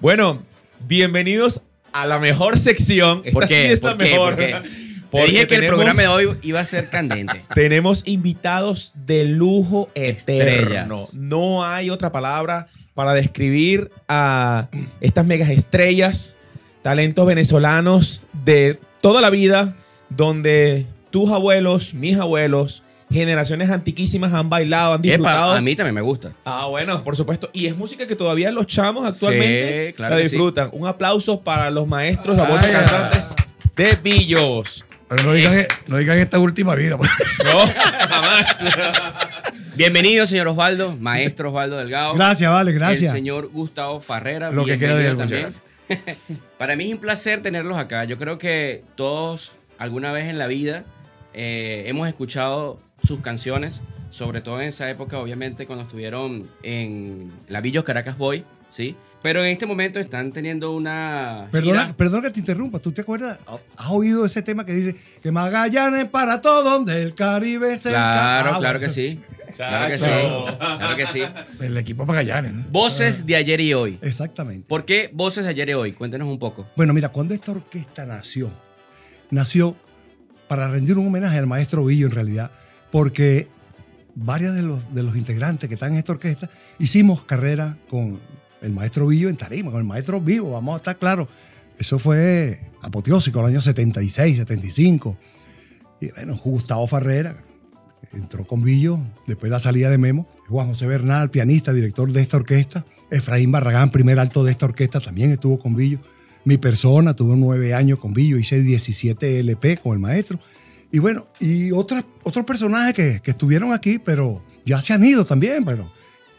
Bueno, 0.00 0.42
bienvenidos 0.86 1.62
a 2.02 2.06
la 2.06 2.18
mejor 2.18 2.56
sección. 2.58 3.22
Esta 3.24 3.32
¿Por 3.32 3.48
sí 3.48 3.54
¿Por 3.80 3.96
qué? 3.98 4.04
mejor. 4.04 4.36
¿Por 4.36 4.36
qué? 4.36 4.54
Te 5.10 5.22
dije 5.24 5.32
que 5.46 5.54
el 5.54 5.60
tenemos- 5.62 5.76
programa 5.76 6.02
de 6.02 6.08
hoy 6.08 6.28
iba 6.42 6.60
a 6.60 6.64
ser 6.66 6.90
candente. 6.90 7.42
Tenemos 7.54 8.06
invitados 8.06 8.92
de 8.94 9.24
lujo 9.24 9.88
eterno. 9.94 10.96
Estrellas. 10.96 11.14
No 11.14 11.64
hay 11.64 11.88
otra 11.88 12.12
palabra 12.12 12.66
para 12.94 13.14
describir 13.14 13.90
a 14.08 14.68
estas 15.00 15.24
megas 15.24 15.48
estrellas, 15.50 16.36
talentos 16.82 17.26
venezolanos 17.26 18.20
de 18.44 18.78
toda 19.00 19.20
la 19.22 19.30
vida, 19.30 19.76
donde 20.10 20.84
tus 21.10 21.30
abuelos, 21.30 21.94
mis 21.94 22.18
abuelos, 22.18 22.82
generaciones 23.10 23.70
antiquísimas 23.70 24.32
han 24.32 24.50
bailado, 24.50 24.94
han 24.94 25.02
disfrutado. 25.02 25.52
Epa, 25.52 25.58
a 25.58 25.60
mí 25.60 25.74
también 25.76 25.94
me 25.94 26.00
gusta. 26.00 26.32
Ah, 26.44 26.66
bueno, 26.66 27.02
por 27.02 27.16
supuesto. 27.16 27.50
Y 27.52 27.66
es 27.66 27.76
música 27.76 28.06
que 28.06 28.16
todavía 28.16 28.50
los 28.52 28.66
chamos 28.66 29.06
actualmente 29.06 29.88
Sí, 29.88 29.92
claro 29.94 30.14
la 30.14 30.20
sí. 30.22 30.28
disfrutan. 30.28 30.68
Un 30.72 30.86
aplauso 30.86 31.40
para 31.40 31.70
los 31.70 31.86
maestros, 31.86 32.36
las 32.36 32.48
voces 32.48 32.72
Vaya. 32.72 32.86
cantantes 32.86 33.34
de 33.76 33.96
Billos. 34.02 34.84
Pero 35.08 35.22
no 35.22 35.32
digan, 35.32 35.54
no 35.86 35.96
digan 35.96 36.18
esta 36.18 36.38
última 36.38 36.74
vida. 36.74 36.98
pues. 36.98 37.10
No, 37.44 37.60
jamás. 38.08 38.64
Bienvenido, 39.74 40.26
señor 40.26 40.48
Osvaldo, 40.48 40.96
maestro 40.96 41.48
Osvaldo 41.48 41.78
Delgado. 41.78 42.14
Gracias, 42.14 42.50
vale, 42.50 42.72
gracias. 42.72 43.10
El 43.12 43.16
señor 43.16 43.48
Gustavo 43.48 44.00
Farrera. 44.00 44.50
Lo 44.50 44.64
que 44.64 44.78
queda 44.78 44.96
de 44.96 45.06
él, 45.06 45.16
muchas 45.16 45.62
Para 46.58 46.76
mí 46.76 46.88
es 46.88 46.92
un 46.92 46.98
placer 46.98 47.40
tenerlos 47.42 47.78
acá. 47.78 48.04
Yo 48.04 48.18
creo 48.18 48.36
que 48.36 48.84
todos 48.96 49.52
alguna 49.78 50.12
vez 50.12 50.26
en 50.28 50.36
la 50.36 50.46
vida 50.46 50.84
eh, 51.32 51.84
hemos 51.86 52.06
escuchado 52.08 52.80
sus 53.08 53.20
canciones, 53.20 53.80
sobre 54.10 54.40
todo 54.40 54.60
en 54.60 54.68
esa 54.68 54.88
época, 54.88 55.18
obviamente, 55.18 55.66
cuando 55.66 55.84
estuvieron 55.84 56.48
en 56.62 57.32
la 57.48 57.60
Villos 57.60 57.82
Caracas 57.84 58.16
Boy, 58.16 58.44
¿sí? 58.70 58.94
Pero 59.20 59.42
en 59.44 59.50
este 59.50 59.66
momento 59.66 59.98
están 59.98 60.30
teniendo 60.30 60.72
una. 60.72 61.48
Perdona, 61.50 61.86
gira- 61.86 61.96
perdona 61.96 62.22
que 62.22 62.30
te 62.30 62.38
interrumpa. 62.40 62.78
¿Tú 62.78 62.92
te 62.92 63.00
acuerdas? 63.00 63.40
¿Has 63.76 63.90
oído 63.90 64.24
ese 64.24 64.42
tema 64.42 64.64
que 64.64 64.72
dice 64.72 64.94
que 65.20 65.32
Magallanes 65.32 66.06
para 66.08 66.40
todo 66.40 66.62
donde 66.62 67.02
el 67.02 67.14
Caribe 67.14 67.76
se 67.76 67.90
Claro, 67.90 68.50
encanta"? 68.50 68.58
claro 68.60 68.78
que 68.80 68.88
sí. 68.88 69.20
Claro 69.56 69.88
que 69.88 69.96
sí. 69.96 70.04
Claro 70.58 70.96
que 70.96 71.06
sí. 71.08 71.22
El 71.60 71.76
equipo 71.78 72.06
Magallanes. 72.06 72.52
¿no? 72.54 72.64
Voces 72.70 73.26
de 73.26 73.34
ayer 73.34 73.60
y 73.60 73.74
hoy. 73.74 73.98
Exactamente. 74.02 74.64
¿Por 74.68 74.84
qué 74.84 75.10
voces 75.12 75.42
de 75.42 75.50
ayer 75.50 75.68
y 75.70 75.74
hoy? 75.74 75.92
Cuéntenos 75.94 76.28
un 76.28 76.38
poco. 76.38 76.68
Bueno, 76.76 76.92
mira, 76.94 77.08
cuando 77.08 77.34
esta 77.34 77.50
orquesta 77.50 78.06
nació, 78.06 78.50
nació 79.30 79.74
para 80.46 80.68
rendir 80.68 80.96
un 80.96 81.08
homenaje 81.08 81.38
al 81.38 81.46
maestro 81.48 81.84
Villo 81.84 82.06
en 82.06 82.12
realidad, 82.12 82.50
porque 82.90 83.48
varios 84.14 84.54
de 84.54 84.62
los, 84.62 84.94
de 84.94 85.02
los 85.02 85.16
integrantes 85.16 85.68
que 85.68 85.74
están 85.74 85.92
en 85.92 85.98
esta 85.98 86.12
orquesta 86.12 86.50
hicimos 86.78 87.22
carrera 87.22 87.76
con 87.88 88.18
el 88.60 88.72
maestro 88.72 89.06
Villo 89.06 89.28
en 89.28 89.36
tarima, 89.36 89.70
con 89.70 89.80
el 89.80 89.86
maestro 89.86 90.20
vivo, 90.20 90.52
vamos 90.52 90.74
a 90.74 90.76
estar 90.78 90.98
claros. 90.98 91.28
Eso 91.78 91.98
fue 91.98 92.60
apoteósico, 92.82 93.40
el 93.40 93.46
año 93.46 93.60
76, 93.60 94.38
75. 94.38 95.16
Y 96.00 96.10
bueno, 96.10 96.36
Gustavo 96.36 96.86
Farrera 96.86 97.36
entró 98.12 98.46
con 98.46 98.62
Villo, 98.62 98.98
después 99.26 99.50
la 99.50 99.60
salida 99.60 99.90
de 99.90 99.98
Memo, 99.98 100.26
Juan 100.48 100.68
José 100.68 100.86
Bernal, 100.86 101.30
pianista, 101.30 101.72
director 101.72 102.10
de 102.10 102.20
esta 102.20 102.36
orquesta, 102.36 102.84
Efraín 103.10 103.52
Barragán, 103.52 103.90
primer 103.90 104.18
alto 104.18 104.44
de 104.44 104.52
esta 104.52 104.66
orquesta, 104.66 105.00
también 105.00 105.30
estuvo 105.30 105.58
con 105.58 105.74
Villo. 105.76 106.00
Mi 106.44 106.56
persona, 106.56 107.14
tuve 107.14 107.36
nueve 107.36 107.74
años 107.74 107.98
con 107.98 108.12
Villo, 108.12 108.38
hice 108.38 108.62
17 108.62 109.40
LP 109.40 109.78
con 109.78 109.92
el 109.92 109.98
maestro. 109.98 110.38
Y 110.90 110.98
bueno, 111.00 111.26
y 111.40 111.70
otros 111.72 112.04
personajes 112.46 112.94
que, 112.94 113.20
que 113.22 113.30
estuvieron 113.32 113.72
aquí, 113.72 113.98
pero 113.98 114.42
ya 114.64 114.80
se 114.80 114.92
han 114.94 115.04
ido 115.04 115.24
también, 115.24 115.64
pero 115.64 115.90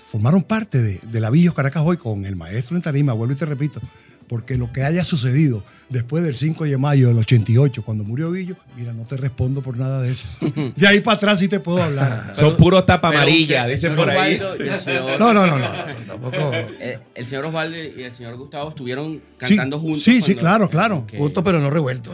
formaron 0.07 0.41
parte 0.43 0.81
de, 0.81 0.99
de 1.11 1.19
la 1.19 1.29
Villos 1.29 1.53
Caracas 1.53 1.83
hoy 1.85 1.97
con 1.97 2.25
el 2.25 2.35
maestro 2.35 2.75
en 2.75 2.81
tarima, 2.81 3.13
vuelvo 3.13 3.33
y 3.33 3.37
te 3.37 3.45
repito, 3.45 3.79
porque 4.27 4.57
lo 4.57 4.71
que 4.71 4.81
haya 4.83 5.03
sucedido 5.05 5.63
después 5.89 6.23
del 6.23 6.33
5 6.33 6.65
de 6.65 6.77
mayo 6.79 7.09
del 7.09 7.19
88, 7.19 7.83
cuando 7.83 8.03
murió 8.03 8.31
Villo, 8.31 8.55
mira, 8.75 8.91
no 8.93 9.03
te 9.03 9.17
respondo 9.17 9.61
por 9.61 9.77
nada 9.77 10.01
de 10.01 10.11
eso. 10.11 10.27
De 10.75 10.87
ahí 10.87 11.01
para 11.01 11.17
atrás 11.17 11.37
sí 11.39 11.47
te 11.47 11.59
puedo 11.59 11.81
hablar. 11.83 12.31
Son 12.35 12.57
puro 12.57 12.83
tapa 12.83 13.09
amarilla, 13.09 13.67
dicen 13.67 13.95
por 13.95 14.09
ahí. 14.09 14.37
Señor- 14.83 15.19
No, 15.19 15.31
no, 15.31 15.45
no, 15.45 15.59
no, 15.59 15.67
tampoco. 16.07 16.51
Eh, 16.79 16.97
el 17.13 17.25
señor 17.27 17.45
Osvaldo 17.45 17.77
y 17.77 18.03
el 18.03 18.13
señor 18.13 18.35
Gustavo 18.35 18.69
estuvieron 18.69 19.13
Sí, 19.13 19.21
cantando 19.55 19.79
juntos. 19.79 20.03
sí, 20.03 20.21
sí, 20.23 20.33
claro, 20.33 20.69
claro. 20.71 21.05
Justo, 21.17 21.43
pero 21.43 21.59
no 21.59 21.69
revuelto. 21.69 22.11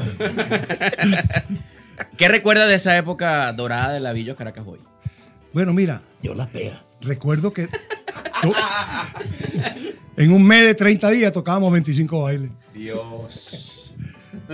¿Qué 2.17 2.27
recuerda 2.27 2.67
de 2.67 2.75
esa 2.75 2.97
época 2.97 3.51
dorada 3.53 3.93
de 3.93 3.99
la 3.99 4.13
Villos 4.13 4.35
Caracas 4.37 4.65
Boy? 4.65 4.79
Bueno, 5.53 5.73
mira, 5.73 6.01
Yo 6.21 6.33
las 6.35 6.47
pega. 6.47 6.83
recuerdo 7.01 7.53
que 7.53 7.67
to- 7.67 8.53
en 10.17 10.31
un 10.31 10.43
mes 10.45 10.65
de 10.65 10.75
30 10.75 11.09
días 11.09 11.31
tocábamos 11.31 11.71
25 11.71 12.23
bailes, 12.23 12.51
Dios. 12.73 13.95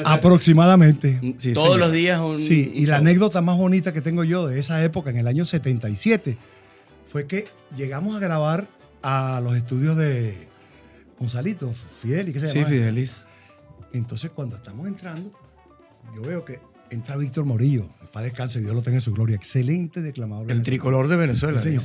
aproximadamente. 0.06 1.20
Todos 1.54 1.80
los 1.80 1.92
días 1.92 2.20
un. 2.22 2.38
Sí, 2.38 2.72
y 2.76 2.84
un 2.84 2.90
la 2.90 2.98
show. 2.98 3.02
anécdota 3.08 3.42
más 3.42 3.58
bonita 3.58 3.92
que 3.94 4.02
tengo 4.02 4.24
yo 4.24 4.48
de 4.48 4.60
esa 4.60 4.84
época, 4.84 5.10
en 5.10 5.18
el 5.18 5.28
año 5.28 5.44
77, 5.46 6.38
fue 7.06 7.26
que 7.28 7.46
llegamos 7.76 8.16
a 8.16 8.20
grabar 8.20 8.68
a 9.04 9.42
los 9.44 9.56
estudios 9.56 9.98
de 9.98 10.48
Gonzalito, 11.20 11.74
Fidel 12.02 12.30
y 12.30 12.34
qué 12.34 12.40
se 12.40 12.50
Sí, 12.50 12.56
llama. 12.60 12.70
Fidelis. 12.70 13.26
Entonces, 13.94 14.30
cuando 14.32 14.56
estamos 14.56 14.88
entrando, 14.88 15.32
yo 16.16 16.22
veo 16.22 16.46
que 16.46 16.60
entra 16.92 17.18
Víctor 17.18 17.46
Morillo, 17.46 17.90
para 18.14 18.26
descanse, 18.26 18.60
Dios 18.60 18.76
lo 18.76 18.84
tenga 18.84 18.98
en 18.98 19.02
su 19.02 19.14
gloria, 19.14 19.36
excelente 19.36 20.02
declamador. 20.02 20.52
El 20.52 20.62
tricolor 20.62 21.08
de 21.08 21.16
Venezuela. 21.16 21.60
Sí, 21.60 21.70
señor. 21.70 21.84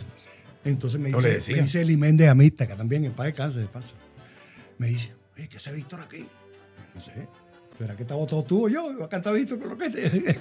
Entonces 0.64 1.00
me 1.00 1.11
dice, 1.11 1.52
me 1.54 1.62
dice 1.62 1.80
Eli 1.80 1.96
Méndez 1.96 2.28
Amista, 2.28 2.66
que 2.66 2.74
también 2.74 3.04
en 3.04 3.12
paz 3.12 3.26
descanse 3.26 3.61
de 3.61 3.68
paso. 3.68 3.94
Me 4.78 4.88
dice, 4.88 5.14
oye, 5.36 5.48
¿qué 5.48 5.57
hace 5.57 5.72
Víctor 5.72 6.00
aquí? 6.00 6.26
No 6.94 7.00
sé. 7.00 7.28
¿Será 7.78 7.94
que 7.96 8.02
estaba 8.02 8.26
todo 8.26 8.42
tú 8.42 8.66
o 8.66 8.68
yo? 8.68 8.98
¿Va 8.98 9.07
a 9.07 9.09
cantar 9.09 9.34
Víctor 9.34 9.59
con 9.61 9.70
lo 9.70 9.78
que 9.78 9.90
te... 9.90 10.40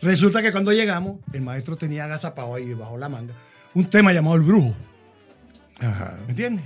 Resulta 0.02 0.42
que 0.42 0.52
cuando 0.52 0.72
llegamos, 0.72 1.18
el 1.32 1.42
maestro 1.42 1.76
tenía 1.76 2.04
agazapado 2.04 2.54
ahí 2.54 2.74
bajo 2.74 2.98
la 2.98 3.08
manga 3.08 3.34
un 3.74 3.88
tema 3.88 4.12
llamado 4.12 4.36
El 4.36 4.42
Brujo. 4.42 4.74
¿Me 5.80 6.30
entiendes? 6.30 6.64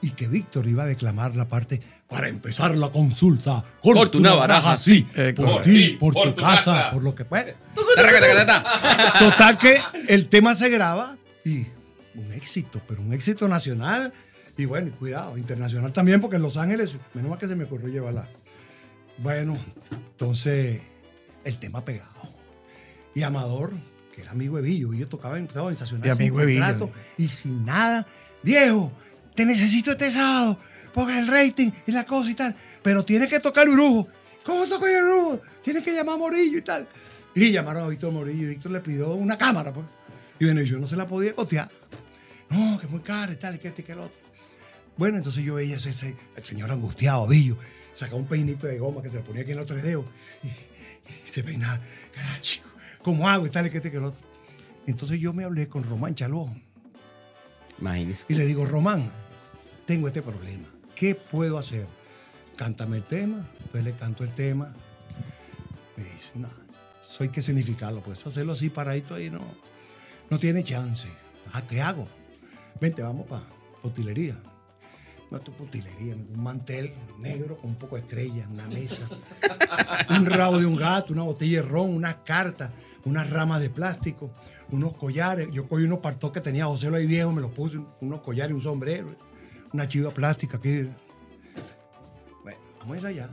Y 0.00 0.12
que 0.12 0.28
Víctor 0.28 0.66
iba 0.66 0.84
a 0.84 0.86
declamar 0.86 1.36
la 1.36 1.48
parte 1.48 1.82
para 2.08 2.28
empezar 2.28 2.76
la 2.76 2.88
consulta. 2.90 3.64
Corta 3.82 4.18
una 4.18 4.34
baraja, 4.34 4.76
sí. 4.76 5.06
Eh, 5.14 5.34
por 5.36 5.46
por 5.52 5.62
ti, 5.62 5.96
por, 6.00 6.14
por 6.14 6.28
tu, 6.28 6.34
tu 6.34 6.40
casa, 6.42 6.64
casa. 6.64 6.90
por 6.90 7.02
lo 7.02 7.14
que 7.14 7.24
puede. 7.24 7.56
Taracatacatata. 7.94 9.18
Total 9.18 9.58
que 9.58 9.78
el 10.08 10.28
tema 10.28 10.54
se 10.54 10.68
graba 10.70 11.16
y 11.44 11.66
un 12.14 12.32
éxito, 12.32 12.80
pero 12.88 13.02
un 13.02 13.12
éxito 13.12 13.46
nacional 13.46 14.12
y 14.56 14.64
bueno, 14.64 14.88
y 14.88 14.90
cuidado, 14.90 15.38
internacional 15.38 15.92
también, 15.92 16.20
porque 16.20 16.36
en 16.36 16.42
Los 16.42 16.56
Ángeles, 16.56 16.96
menos 17.14 17.30
mal 17.30 17.38
que 17.38 17.46
se 17.46 17.54
me 17.54 17.64
ocurrió 17.64 17.88
llevarla. 17.88 18.28
Bueno, 19.18 19.56
entonces 19.90 20.80
el 21.44 21.58
tema 21.58 21.84
pegado. 21.84 22.08
Y 23.14 23.22
Amador, 23.22 23.72
que 24.14 24.22
era 24.22 24.32
amigo 24.32 24.56
de 24.56 24.62
Billo, 24.62 24.88
Billo 24.88 25.08
tocaba 25.08 25.38
en, 25.38 25.44
estaba 25.44 25.68
en 25.68 25.74
Estacional 25.74 26.06
Y 26.06 26.10
sin 26.10 26.20
amigo 26.20 26.38
de 26.40 26.46
Billo. 26.46 26.60
contrato 26.60 26.90
y 27.18 27.28
sin 27.28 27.64
nada. 27.64 28.06
Viejo, 28.42 28.92
te 29.34 29.44
necesito 29.44 29.92
este 29.92 30.10
sábado, 30.10 30.58
porque 30.92 31.18
el 31.18 31.26
rating 31.26 31.70
y 31.86 31.92
la 31.92 32.04
cosa 32.04 32.30
y 32.30 32.34
tal, 32.34 32.54
pero 32.82 33.04
tienes 33.04 33.28
que 33.28 33.40
tocar 33.40 33.66
el 33.66 33.74
brujo. 33.74 34.08
¿Cómo 34.44 34.66
toco 34.66 34.86
yo 34.86 34.98
el 34.98 35.04
brujo? 35.04 35.40
Tienes 35.62 35.84
que 35.84 35.92
llamar 35.94 36.14
a 36.14 36.18
Morillo 36.18 36.58
y 36.58 36.62
tal. 36.62 36.88
Y 37.34 37.50
llamaron 37.52 37.84
a 37.84 37.88
Víctor 37.88 38.12
Morillo 38.12 38.44
y 38.44 38.48
Víctor 38.50 38.72
le 38.72 38.80
pidió 38.80 39.12
una 39.14 39.36
cámara, 39.38 39.72
pues. 39.72 39.86
Y 40.40 40.44
bueno, 40.46 40.62
yo 40.62 40.78
no 40.78 40.86
se 40.86 40.96
la 40.96 41.06
podía 41.06 41.34
costear. 41.34 41.68
No, 42.50 42.78
que 42.78 42.86
es 42.86 42.92
muy 42.92 43.00
cara 43.00 43.32
y 43.32 43.36
tal, 43.36 43.56
y 43.56 43.58
que 43.58 43.68
este 43.68 43.82
y 43.82 43.84
que 43.84 43.92
el 43.92 43.98
otro. 44.00 44.16
Bueno, 44.96 45.18
entonces 45.18 45.44
yo 45.44 45.54
veía 45.54 45.76
ese, 45.76 45.90
ese- 45.90 46.16
el 46.34 46.44
señor 46.44 46.70
angustiado, 46.72 47.26
Billo, 47.26 47.56
sacaba 47.92 48.16
un 48.18 48.26
peinito 48.26 48.66
de 48.66 48.78
goma 48.78 49.02
que 49.02 49.10
se 49.10 49.16
le 49.18 49.22
ponía 49.22 49.42
aquí 49.42 49.52
en 49.52 49.58
los 49.58 49.66
tres 49.66 49.82
dedos 49.82 50.06
y, 50.42 50.48
y 50.48 51.28
se 51.30 51.42
peinaba. 51.44 51.78
Ah, 52.16 52.38
chico, 52.40 52.68
¿cómo 53.02 53.28
hago 53.28 53.46
y 53.46 53.50
tal, 53.50 53.66
y 53.66 53.70
que 53.70 53.76
este 53.76 53.88
y 53.88 53.90
que 53.92 53.98
el 53.98 54.04
otro? 54.04 54.20
Entonces 54.86 55.20
yo 55.20 55.32
me 55.34 55.44
hablé 55.44 55.68
con 55.68 55.82
Román 55.84 56.14
Chaló 56.14 56.48
Imagínese. 57.80 58.24
y 58.28 58.34
le 58.34 58.46
digo, 58.46 58.64
Román, 58.66 59.12
tengo 59.86 60.08
este 60.08 60.22
problema. 60.22 60.66
¿Qué 60.98 61.14
puedo 61.14 61.58
hacer? 61.58 61.86
Cántame 62.56 62.96
el 62.96 63.04
tema. 63.04 63.48
Entonces 63.58 63.84
le 63.84 63.94
canto 63.94 64.24
el 64.24 64.32
tema. 64.32 64.74
Me 65.96 66.02
dice, 66.02 66.32
no, 66.34 66.48
eso 67.00 67.22
hay 67.22 67.28
que 67.28 67.40
significarlo. 67.40 68.02
Pues 68.02 68.26
hacerlo 68.26 68.54
así 68.54 68.68
paradito 68.68 69.14
ahí 69.14 69.30
no, 69.30 69.40
no 70.28 70.38
tiene 70.40 70.64
chance. 70.64 71.08
Ah, 71.52 71.62
¿Qué 71.62 71.80
hago? 71.80 72.08
Vente, 72.80 73.02
vamos 73.02 73.26
para 73.28 73.44
utilería. 73.84 74.36
No, 75.30 75.38
tu 75.40 75.52
utilería, 75.62 76.14
un 76.14 76.42
mantel 76.42 76.94
negro 77.18 77.58
con 77.58 77.70
un 77.70 77.76
poco 77.76 77.96
de 77.96 78.00
estrella, 78.00 78.48
una 78.50 78.66
mesa, 78.66 79.06
un 80.10 80.24
rabo 80.24 80.58
de 80.58 80.64
un 80.64 80.74
gato, 80.74 81.12
una 81.12 81.22
botella 81.22 81.60
de 81.60 81.68
ron, 81.68 81.90
unas 81.90 82.16
cartas, 82.24 82.70
unas 83.04 83.28
ramas 83.28 83.60
de 83.60 83.68
plástico, 83.68 84.30
unos 84.70 84.94
collares. 84.94 85.48
Yo 85.52 85.68
cogí 85.68 85.84
unos 85.84 85.98
partos 85.98 86.32
que 86.32 86.40
tenía 86.40 86.64
José 86.64 86.88
ahí 86.88 87.06
viejo, 87.06 87.30
me 87.30 87.42
los 87.42 87.52
puse, 87.52 87.78
unos 88.00 88.20
collares, 88.22 88.56
un 88.56 88.62
sombrero, 88.62 89.14
una 89.72 89.88
chiva 89.88 90.10
plástica 90.10 90.56
aquí. 90.56 90.86
Bueno, 92.42 92.58
vamos 92.80 93.04
allá. 93.04 93.28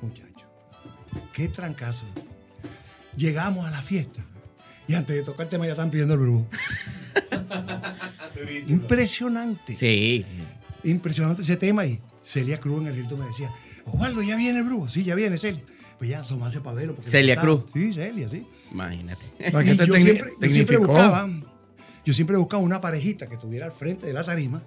Muchachos, 0.00 0.44
qué 1.32 1.48
trancazo. 1.48 2.04
Llegamos 3.16 3.66
a 3.66 3.70
la 3.70 3.82
fiesta 3.82 4.24
y 4.86 4.94
antes 4.94 5.16
de 5.16 5.22
tocar 5.22 5.46
el 5.46 5.50
tema 5.50 5.66
ya 5.66 5.72
están 5.72 5.90
pidiendo 5.90 6.14
el 6.14 6.20
brujo. 6.20 6.46
Impresionante. 8.68 9.76
Sí. 9.76 10.24
Impresionante 10.84 11.42
ese 11.42 11.56
tema 11.56 11.84
y 11.84 12.00
Celia 12.22 12.58
Cruz 12.58 12.82
en 12.82 12.88
el 12.88 12.98
Hilton 12.98 13.18
me 13.18 13.26
decía, 13.26 13.52
Osvaldo, 13.84 14.22
ya 14.22 14.36
viene 14.36 14.60
el 14.60 14.64
brujo. 14.64 14.88
Sí, 14.88 15.04
ya 15.04 15.14
viene 15.14 15.38
Celia. 15.38 15.62
Pues 15.98 16.10
ya 16.10 16.20
asomase 16.20 16.60
para 16.60 16.76
verlo. 16.76 16.96
Celia 17.02 17.40
Cruz. 17.40 17.64
Sí, 17.72 17.92
Celia, 17.92 18.28
sí. 18.28 18.46
Imagínate. 18.70 19.24
Y 19.40 19.50
yo, 19.50 19.94
siempre, 19.94 20.32
yo 20.40 20.50
siempre 20.50 20.76
buscaba, 20.76 21.28
yo 22.08 22.14
siempre 22.14 22.38
buscaba 22.38 22.62
una 22.62 22.80
parejita 22.80 23.26
que 23.28 23.34
estuviera 23.34 23.66
al 23.66 23.72
frente 23.72 24.06
de 24.06 24.14
la 24.14 24.24
tarima 24.24 24.62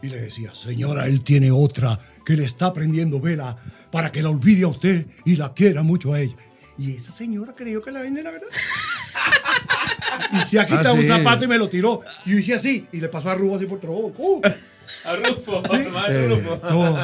y 0.00 0.08
le 0.08 0.20
decía, 0.20 0.54
señora, 0.54 1.08
él 1.08 1.24
tiene 1.24 1.50
otra 1.50 1.98
que 2.24 2.36
le 2.36 2.44
está 2.44 2.72
prendiendo 2.72 3.18
vela 3.18 3.56
para 3.90 4.12
que 4.12 4.22
la 4.22 4.30
olvide 4.30 4.62
a 4.62 4.68
usted 4.68 5.04
y 5.24 5.34
la 5.34 5.52
quiera 5.52 5.82
mucho 5.82 6.12
a 6.12 6.20
ella. 6.20 6.36
Y 6.78 6.94
esa 6.94 7.10
señora 7.10 7.56
creyó 7.56 7.82
que 7.82 7.90
la 7.90 7.98
vaina 8.00 8.20
era 8.20 8.30
verdad. 8.30 8.46
y 10.32 10.42
se 10.42 10.60
ha 10.60 10.64
quitado 10.64 10.90
Ah, 10.90 10.92
un 10.92 11.00
sí. 11.02 11.08
zapato 11.08 11.44
y 11.44 11.48
me 11.48 11.58
lo 11.58 11.68
tiró. 11.68 12.02
Y 12.24 12.30
yo 12.30 12.38
hice 12.38 12.54
así 12.54 12.86
y 12.92 13.00
le 13.00 13.08
pasó 13.08 13.30
a 13.30 13.34
Rubo 13.34 13.56
así 13.56 13.66
por 13.66 13.80
todo. 13.80 14.12
¡Uh! 14.16 14.40
A 15.04 15.16
Rufo, 15.16 15.60
Eh, 15.74 16.28
Rufo. 16.28 16.60
No. 16.70 16.96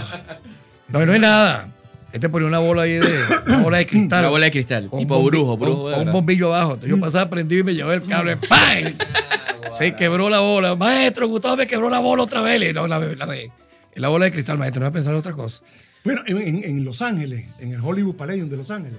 No, 0.88 1.07
no 1.07 1.12
es 1.14 1.20
nada. 1.20 1.72
Este 2.12 2.28
ponía 2.28 2.48
una 2.48 2.58
bola 2.58 2.82
ahí 2.82 2.94
de, 2.94 3.08
una 3.46 3.62
bola 3.62 3.78
de 3.78 3.86
cristal. 3.86 4.20
Una 4.20 4.30
bola 4.30 4.44
de 4.46 4.50
cristal. 4.50 4.84
Tipo 4.84 4.96
un 4.98 5.06
bombi- 5.08 5.26
brujo, 5.26 5.50
con- 5.58 5.61
brujo. 5.61 5.82
Con 5.92 6.06
un 6.08 6.12
bombillo 6.12 6.54
abajo. 6.54 6.74
Entonces 6.74 6.90
yo 6.96 7.00
pasaba 7.00 7.30
prendido 7.30 7.61
y 7.61 7.64
me 7.64 7.74
llevaba 7.74 7.94
el 7.94 8.02
cable. 8.02 8.36
¡Pam! 8.48 8.94
Se 9.70 9.94
quebró 9.94 10.28
la 10.28 10.40
bola. 10.40 10.74
Maestro, 10.74 11.28
Gustavo 11.28 11.56
me 11.56 11.66
quebró 11.66 11.88
la 11.88 12.00
bola 12.00 12.24
otra 12.24 12.40
vez. 12.40 12.74
No, 12.74 12.86
la, 12.88 12.98
la, 12.98 13.26
de- 13.26 13.50
la 13.94 14.08
bola 14.08 14.24
de 14.24 14.32
cristal, 14.32 14.58
maestro. 14.58 14.80
No 14.80 14.86
voy 14.86 14.90
a 14.90 14.92
pensar 14.94 15.12
en 15.12 15.18
otra 15.20 15.32
cosa. 15.32 15.62
Bueno, 16.04 16.22
en, 16.26 16.38
en- 16.38 16.64
en 16.64 16.84
Los 16.84 17.02
Ángeles, 17.02 17.46
en 17.61 17.72
el 17.72 17.80
Hollywood 17.80 18.16
Palladium 18.16 18.48
de 18.48 18.56
Los 18.56 18.70
Ángeles, 18.70 18.98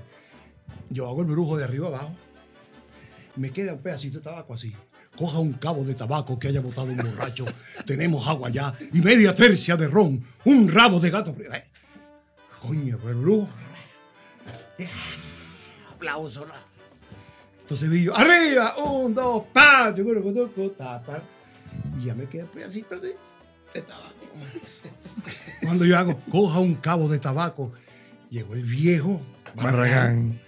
yo 0.89 1.07
hago 1.09 1.21
el 1.21 1.27
brujo 1.27 1.57
de 1.57 1.63
arriba 1.65 1.87
abajo. 1.87 2.15
Me 3.35 3.49
queda 3.49 3.73
un 3.73 3.79
pedacito 3.79 4.17
de 4.19 4.23
tabaco 4.23 4.53
así. 4.53 4.73
Coja 5.15 5.39
un 5.39 5.53
cabo 5.53 5.83
de 5.83 5.93
tabaco 5.93 6.39
que 6.39 6.47
haya 6.47 6.61
botado 6.61 6.87
un 6.87 6.97
borracho. 6.97 7.45
Tenemos 7.85 8.27
agua 8.27 8.49
ya 8.49 8.73
y 8.93 9.01
media 9.01 9.35
tercia 9.35 9.75
de 9.75 9.87
ron. 9.87 10.21
Un 10.45 10.69
rabo 10.69 10.99
de 10.99 11.09
gato. 11.09 11.35
Eh, 11.53 11.63
Coño, 12.61 12.99
pero 13.03 13.19
brujo. 13.19 13.49
Eh, 14.77 14.87
Aplauso. 15.93 16.45
la. 16.45 16.55
Entonces 17.61 17.89
vi 17.89 18.03
yo, 18.03 18.15
arriba, 18.15 18.75
un, 18.77 19.13
dos, 19.13 19.43
pa, 19.53 19.93
yo 19.95 20.03
creo 20.05 20.23
que 20.23 20.31
toco, 20.31 20.71
tapa. 20.71 21.21
Y 21.99 22.05
ya 22.05 22.15
me 22.15 22.25
queda 22.25 22.43
el 22.43 22.49
pedacito 22.49 22.95
así 22.95 23.13
de 23.73 23.81
tabaco. 23.81 24.13
Cuando 25.63 25.85
yo 25.85 25.97
hago, 25.97 26.19
coja 26.29 26.59
un 26.59 26.75
cabo 26.75 27.07
de 27.07 27.19
tabaco, 27.19 27.71
llegó 28.29 28.53
el 28.55 28.63
viejo 28.63 29.21
Barragán. 29.55 30.39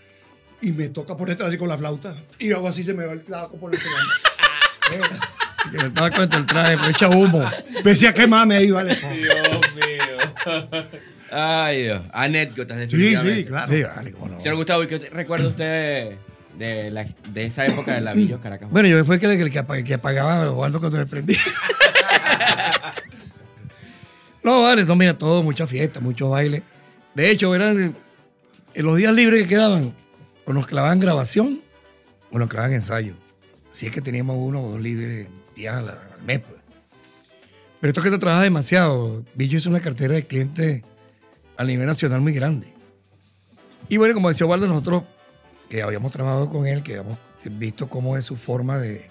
y 0.61 0.71
me 0.71 0.89
toca 0.89 1.15
por 1.15 1.27
detrás 1.29 1.49
así 1.49 1.57
con 1.57 1.69
la 1.69 1.77
flauta. 1.77 2.15
Y 2.39 2.51
hago 2.51 2.67
así, 2.67 2.83
se 2.83 2.93
me 2.93 3.05
va 3.05 3.13
el 3.13 3.23
tabaco 3.23 3.57
por 3.57 3.73
el 3.73 3.79
tabaco. 3.81 5.19
Que 5.71 5.77
el 5.77 5.93
tabaco 5.93 6.21
entre 6.23 6.39
el 6.41 6.45
traje, 6.45 6.77
pues 6.77 6.89
echa 6.89 7.07
humo. 7.07 7.41
Empecé 7.73 8.09
a 8.09 8.13
quemarme 8.13 8.57
ahí, 8.57 8.69
vale. 8.69 8.95
Dios 8.95 9.75
mío. 9.75 11.03
Ay, 11.35 11.83
Dios. 11.83 12.01
Anécdotas, 12.11 12.77
Sí, 12.77 12.81
definitivamente. 12.81 13.35
sí, 13.41 13.45
claro. 13.45 13.67
Sí, 13.67 13.83
vale, 13.83 14.11
cómo 14.11 14.27
no. 14.29 14.39
Señor 14.39 14.57
Gustavo, 14.57 14.83
¿y 14.83 14.87
qué 14.87 14.99
recuerda 15.11 15.47
usted 15.47 16.15
de, 16.57 16.91
la- 16.91 17.07
de 17.29 17.45
esa 17.45 17.65
época 17.65 17.93
de 17.95 18.01
la 18.01 18.13
Villos 18.17 18.39
Caracas? 18.41 18.69
Bueno, 18.69 18.87
yo 18.89 19.03
fue 19.05 19.15
el 19.15 19.21
que, 19.21 19.41
el 19.41 19.49
que, 19.51 19.59
apag- 19.59 19.83
que 19.83 19.93
apagaba 19.95 20.43
los 20.45 20.53
guardos 20.53 20.79
cuando 20.79 20.97
me 20.99 21.05
prendía. 21.07 21.39
no, 24.43 24.61
vale, 24.63 24.83
no, 24.85 24.95
mira, 24.95 25.17
todo, 25.17 25.43
mucha 25.43 25.67
fiesta, 25.67 25.99
mucho 25.99 26.29
baile. 26.29 26.63
De 27.15 27.29
hecho, 27.29 27.53
eran 27.55 27.95
en 28.73 28.85
los 28.85 28.97
días 28.97 29.13
libres 29.13 29.43
que 29.43 29.49
quedaban, 29.49 29.93
o 30.45 30.53
nos 30.53 30.67
clavaban 30.67 30.99
grabación 30.99 31.61
o 32.31 32.39
nos 32.39 32.49
clavaban 32.49 32.73
ensayo. 32.73 33.13
Si 33.71 33.85
es 33.87 33.91
que 33.91 34.01
teníamos 34.01 34.37
uno 34.39 34.61
o 34.61 34.71
dos 34.71 34.81
libres 34.81 35.27
días 35.55 35.75
al, 35.75 35.89
al 35.89 36.21
mes, 36.25 36.39
pues. 36.39 36.61
Pero 37.79 37.91
esto 37.91 38.01
que 38.01 38.11
te 38.11 38.17
trabaja 38.17 38.43
demasiado. 38.43 39.23
Billo 39.35 39.57
hizo 39.57 39.69
una 39.69 39.81
cartera 39.81 40.15
de 40.15 40.25
clientes 40.25 40.81
a 41.57 41.63
nivel 41.63 41.85
nacional 41.87 42.21
muy 42.21 42.33
grande. 42.33 42.73
Y 43.89 43.97
bueno, 43.97 44.13
como 44.13 44.29
decía 44.29 44.45
Waldo, 44.47 44.67
nosotros 44.67 45.03
que 45.69 45.81
habíamos 45.81 46.11
trabajado 46.11 46.49
con 46.49 46.67
él, 46.67 46.83
que 46.83 46.97
habíamos 46.97 47.17
visto 47.43 47.89
cómo 47.89 48.15
es 48.17 48.25
su 48.25 48.35
forma 48.35 48.77
de, 48.77 49.09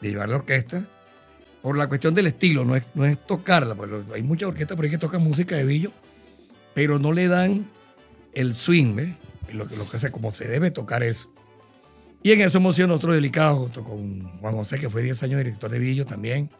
de 0.00 0.08
llevar 0.08 0.28
la 0.28 0.36
orquesta, 0.36 0.86
por 1.62 1.76
la 1.76 1.88
cuestión 1.88 2.14
del 2.14 2.26
estilo, 2.28 2.64
no 2.64 2.76
es, 2.76 2.84
no 2.94 3.04
es 3.04 3.24
tocarla, 3.26 3.74
lo- 3.74 4.04
hay 4.14 4.22
muchas 4.22 4.48
orquestas 4.48 4.76
por 4.76 4.84
ahí 4.84 4.90
que 4.90 4.98
tocan 4.98 5.22
música 5.22 5.56
de 5.56 5.64
Billo, 5.64 5.92
pero 6.74 6.98
no 6.98 7.12
le 7.12 7.28
dan 7.28 7.68
el 8.34 8.54
swing, 8.54 8.94
¿ves? 8.94 9.08
Lo, 9.52 9.66
que- 9.68 9.76
como 10.10 10.30
se 10.30 10.46
debe 10.48 10.70
tocar 10.70 11.02
eso. 11.02 11.32
Y 12.22 12.32
en 12.32 12.40
eso 12.40 12.58
hemos 12.58 12.74
sido 12.76 12.88
nosotros 12.88 13.14
delicados, 13.14 13.58
junto 13.58 13.84
con 13.84 14.38
Juan 14.40 14.54
José, 14.54 14.78
que 14.78 14.90
fue 14.90 15.02
10 15.02 15.22
años 15.22 15.38
director 15.38 15.70
de 15.70 15.78
Billo 15.78 16.04
también. 16.04 16.50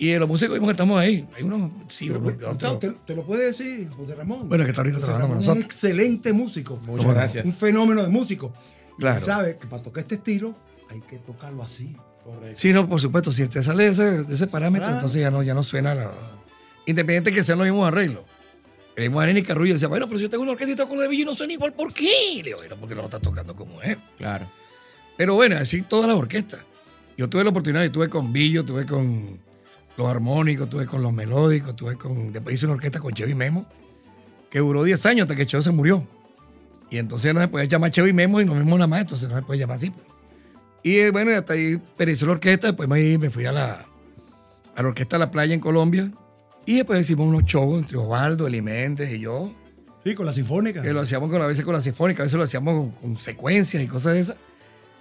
Y 0.00 0.08
de 0.08 0.18
los 0.18 0.28
músicos 0.28 0.54
mismos 0.54 0.68
que 0.68 0.72
estamos 0.72 0.98
ahí, 0.98 1.28
hay 1.36 1.42
unos, 1.44 1.70
sí, 1.88 2.06
Pero, 2.08 2.20
unos 2.20 2.34
otros. 2.54 2.78
te, 2.80 2.88
te 3.06 3.14
lo 3.14 3.24
puede 3.24 3.46
decir, 3.46 3.88
José 3.90 4.14
Ramón. 4.16 4.48
Bueno, 4.48 4.64
que 4.64 4.70
está 4.70 4.80
ahorita 4.80 4.96
José 4.96 5.06
trabajando 5.06 5.34
Ramón 5.34 5.36
con 5.36 5.42
es 5.42 5.48
un 5.48 5.54
nosotros. 5.60 5.74
excelente 5.74 6.32
músico. 6.32 6.76
Muchas 6.78 7.04
Bueno, 7.04 7.12
gracias. 7.20 7.44
Un 7.44 7.52
fenómeno 7.52 8.02
de 8.02 8.08
músico. 8.08 8.52
Y 8.96 9.02
Claro. 9.02 9.24
sabe 9.24 9.58
que 9.58 9.66
para 9.66 9.82
tocar 9.82 10.00
este 10.00 10.16
estilo 10.16 10.56
hay 10.90 11.00
que 11.02 11.18
tocarlo 11.18 11.62
así. 11.62 11.94
Sí, 12.56 12.72
no, 12.72 12.88
por 12.88 13.00
supuesto. 13.00 13.32
Si 13.32 13.46
te 13.46 13.62
sale 13.62 13.84
de 13.84 13.90
ese, 13.90 14.22
de 14.24 14.34
ese 14.34 14.46
parámetro, 14.46 14.86
Claro. 14.86 14.96
entonces 14.98 15.20
ya 15.20 15.30
no, 15.30 15.42
ya 15.42 15.54
no 15.54 15.62
suena 15.62 15.94
la. 15.94 16.12
Independiente 16.86 17.32
que 17.32 17.44
sean 17.44 17.58
los 17.58 17.66
mismos 17.66 17.86
arreglos. 17.86 18.24
El 18.96 19.04
mismo 19.04 19.20
Arena 19.20 19.38
y 19.38 19.42
Carrullo 19.42 19.72
decía, 19.74 19.88
bueno, 19.88 20.06
pero 20.08 20.18
yo 20.20 20.28
tengo 20.30 20.42
una 20.42 20.52
orquesta 20.52 20.86
con 20.86 20.96
la 20.98 21.04
de 21.04 21.08
Billo 21.10 21.22
y 21.22 21.26
no 21.26 21.34
suena 21.34 21.52
igual, 21.52 21.72
¿por 21.74 21.92
qué? 21.94 22.10
Le 22.36 22.42
digo, 22.42 22.58
bueno, 22.58 22.76
porque 22.80 22.94
no 22.94 23.02
lo 23.02 23.06
está 23.08 23.20
tocando 23.20 23.54
como 23.54 23.80
es. 23.82 23.96
Claro. 24.16 24.50
Pero 25.16 25.34
bueno, 25.34 25.56
así 25.56 25.82
todas 25.82 26.06
las 26.08 26.16
orquestas. 26.16 26.60
Yo 27.16 27.28
tuve 27.28 27.44
la 27.44 27.50
oportunidad, 27.50 27.84
y 27.84 27.90
tuve 27.90 28.08
con 28.08 28.32
Billo, 28.32 28.64
tuve 28.64 28.86
con 28.86 29.38
los 30.00 30.10
armónicos, 30.10 30.68
tuve 30.68 30.86
con 30.86 31.02
los 31.02 31.12
melódicos, 31.12 31.76
tuve 31.76 31.96
con. 31.96 32.32
Después 32.32 32.54
hice 32.54 32.66
una 32.66 32.74
orquesta 32.74 32.98
con 33.00 33.12
Chevy 33.12 33.34
Memo, 33.34 33.66
que 34.50 34.58
duró 34.60 34.82
10 34.82 35.06
años 35.06 35.24
hasta 35.24 35.36
que 35.36 35.46
Chevy 35.46 35.62
se 35.62 35.70
murió. 35.70 36.06
Y 36.90 36.98
entonces 36.98 37.32
no 37.32 37.40
se 37.40 37.48
podía 37.48 37.66
llamar 37.66 37.90
Cheo 37.90 38.06
y 38.08 38.12
Memo 38.12 38.40
y 38.40 38.44
no 38.44 38.54
Memo 38.54 38.76
nada 38.76 38.88
más, 38.88 39.02
entonces 39.02 39.28
no 39.28 39.36
se 39.36 39.42
puede 39.42 39.60
llamar 39.60 39.76
así. 39.76 39.90
pues. 39.90 40.04
Y 40.82 40.96
eh, 40.96 41.10
bueno, 41.10 41.30
hasta 41.32 41.52
ahí 41.52 41.80
pereció 41.96 42.26
la 42.26 42.32
orquesta, 42.32 42.68
después 42.68 42.88
me, 42.88 43.18
me 43.18 43.30
fui 43.30 43.44
a 43.44 43.52
la, 43.52 43.86
a 44.74 44.82
la 44.82 44.88
Orquesta 44.88 45.16
de 45.16 45.20
la 45.20 45.30
Playa 45.30 45.54
en 45.54 45.60
Colombia. 45.60 46.10
Y 46.66 46.76
después 46.76 47.00
hicimos 47.02 47.26
unos 47.28 47.44
shows 47.44 47.80
entre 47.80 47.96
Osvaldo, 47.98 48.46
Eli 48.46 48.62
Méndez 48.62 49.12
y 49.12 49.20
yo, 49.20 49.52
Sí, 50.04 50.14
con 50.14 50.24
la 50.24 50.32
sinfónica. 50.32 50.80
que 50.80 50.92
lo 50.94 51.00
hacíamos 51.00 51.30
con, 51.30 51.42
a 51.42 51.46
veces 51.46 51.64
con 51.64 51.74
la 51.74 51.80
sinfónica, 51.82 52.22
a 52.22 52.24
veces 52.24 52.38
lo 52.38 52.44
hacíamos 52.44 52.74
con, 52.74 52.90
con 52.92 53.16
secuencias 53.18 53.82
y 53.82 53.86
cosas 53.86 54.14
de 54.14 54.20
esas. 54.20 54.36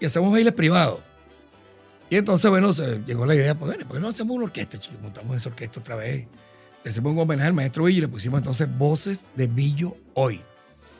Y 0.01 0.05
hacemos 0.05 0.31
bailes 0.31 0.53
privados. 0.53 0.99
Y 2.09 2.15
entonces, 2.15 2.49
bueno, 2.49 2.73
se 2.73 3.01
llegó 3.05 3.25
la 3.25 3.35
idea, 3.35 3.53
pues, 3.57 3.71
bueno, 3.71 3.87
¿por 3.87 3.97
qué 3.97 4.01
no 4.01 4.07
hacemos 4.09 4.35
una 4.35 4.45
orquesta, 4.45 4.79
chicos? 4.79 4.99
Montamos 5.01 5.37
esa 5.37 5.49
orquesta 5.49 5.79
otra 5.79 5.95
vez. 5.95 6.27
Le 6.83 6.91
hicimos 6.91 7.13
un 7.13 7.19
homenaje 7.19 7.47
al 7.47 7.53
maestro 7.53 7.83
Villo 7.83 7.97
y 7.99 8.01
le 8.01 8.07
pusimos 8.07 8.39
entonces 8.39 8.67
voces 8.77 9.27
de 9.35 9.47
Villo 9.47 9.95
hoy. 10.15 10.41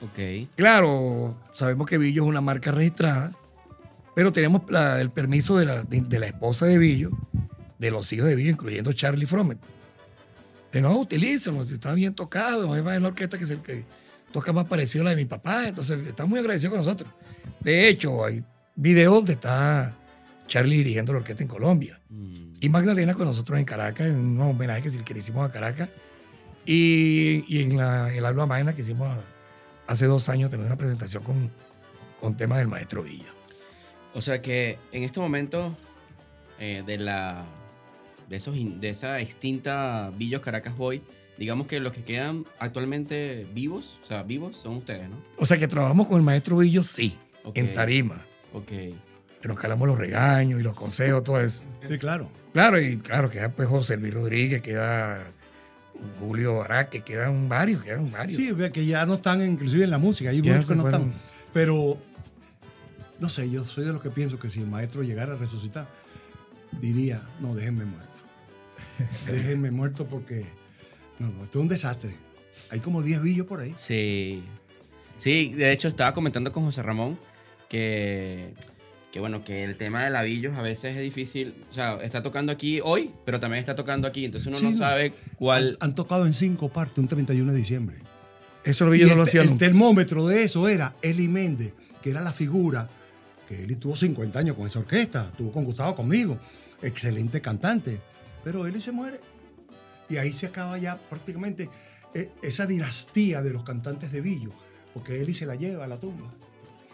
Ok. 0.02 0.50
Claro, 0.56 1.36
sabemos 1.54 1.88
que 1.88 1.98
Villo 1.98 2.24
es 2.24 2.30
una 2.30 2.42
marca 2.42 2.72
registrada, 2.72 3.34
pero 4.16 4.32
tenemos 4.32 4.62
la- 4.70 5.02
el 5.02 5.10
permiso 5.10 5.58
de 5.58 5.66
la, 5.66 5.84
de, 5.84 6.02
de 6.02 6.20
la 6.20 6.28
esposa 6.28 6.66
de 6.66 6.78
Villo, 6.78 7.10
de 7.80 7.92
los 7.92 8.12
hijos 8.14 8.28
de 8.28 8.36
Villo, 8.36 8.52
incluyendo 8.52 8.94
Charlie 8.94 9.26
Fromet. 9.26 9.58
Que 10.72 10.82
no, 10.82 10.96
utilícenlo, 11.00 11.66
si 11.66 11.74
está 11.76 11.94
bien 11.94 12.14
tocado, 12.14 12.76
es 12.76 12.82
una 12.84 13.08
orquesta 13.08 13.38
que, 13.40 13.46
se, 13.48 13.60
que 13.62 13.84
toca 14.32 14.54
más 14.54 14.66
parecido 14.66 15.02
a 15.02 15.06
la 15.06 15.10
de 15.12 15.16
mi 15.16 15.26
papá, 15.26 15.68
entonces 15.68 16.06
está 16.06 16.26
muy 16.28 16.38
agradecido 16.40 16.70
con 16.72 16.80
nosotros. 16.80 17.12
De 17.62 17.90
hecho, 17.90 18.24
hay 18.24 18.44
videos 18.76 19.16
donde 19.16 19.34
está 19.34 19.96
Charlie 20.50 20.78
dirigiendo 20.78 21.14
la 21.14 21.20
orquesta 21.20 21.42
en 21.44 21.48
Colombia. 21.48 22.02
Mm. 22.10 22.56
Y 22.60 22.68
Magdalena 22.70 23.14
con 23.14 23.26
nosotros 23.26 23.58
en 23.60 23.66
Caracas, 23.66 24.08
en 24.08 24.18
un 24.18 24.42
homenaje 24.42 24.82
que, 24.82 25.04
que 25.04 25.14
le 25.14 25.20
hicimos 25.22 25.48
a 25.48 25.52
Caracas. 25.52 25.90
Y, 26.66 27.46
y 27.48 27.64
en 27.64 27.78
la, 27.78 28.14
el 28.14 28.26
Alba 28.26 28.46
Magna 28.46 28.76
que 28.76 28.82
hicimos 28.82 29.08
hace 29.88 30.06
dos 30.06 30.28
años, 30.28 30.50
tenemos 30.50 30.68
una 30.68 30.78
presentación 30.78 31.24
con, 31.24 31.50
con 32.20 32.36
temas 32.36 32.58
del 32.58 32.68
maestro 32.68 33.02
Villa. 33.04 33.34
O 34.14 34.22
sea 34.22 34.42
que 34.42 34.78
en 34.92 35.04
estos 35.04 35.22
momentos 35.22 35.74
eh, 36.60 36.84
de 36.86 36.98
la 36.98 37.46
de 38.28 38.36
esos 38.36 38.56
de 38.56 38.90
esa 38.90 39.20
extinta 39.22 40.12
Villos 40.16 40.42
Caracas 40.42 40.76
Boy, 40.78 41.02
digamos 41.38 41.68
que 41.68 41.80
los 41.80 41.94
que 41.94 42.04
quedan 42.04 42.46
actualmente 42.60 43.48
vivos, 43.54 44.00
o 44.04 44.06
sea, 44.06 44.24
vivos 44.24 44.58
son 44.58 44.78
ustedes, 44.78 45.10
¿no? 45.10 45.16
O 45.38 45.46
sea 45.46 45.58
que 45.58 45.68
trabajamos 45.68 46.08
con 46.08 46.18
el 46.18 46.24
maestro 46.24 46.58
Villo, 46.58 46.84
sí, 46.84 47.18
Ok. 47.44 47.58
en 47.58 47.74
tarima. 47.74 48.26
Ok. 48.54 48.72
Que 49.42 49.48
nos 49.48 49.58
calamos 49.60 49.88
los 49.88 49.98
regaños 49.98 50.60
y 50.60 50.64
los 50.64 50.76
consejos, 50.76 51.24
todo 51.24 51.40
eso. 51.40 51.64
Sí, 51.88 51.98
claro. 51.98 52.30
Claro, 52.54 52.80
y 52.82 52.98
claro, 52.98 53.30
queda 53.30 53.50
pues 53.50 53.68
José 53.70 53.98
Luis 53.98 54.14
Rodríguez, 54.14 54.62
queda 54.62 55.32
Julio 56.20 56.62
Araque, 56.64 57.02
quedan 57.02 57.48
varios, 57.48 57.84
quedan 57.84 58.12
varios. 58.12 58.36
Sí, 58.38 58.54
que 58.74 58.86
ya 58.86 59.06
no 59.06 59.16
están 59.16 59.44
inclusive 59.48 59.84
en 59.84 59.92
la 59.92 59.98
música. 59.98 60.30
Hay 60.32 60.42
Ya 60.42 60.54
muchos 60.54 60.70
que 60.70 60.76
no 60.76 60.82
fueron. 60.84 61.10
están. 61.10 61.22
Pero, 61.54 61.98
no 63.20 63.30
sé, 63.30 63.50
yo 63.50 63.64
soy 63.64 63.86
de 63.86 63.94
los 63.94 64.02
que 64.02 64.10
pienso 64.10 64.40
que 64.40 64.50
si 64.50 64.60
el 64.60 64.68
maestro 64.68 65.04
llegara 65.04 65.34
a 65.34 65.38
resucitar, 65.38 65.88
diría, 66.80 67.22
no, 67.40 67.56
déjenme 67.56 67.86
muerto. 67.86 68.22
déjenme 69.28 69.72
muerto 69.72 70.06
porque, 70.08 70.46
no, 71.20 71.28
no, 71.30 71.44
esto 71.44 71.60
es 71.60 71.62
un 71.64 71.68
desastre. 71.70 72.16
Hay 72.72 72.80
como 72.80 73.02
10 73.02 73.22
billos 73.22 73.48
por 73.48 73.62
ahí. 73.62 73.76
Sí. 73.78 74.44
Sí, 75.18 75.54
de 75.54 75.72
hecho 75.72 75.88
estaba 75.90 76.14
comentando 76.14 76.52
con 76.52 76.64
José 76.66 76.82
Ramón 76.82 77.20
que, 77.68 78.54
que 79.12 79.20
bueno, 79.20 79.44
que 79.44 79.64
el 79.64 79.76
tema 79.76 80.04
de 80.04 80.10
labillos 80.12 80.56
a 80.56 80.62
veces 80.62 80.96
es 80.96 81.02
difícil. 81.02 81.56
O 81.72 81.74
sea, 81.74 81.96
está 82.02 82.22
tocando 82.22 82.52
aquí 82.52 82.80
hoy, 82.84 83.12
pero 83.26 83.40
también 83.40 83.60
está 83.60 83.76
tocando 83.76 84.08
aquí. 84.08 84.26
Entonces 84.26 84.48
uno 84.48 84.58
Sí, 84.58 84.66
no 84.66 84.78
sabe 84.78 85.14
cuál. 85.38 85.78
Han, 85.82 85.90
han 85.90 85.96
tocado 85.96 86.26
en 86.26 86.34
cinco 86.34 86.70
partes 86.70 86.98
un 87.00 87.08
31 87.08 87.52
de 87.52 87.58
diciembre. 87.58 87.98
Eso 88.64 88.86
lo 88.86 88.92
Villo 88.92 89.08
no 89.08 89.16
lo 89.16 89.24
hacía 89.24 89.42
el 89.42 89.50
nunca. 89.50 89.66
termómetro 89.66 90.28
de 90.28 90.44
eso 90.44 90.68
era 90.68 90.96
Eli 91.02 91.28
Méndez, 91.28 91.74
que 92.02 92.12
era 92.12 92.22
la 92.22 92.34
figura, 92.34 92.90
que 93.48 93.64
Eli 93.64 93.76
tuvo 93.78 93.96
50 93.96 94.38
años 94.38 94.56
con 94.56 94.68
esa 94.68 94.80
orquesta, 94.80 95.32
tuvo 95.38 95.52
con 95.52 95.64
Gustavo 95.64 95.96
conmigo, 95.96 96.38
excelente 96.82 97.42
cantante, 97.42 98.00
pero 98.44 98.68
Eli 98.68 98.80
se 98.82 98.92
muere. 98.92 99.22
Y 100.10 100.18
ahí 100.18 100.34
se 100.34 100.48
acaba 100.48 100.78
ya 100.78 100.98
prácticamente 100.98 101.70
eh, 102.14 102.30
esa 102.44 102.66
dinastía 102.68 103.42
de 103.42 103.54
los 103.54 103.64
cantantes 103.64 104.12
de 104.12 104.22
Villo, 104.22 104.52
porque 104.94 105.22
Eli 105.22 105.34
se 105.34 105.46
la 105.46 105.56
lleva 105.56 105.86
a 105.86 105.88
la 105.88 105.98
tumba. 105.98 106.32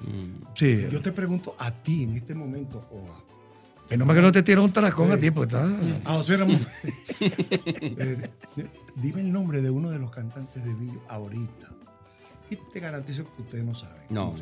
Mm. 0.01 0.43
Sí. 0.55 0.87
Yo 0.89 1.01
te 1.01 1.11
pregunto 1.11 1.55
a 1.57 1.71
ti 1.71 2.03
en 2.03 2.15
este 2.15 2.35
momento, 2.35 2.87
o 2.91 3.11
a, 3.11 3.25
Menos 3.89 4.07
mal 4.07 4.15
que 4.15 4.21
no 4.21 4.31
te 4.31 4.41
tira 4.41 4.61
un 4.61 4.73
taracón 4.73 5.11
a 5.11 5.17
ti, 5.17 5.29
porque 5.29 5.55
está... 5.55 5.67
a 6.09 6.13
José 6.15 6.37
Ramón, 6.37 6.65
eh, 7.19 8.29
dime 8.95 9.21
el 9.21 9.31
nombre 9.31 9.61
de 9.61 9.69
uno 9.69 9.91
de 9.91 9.99
los 9.99 10.09
cantantes 10.09 10.63
de 10.63 10.73
Villo 10.73 11.01
ahorita. 11.07 11.69
Y 12.49 12.55
te 12.55 12.79
garantizo 12.79 13.25
que 13.35 13.43
ustedes 13.43 13.63
no 13.63 13.75
saben. 13.75 14.01
No, 14.09 14.33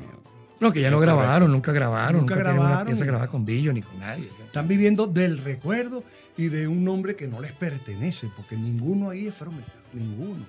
no. 0.59 0.71
que 0.71 0.81
ya 0.81 0.89
no 0.89 0.99
grabaron, 0.99 1.51
nunca 1.51 1.73
grabaron. 1.73 2.21
Nunca 2.21 2.35
Nunca, 2.35 2.51
grabaron. 2.51 2.85
pieza 2.85 3.05
grabada 3.05 3.27
con 3.27 3.45
Villo 3.45 3.73
ni 3.73 3.81
con 3.81 3.99
nadie. 3.99 4.29
Están 4.45 4.67
viviendo 4.67 5.07
del 5.07 5.37
recuerdo 5.37 6.03
y 6.37 6.47
de 6.47 6.67
un 6.69 6.85
nombre 6.85 7.17
que 7.17 7.27
no 7.27 7.41
les 7.41 7.51
pertenece, 7.51 8.29
porque 8.35 8.55
ninguno 8.55 9.09
ahí 9.09 9.27
es 9.27 9.35
Frometer, 9.35 9.81
ninguno. 9.91 10.45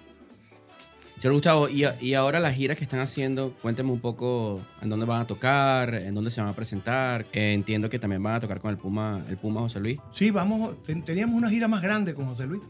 Señor 1.24 1.36
Gustavo, 1.36 1.70
y, 1.70 1.84
a- 1.84 1.96
y 2.02 2.12
ahora 2.12 2.38
las 2.38 2.54
giras 2.54 2.76
que 2.76 2.84
están 2.84 3.00
haciendo, 3.00 3.54
cuénteme 3.62 3.90
un 3.90 4.00
poco 4.00 4.60
en 4.82 4.90
dónde 4.90 5.06
van 5.06 5.22
a 5.22 5.26
tocar, 5.26 5.94
en 5.94 6.14
dónde 6.14 6.30
se 6.30 6.42
van 6.42 6.50
a 6.50 6.54
presentar. 6.54 7.24
Eh, 7.32 7.54
entiendo 7.54 7.88
que 7.88 7.98
también 7.98 8.22
van 8.22 8.34
a 8.34 8.40
tocar 8.40 8.60
con 8.60 8.70
el 8.70 8.76
Puma, 8.76 9.24
el 9.30 9.38
Puma 9.38 9.62
José 9.62 9.80
Luis. 9.80 9.98
Sí, 10.10 10.30
vamos, 10.30 10.82
ten- 10.82 11.02
teníamos 11.02 11.34
una 11.34 11.48
gira 11.48 11.66
más 11.66 11.80
grande 11.80 12.12
con 12.14 12.26
José 12.26 12.46
Luis. 12.46 12.60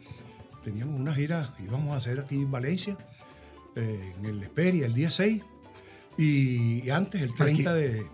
Teníamos 0.63 1.01
una 1.01 1.13
gira, 1.13 1.53
íbamos 1.65 1.95
a 1.95 1.97
hacer 1.97 2.21
aquí 2.21 2.37
en 2.37 2.53
Valencia, 2.53 2.97
eh, 3.75 4.13
en 4.21 4.25
el 4.25 4.41
Esperia, 4.45 4.87
el 4.87 4.95
día 4.95 5.11
6, 5.11 5.43
y, 6.17 6.81
y 6.87 6.91
antes, 6.91 7.23
el 7.23 7.35
30, 7.35 7.75
de, 7.75 8.07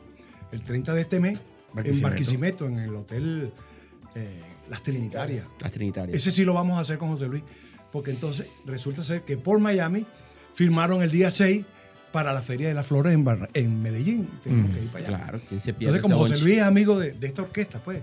el 0.53 0.65
30 0.65 0.95
de 0.95 1.01
este 1.03 1.21
mes, 1.21 1.33
en 1.35 1.41
Barquisimeto. 1.75 2.09
Barquisimeto, 2.09 2.67
en 2.67 2.79
el 2.79 2.97
Hotel 2.97 3.53
eh, 4.15 4.41
Las 4.71 4.83
Trinitarias. 4.83 5.45
Las 5.59 5.73
Trinitarias. 5.73 6.17
Ese 6.17 6.31
sí 6.31 6.45
lo 6.45 6.55
vamos 6.55 6.79
a 6.79 6.81
hacer 6.81 6.97
con 6.97 7.09
José 7.11 7.27
Luis, 7.27 7.43
porque 7.93 8.13
entonces 8.13 8.47
resulta 8.65 9.05
ser 9.05 9.23
que 9.23 9.37
por 9.37 9.59
Miami 9.59 10.07
firmaron 10.55 11.03
el 11.03 11.11
día 11.11 11.31
6 11.31 11.65
para 12.13 12.33
la 12.33 12.41
Feria 12.41 12.69
de 12.69 12.75
las 12.75 12.87
Flores 12.87 13.13
en, 13.55 13.83
Medellín. 13.83 14.31
Tenemos 14.43 14.71
Mm, 14.71 14.75
que 14.75 14.83
ir 14.83 14.91
para 14.91 14.99
allá. 15.07 15.19
Claro, 15.19 15.41
¿quién 15.49 15.61
se 15.61 15.75
pierde 15.75 15.97
Entonces, 15.97 16.17
como 16.17 16.29
José? 16.29 16.43
Luis 16.43 16.57
es 16.57 16.63
amigo 16.63 16.99
de, 16.99 17.13
de 17.13 17.27
esta 17.27 17.43
orquesta, 17.43 17.81
pues, 17.83 18.03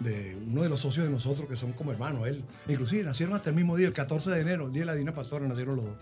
de 0.00 0.36
uno 0.36 0.62
de 0.62 0.68
los 0.68 0.80
socios 0.80 1.06
de 1.06 1.12
nosotros 1.12 1.48
que 1.48 1.56
son 1.56 1.72
como 1.72 1.92
hermanos, 1.92 2.26
él, 2.26 2.42
inclusive 2.66 3.04
nacieron 3.04 3.34
hasta 3.34 3.50
el 3.50 3.56
mismo 3.56 3.76
día, 3.76 3.86
el 3.86 3.92
14 3.92 4.30
de 4.30 4.40
enero, 4.40 4.66
el 4.66 4.72
día 4.72 4.82
de 4.82 4.86
la 4.86 4.94
Dina 4.94 5.14
Pastora, 5.14 5.46
nacieron 5.46 5.76
los 5.76 5.84
dos. 5.84 5.94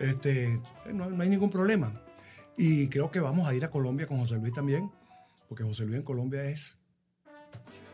Este, 0.00 0.60
no, 0.92 1.08
no 1.08 1.22
hay 1.22 1.28
ningún 1.28 1.50
problema. 1.50 2.02
Y 2.56 2.88
creo 2.88 3.10
que 3.10 3.20
vamos 3.20 3.48
a 3.48 3.54
ir 3.54 3.64
a 3.64 3.70
Colombia 3.70 4.06
con 4.06 4.18
José 4.18 4.36
Luis 4.36 4.52
también, 4.52 4.90
porque 5.48 5.62
José 5.62 5.84
Luis 5.84 5.98
en 5.98 6.02
Colombia 6.02 6.44
es, 6.46 6.78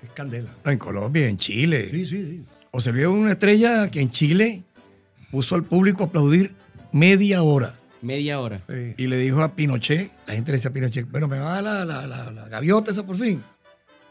es 0.03 0.11
candela. 0.13 0.55
En 0.65 0.79
Colombia, 0.79 1.29
en 1.29 1.37
Chile. 1.37 1.89
Sí, 1.91 2.07
sí, 2.07 2.25
sí. 2.25 2.45
José 2.71 2.93
Luis 2.93 3.05
es 3.05 3.09
una 3.11 3.33
estrella 3.33 3.91
que 3.91 4.01
en 4.01 4.11
Chile 4.11 4.63
puso 5.31 5.55
al 5.55 5.65
público 5.65 6.03
a 6.03 6.07
aplaudir 6.07 6.55
media 6.93 7.43
hora. 7.43 7.79
Media 8.01 8.41
hora. 8.41 8.63
Sí. 8.69 8.95
Y 8.97 9.07
le 9.07 9.17
dijo 9.17 9.43
a 9.43 9.55
Pinochet, 9.55 10.11
la 10.27 10.35
gente 10.35 10.51
le 10.51 10.57
decía 10.57 10.71
a 10.71 10.75
Pinochet, 10.75 11.09
bueno, 11.11 11.29
me 11.29 11.39
va 11.39 11.59
a 11.59 11.63
dar 11.63 11.65
la, 11.65 11.85
la, 11.85 12.07
la, 12.07 12.31
la 12.31 12.49
gaviota 12.49 12.91
esa 12.91 13.07
por 13.07 13.17
fin. 13.17 13.43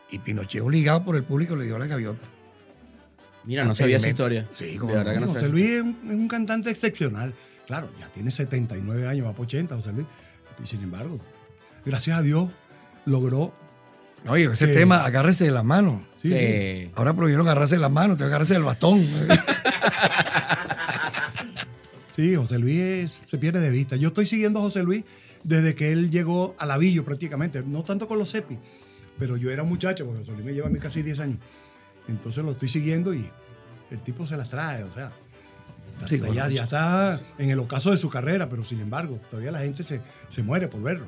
Y 0.09 0.19
Pinochet, 0.19 0.61
obligado 0.61 1.03
por 1.03 1.15
el 1.15 1.23
público, 1.23 1.55
le 1.55 1.65
dio 1.65 1.77
la 1.77 1.87
gaviota. 1.87 2.27
Mira, 3.43 3.65
no 3.65 3.73
sabía 3.75 3.97
esa 3.97 4.09
historia. 4.09 4.47
Sí, 4.53 4.73
de 4.73 4.77
como 4.77 4.93
verdad 4.93 5.13
que 5.13 5.19
no 5.19 5.27
José. 5.27 5.49
Luis 5.49 5.65
es 5.69 5.81
un, 5.81 5.97
es 6.05 6.13
un 6.13 6.27
cantante 6.27 6.69
excepcional. 6.69 7.33
Claro, 7.65 7.89
ya 7.99 8.07
tiene 8.09 8.31
79 8.31 9.07
años, 9.07 9.25
va 9.25 9.33
por 9.33 9.45
80, 9.45 9.75
José 9.75 9.93
Luis. 9.93 10.07
Y 10.63 10.67
sin 10.67 10.83
embargo, 10.83 11.19
gracias 11.85 12.19
a 12.19 12.21
Dios, 12.21 12.49
logró. 13.05 13.53
Oye, 14.27 14.45
ese 14.45 14.67
Sí. 14.67 14.73
tema, 14.73 15.03
agárrese 15.05 15.45
de 15.45 15.51
la 15.51 15.63
mano. 15.63 16.05
sí. 16.21 16.91
Ahora 16.95 17.13
prohibieron 17.15 17.47
agarrarse 17.47 17.75
de 17.75 17.81
la 17.81 17.89
mano, 17.89 18.15
te 18.15 18.23
agarrarse 18.23 18.53
del 18.53 18.63
bastón. 18.63 19.05
Sí, 22.15 22.35
José 22.35 22.59
Luis 22.59 23.21
se 23.25 23.37
pierde 23.37 23.61
de 23.61 23.69
vista. 23.69 23.95
Yo 23.95 24.09
estoy 24.09 24.25
siguiendo 24.25 24.59
a 24.59 24.63
José 24.63 24.83
Luis 24.83 25.05
desde 25.45 25.73
que 25.73 25.91
él 25.93 26.11
llegó 26.11 26.55
a 26.59 26.65
Lavillo 26.65 27.05
prácticamente, 27.05 27.63
no 27.65 27.83
tanto 27.83 28.07
con 28.07 28.19
los 28.19 28.31
CEPI, 28.31 28.59
pero 29.17 29.37
yo 29.37 29.49
era 29.49 29.63
muchacho, 29.63 30.05
porque 30.05 30.19
José 30.19 30.33
Luis 30.33 30.45
me 30.45 30.53
lleva 30.53 30.67
a 30.67 30.69
mí 30.69 30.77
casi 30.77 31.01
10 31.01 31.19
años. 31.19 31.39
Entonces 32.09 32.43
lo 32.43 32.51
estoy 32.51 32.67
siguiendo 32.67 33.13
y 33.13 33.27
el 33.91 33.99
tipo 34.03 34.27
se 34.27 34.35
las 34.35 34.49
trae, 34.49 34.83
o 34.83 34.93
sea, 34.93 35.11
Sí, 36.07 36.19
ya, 36.33 36.49
ya 36.49 36.63
está 36.63 37.21
en 37.37 37.49
el 37.51 37.59
ocaso 37.59 37.91
de 37.91 37.97
su 37.97 38.09
carrera, 38.09 38.49
pero 38.49 38.63
sin 38.65 38.79
embargo, 38.81 39.19
todavía 39.29 39.51
la 39.51 39.59
gente 39.59 39.83
se, 39.83 40.01
se 40.29 40.41
muere 40.43 40.67
por 40.67 40.81
verlo. 40.81 41.05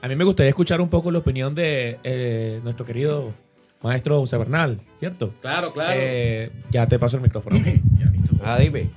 A 0.00 0.08
mí 0.08 0.14
me 0.16 0.24
gustaría 0.24 0.50
escuchar 0.50 0.80
un 0.80 0.88
poco 0.88 1.10
la 1.10 1.18
opinión 1.18 1.54
de 1.54 1.98
eh, 2.04 2.60
nuestro 2.62 2.86
querido 2.86 3.32
maestro 3.82 4.20
José 4.20 4.36
Bernal, 4.36 4.78
¿cierto? 4.98 5.34
Claro, 5.40 5.72
Eh, 5.92 6.50
ya 6.70 6.86
te 6.86 6.98
paso 6.98 7.16
el 7.16 7.22
micrófono. 7.22 7.60
ah, 8.44 8.56
dime. 8.58 8.90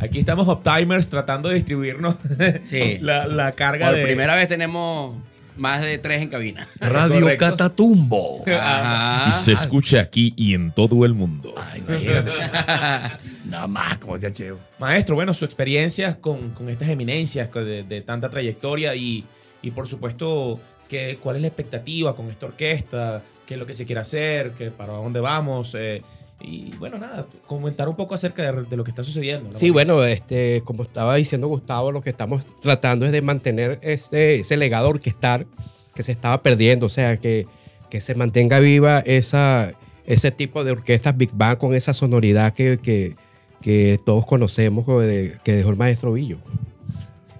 Aquí 0.00 0.20
estamos 0.20 0.46
Optimers 0.48 1.08
tratando 1.08 1.48
de 1.48 1.56
distribuirnos 1.56 2.14
Sí. 2.62 2.98
la, 3.00 3.26
la 3.26 3.52
carga 3.52 3.88
Por 3.88 3.96
de... 3.96 4.04
primera 4.04 4.36
vez 4.36 4.46
tenemos 4.48 5.16
más 5.56 5.80
de 5.82 5.98
tres 5.98 6.22
en 6.22 6.28
cabina. 6.28 6.66
Radio 6.80 7.20
Correcto. 7.20 7.44
Catatumbo. 7.46 8.44
Ajá. 8.46 9.28
Y 9.28 9.32
se 9.32 9.52
escucha 9.52 10.00
aquí 10.00 10.32
y 10.36 10.54
en 10.54 10.70
todo 10.72 11.04
el 11.04 11.14
mundo. 11.14 11.52
Ay. 11.56 11.82
Nada 13.44 13.66
más, 13.66 13.98
como 13.98 14.14
decía 14.14 14.32
Cheo. 14.32 14.58
Maestro, 14.78 15.14
bueno, 15.16 15.34
su 15.34 15.44
experiencia 15.44 16.20
con, 16.20 16.50
con 16.50 16.68
estas 16.68 16.88
eminencias 16.90 17.50
de 17.52 18.02
tanta 18.06 18.28
trayectoria 18.30 18.94
y, 18.94 19.24
y 19.62 19.70
por 19.70 19.86
supuesto, 19.86 20.58
que, 20.88 21.18
cuál 21.22 21.36
es 21.36 21.42
la 21.42 21.48
expectativa 21.48 22.14
con 22.16 22.30
esta 22.30 22.46
orquesta, 22.46 23.22
qué 23.46 23.54
es 23.54 23.60
lo 23.60 23.66
que 23.66 23.74
se 23.74 23.86
quiere 23.86 24.00
hacer, 24.00 24.52
que, 24.52 24.70
para 24.70 24.94
dónde 24.94 25.20
vamos. 25.20 25.74
eh, 25.74 26.02
y 26.40 26.70
bueno, 26.76 26.98
nada, 26.98 27.26
comentar 27.46 27.88
un 27.88 27.96
poco 27.96 28.14
acerca 28.14 28.52
de, 28.52 28.62
de 28.62 28.76
lo 28.76 28.84
que 28.84 28.90
está 28.90 29.02
sucediendo. 29.02 29.52
Sí, 29.52 29.70
bueno, 29.70 30.04
este, 30.04 30.62
como 30.64 30.84
estaba 30.84 31.16
diciendo 31.16 31.48
Gustavo, 31.48 31.90
lo 31.90 32.00
que 32.00 32.10
estamos 32.10 32.46
tratando 32.60 33.06
es 33.06 33.12
de 33.12 33.22
mantener 33.22 33.80
ese, 33.82 34.36
ese 34.36 34.56
legado 34.56 34.88
orquestal 34.88 35.46
que 35.94 36.04
se 36.04 36.12
estaba 36.12 36.40
perdiendo, 36.42 36.86
o 36.86 36.88
sea, 36.88 37.16
que, 37.16 37.48
que 37.90 38.00
se 38.00 38.14
mantenga 38.14 38.60
viva 38.60 39.00
esa, 39.00 39.72
ese 40.06 40.30
tipo 40.30 40.62
de 40.62 40.70
orquestas 40.70 41.16
Big 41.16 41.30
Bang 41.32 41.58
con 41.58 41.74
esa 41.74 41.92
sonoridad 41.92 42.52
que, 42.52 42.78
que, 42.78 43.16
que 43.60 43.98
todos 44.06 44.24
conocemos 44.24 44.86
que 44.86 45.52
dejó 45.52 45.70
el 45.70 45.76
maestro 45.76 46.12
Villo. 46.12 46.38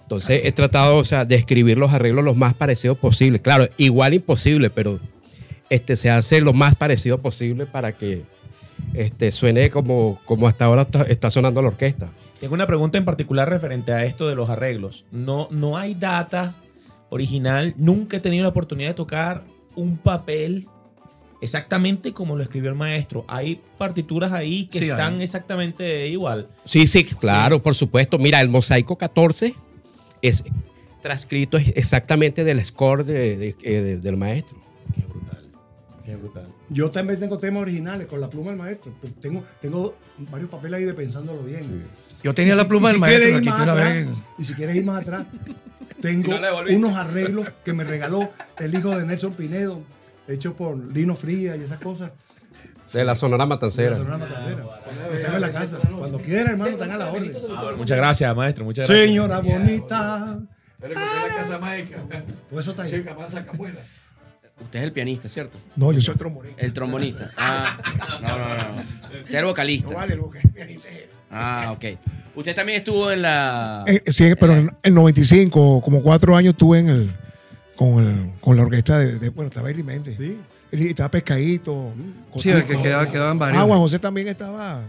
Entonces 0.08 0.40
he 0.44 0.52
tratado, 0.52 0.96
o 0.96 1.04
sea, 1.04 1.26
de 1.26 1.34
escribir 1.34 1.76
los 1.76 1.92
arreglos 1.92 2.24
lo 2.24 2.34
más 2.34 2.54
parecidos 2.54 2.96
posible. 2.96 3.40
Claro, 3.40 3.68
igual 3.76 4.14
imposible, 4.14 4.70
pero 4.70 4.98
este, 5.68 5.96
se 5.96 6.08
hace 6.08 6.40
lo 6.40 6.54
más 6.54 6.76
parecido 6.76 7.18
posible 7.18 7.66
para 7.66 7.92
que 7.92 8.22
este, 8.94 9.30
suene 9.30 9.68
como, 9.68 10.18
como 10.24 10.48
hasta 10.48 10.64
ahora 10.64 10.88
está, 11.08 11.28
sonando 11.28 11.60
la 11.60 11.68
orquesta. 11.68 12.08
Tengo 12.40 12.54
una 12.54 12.66
pregunta 12.66 12.96
en 12.96 13.04
particular 13.04 13.50
referente 13.50 13.92
a 13.92 14.02
esto 14.06 14.26
de 14.28 14.34
los 14.34 14.48
arreglos. 14.48 15.04
No, 15.10 15.46
no 15.50 15.76
hay 15.76 15.92
data 15.92 16.54
original. 17.10 17.74
Nunca 17.76 18.16
he 18.16 18.20
tenido 18.20 18.44
la 18.44 18.48
oportunidad 18.48 18.88
de 18.88 18.94
tocar 18.94 19.44
un 19.74 19.98
papel 19.98 20.68
exactamente 21.42 22.14
como 22.14 22.34
lo 22.34 22.42
escribió 22.42 22.70
el 22.70 22.76
maestro. 22.76 23.26
Hay 23.28 23.60
partituras 23.76 24.32
ahí 24.32 24.68
que 24.68 24.78
Sí, 24.78 24.84
hay. 24.84 24.90
están 24.92 25.20
exactamente 25.20 26.08
igual. 26.08 26.48
Sí, 26.64 26.86
sí, 26.86 27.04
claro, 27.04 27.62
por 27.62 27.74
supuesto. 27.74 28.18
Mira, 28.18 28.40
el 28.40 28.48
Mosaico 28.48 28.96
14 28.96 29.54
es 30.22 30.44
transcrito 31.02 31.58
exactamente 31.74 32.44
del 32.44 32.64
score 32.64 33.04
de- 33.04 33.36
de- 33.36 33.54
de- 33.82 33.96
del 33.98 34.16
maestro. 34.16 34.58
Qué 34.94 35.02
brutal. 35.06 35.44
Qué 36.04 36.16
brutal. 36.16 36.48
Yo 36.70 36.90
también 36.90 37.18
tengo 37.18 37.38
temas 37.38 37.62
originales 37.62 38.06
con 38.06 38.20
la 38.20 38.28
pluma 38.28 38.50
del 38.50 38.58
maestro. 38.58 38.92
Tengo, 39.20 39.44
tengo 39.60 39.94
varios 40.30 40.50
papeles 40.50 40.78
ahí 40.80 40.84
de 40.84 40.94
pensándolo 40.94 41.42
bien. 41.42 41.84
Yo 42.22 42.34
tenía 42.34 42.54
la 42.56 42.66
pluma 42.66 42.88
del 42.88 42.96
si 42.96 43.00
maestro 43.00 43.28
atrás. 43.72 44.06
Y 44.38 44.44
si 44.44 44.54
quieres 44.54 44.76
ir 44.76 44.84
más 44.84 45.02
atrás, 45.02 45.26
tengo 46.00 46.32
No 46.38 46.64
unos 46.76 46.96
arreglos 46.96 47.48
que 47.64 47.72
me 47.72 47.84
regaló 47.84 48.30
el 48.58 48.74
hijo 48.74 48.90
de 48.98 49.06
Nelson 49.06 49.32
Pinedo, 49.34 49.80
hecho 50.26 50.54
por 50.54 50.76
Lino 50.92 51.14
Fría 51.16 51.56
y 51.56 51.62
esas 51.62 51.78
cosas. 51.80 52.10
De 52.92 53.04
la 53.04 53.14
Sonora 53.14 53.44
de 53.44 53.48
la 53.48 53.54
Matancera. 53.54 53.96
Sonora 53.96 54.18
Matancera. 54.18 54.64
En 55.34 55.40
la 55.40 55.50
casa. 55.50 55.78
Cuando 55.96 56.18
quieran, 56.18 56.48
hermano, 56.52 56.70
están 56.72 56.90
a 56.90 56.96
la 56.96 57.12
orden. 57.12 57.32
Muchas 57.76 57.96
gracias, 57.96 58.36
maestro. 58.36 58.64
Muchas 58.64 58.86
gracias. 58.88 59.06
Señora 59.08 59.40
bonita. 59.40 60.38
Pero 60.80 60.92
encontré 60.94 61.28
la 61.28 61.34
casa 61.36 61.58
mágica. 61.58 61.96
Todo 62.48 62.60
eso 62.60 62.70
está 62.70 62.82
ahí. 62.84 63.02
capaz 63.02 63.30
saca 63.30 63.52
buena. 63.52 63.78
Usted 64.60 64.78
es 64.80 64.84
el 64.86 64.92
pianista, 64.92 65.28
¿cierto? 65.28 65.56
No, 65.76 65.92
yo 65.92 66.00
soy 66.00 66.16
trombonista. 66.16 66.62
El 66.64 66.72
trombonista. 66.72 67.30
Ah, 67.36 67.76
no, 68.22 68.38
no, 68.38 68.48
no. 68.48 68.74
Usted 68.76 69.28
es 69.28 69.34
el 69.34 69.44
vocalista. 69.44 69.94
vale, 69.94 70.16
lo 70.16 70.30
que 70.30 70.38
es 70.38 70.44
pianista. 70.52 70.88
Ah, 71.30 71.70
ok. 71.72 71.84
Usted 72.34 72.54
también 72.54 72.78
estuvo 72.78 73.10
en 73.10 73.22
la. 73.22 73.84
Eh, 73.86 74.02
sí, 74.08 74.32
pero 74.38 74.54
en 74.54 74.70
el 74.82 74.94
95, 74.94 75.80
como 75.84 76.02
cuatro 76.02 76.36
años 76.36 76.52
estuve 76.52 76.78
en 76.80 76.88
el, 76.88 77.12
con, 77.76 78.04
el, 78.04 78.30
con 78.40 78.56
la 78.56 78.62
orquesta 78.62 78.98
de, 78.98 79.18
de- 79.18 79.28
bueno, 79.30 79.48
estaba 79.48 79.70
Eli 79.70 79.82
Méndez. 79.82 80.16
Sí. 80.16 80.38
Estaba 80.70 81.10
Pescadito. 81.10 81.92
Sí, 82.40 82.50
que 82.52 82.76
quedaba- 82.78 83.08
quedaban 83.08 83.38
varios. 83.38 83.62
Ah, 83.62 83.66
Juan 83.66 83.78
José 83.78 83.98
también 83.98 84.28
estaba 84.28 84.82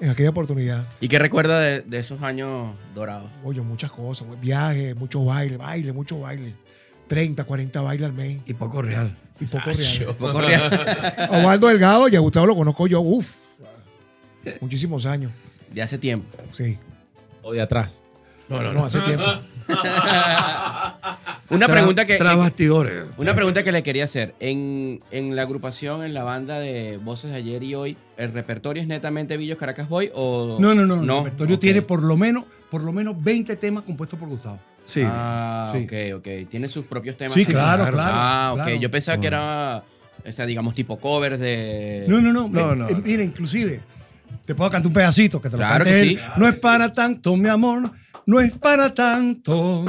en 0.00 0.10
aquella 0.10 0.30
oportunidad. 0.30 0.86
¿Y 1.00 1.08
qué 1.08 1.18
recuerda 1.18 1.58
de, 1.60 1.80
de 1.82 1.98
esos 1.98 2.22
años 2.22 2.74
dorados? 2.94 3.30
Oye, 3.42 3.60
muchas 3.60 3.90
cosas, 3.90 4.28
viajes, 4.40 4.94
mucho 4.96 5.24
baile, 5.24 5.56
baile, 5.56 5.92
mucho 5.92 6.20
baile. 6.20 6.54
30, 7.08 7.42
40 7.44 7.80
bailes 7.82 8.06
al 8.06 8.12
mes 8.12 8.38
Y 8.46 8.54
poco 8.54 8.82
real. 8.82 9.16
y 9.40 9.46
poco 9.46 9.70
real. 9.70 10.14
Poco 10.18 10.40
real. 10.40 11.26
Osvaldo 11.30 11.68
Delgado 11.68 12.08
y 12.08 12.14
a 12.16 12.20
Gustavo 12.20 12.46
lo 12.46 12.54
conozco 12.56 12.86
yo, 12.86 13.00
uff, 13.00 13.34
muchísimos 14.60 15.04
años. 15.06 15.32
De 15.72 15.82
hace 15.82 15.98
tiempo. 15.98 16.36
Sí, 16.52 16.78
O 17.42 17.52
de 17.52 17.60
atrás. 17.62 18.04
No, 18.48 18.62
no, 18.62 18.72
no, 18.72 18.84
hace 18.84 19.00
tiempo. 19.00 19.24
Una 21.50 21.66
Tra- 21.66 21.72
pregunta 21.72 22.04
que. 22.06 22.16
Tras 22.16 22.36
bastidores. 22.36 23.04
Una 23.16 23.34
pregunta 23.34 23.62
que 23.64 23.72
le 23.72 23.82
quería 23.82 24.04
hacer. 24.04 24.34
En, 24.38 25.00
en 25.10 25.34
la 25.34 25.42
agrupación, 25.42 26.04
en 26.04 26.12
la 26.12 26.22
banda 26.22 26.58
de 26.60 26.98
Voces 27.02 27.30
de 27.30 27.36
Ayer 27.38 27.62
y 27.62 27.74
Hoy, 27.74 27.96
¿el 28.18 28.32
repertorio 28.32 28.82
es 28.82 28.88
netamente 28.88 29.36
Villos 29.38 29.56
Caracas 29.58 29.88
Boy 29.88 30.10
o...? 30.14 30.58
No, 30.60 30.74
no, 30.74 30.84
no. 30.86 30.94
El 31.18 31.24
repertorio 31.24 31.58
tiene 31.58 31.80
por 31.82 32.02
lo 32.02 32.16
menos, 32.16 32.44
por 32.70 32.82
lo 32.82 32.92
menos 32.92 33.14
20 33.22 33.56
temas 33.56 33.82
compuestos 33.84 34.18
por 34.18 34.28
Gustavo. 34.28 34.58
Sí. 34.84 35.02
Ah, 35.04 35.72
Sí. 35.74 35.84
ok, 35.84 36.18
ok. 36.18 36.50
Tiene 36.50 36.68
sus 36.68 36.84
propios 36.84 37.16
temas. 37.16 37.32
Sí, 37.34 37.44
claro, 37.46 37.86
claro. 37.88 38.12
Ah, 38.14 38.50
ok. 38.52 38.64
claro. 38.64 38.76
Yo 38.80 38.90
pensaba 38.90 39.18
que 39.20 39.26
era, 39.26 39.82
o 40.26 40.32
sea, 40.32 40.44
digamos, 40.46 40.74
tipo 40.74 40.98
covers 40.98 41.38
de... 41.38 42.04
No, 42.08 42.20
no, 42.20 42.32
no. 42.32 42.48
No, 42.48 42.72
Eh, 42.72 42.76
no. 42.76 42.88
eh, 42.90 42.96
mira, 43.04 43.22
inclusive, 43.22 43.80
te 44.44 44.54
puedo 44.54 44.70
cantar 44.70 44.86
un 44.88 44.92
pedacito 44.94 45.40
que 45.40 45.48
te 45.48 45.56
lo 45.56 45.58
Claro 45.58 45.84
cante 45.84 45.90
que 45.92 46.00
él. 46.00 46.08
sí. 46.10 46.18
No 46.36 46.46
es 46.48 46.60
para 46.60 46.92
tanto, 46.92 47.36
mi 47.36 47.48
amor. 47.48 47.90
No 48.28 48.40
es 48.40 48.52
para 48.52 48.92
tanto. 48.92 49.86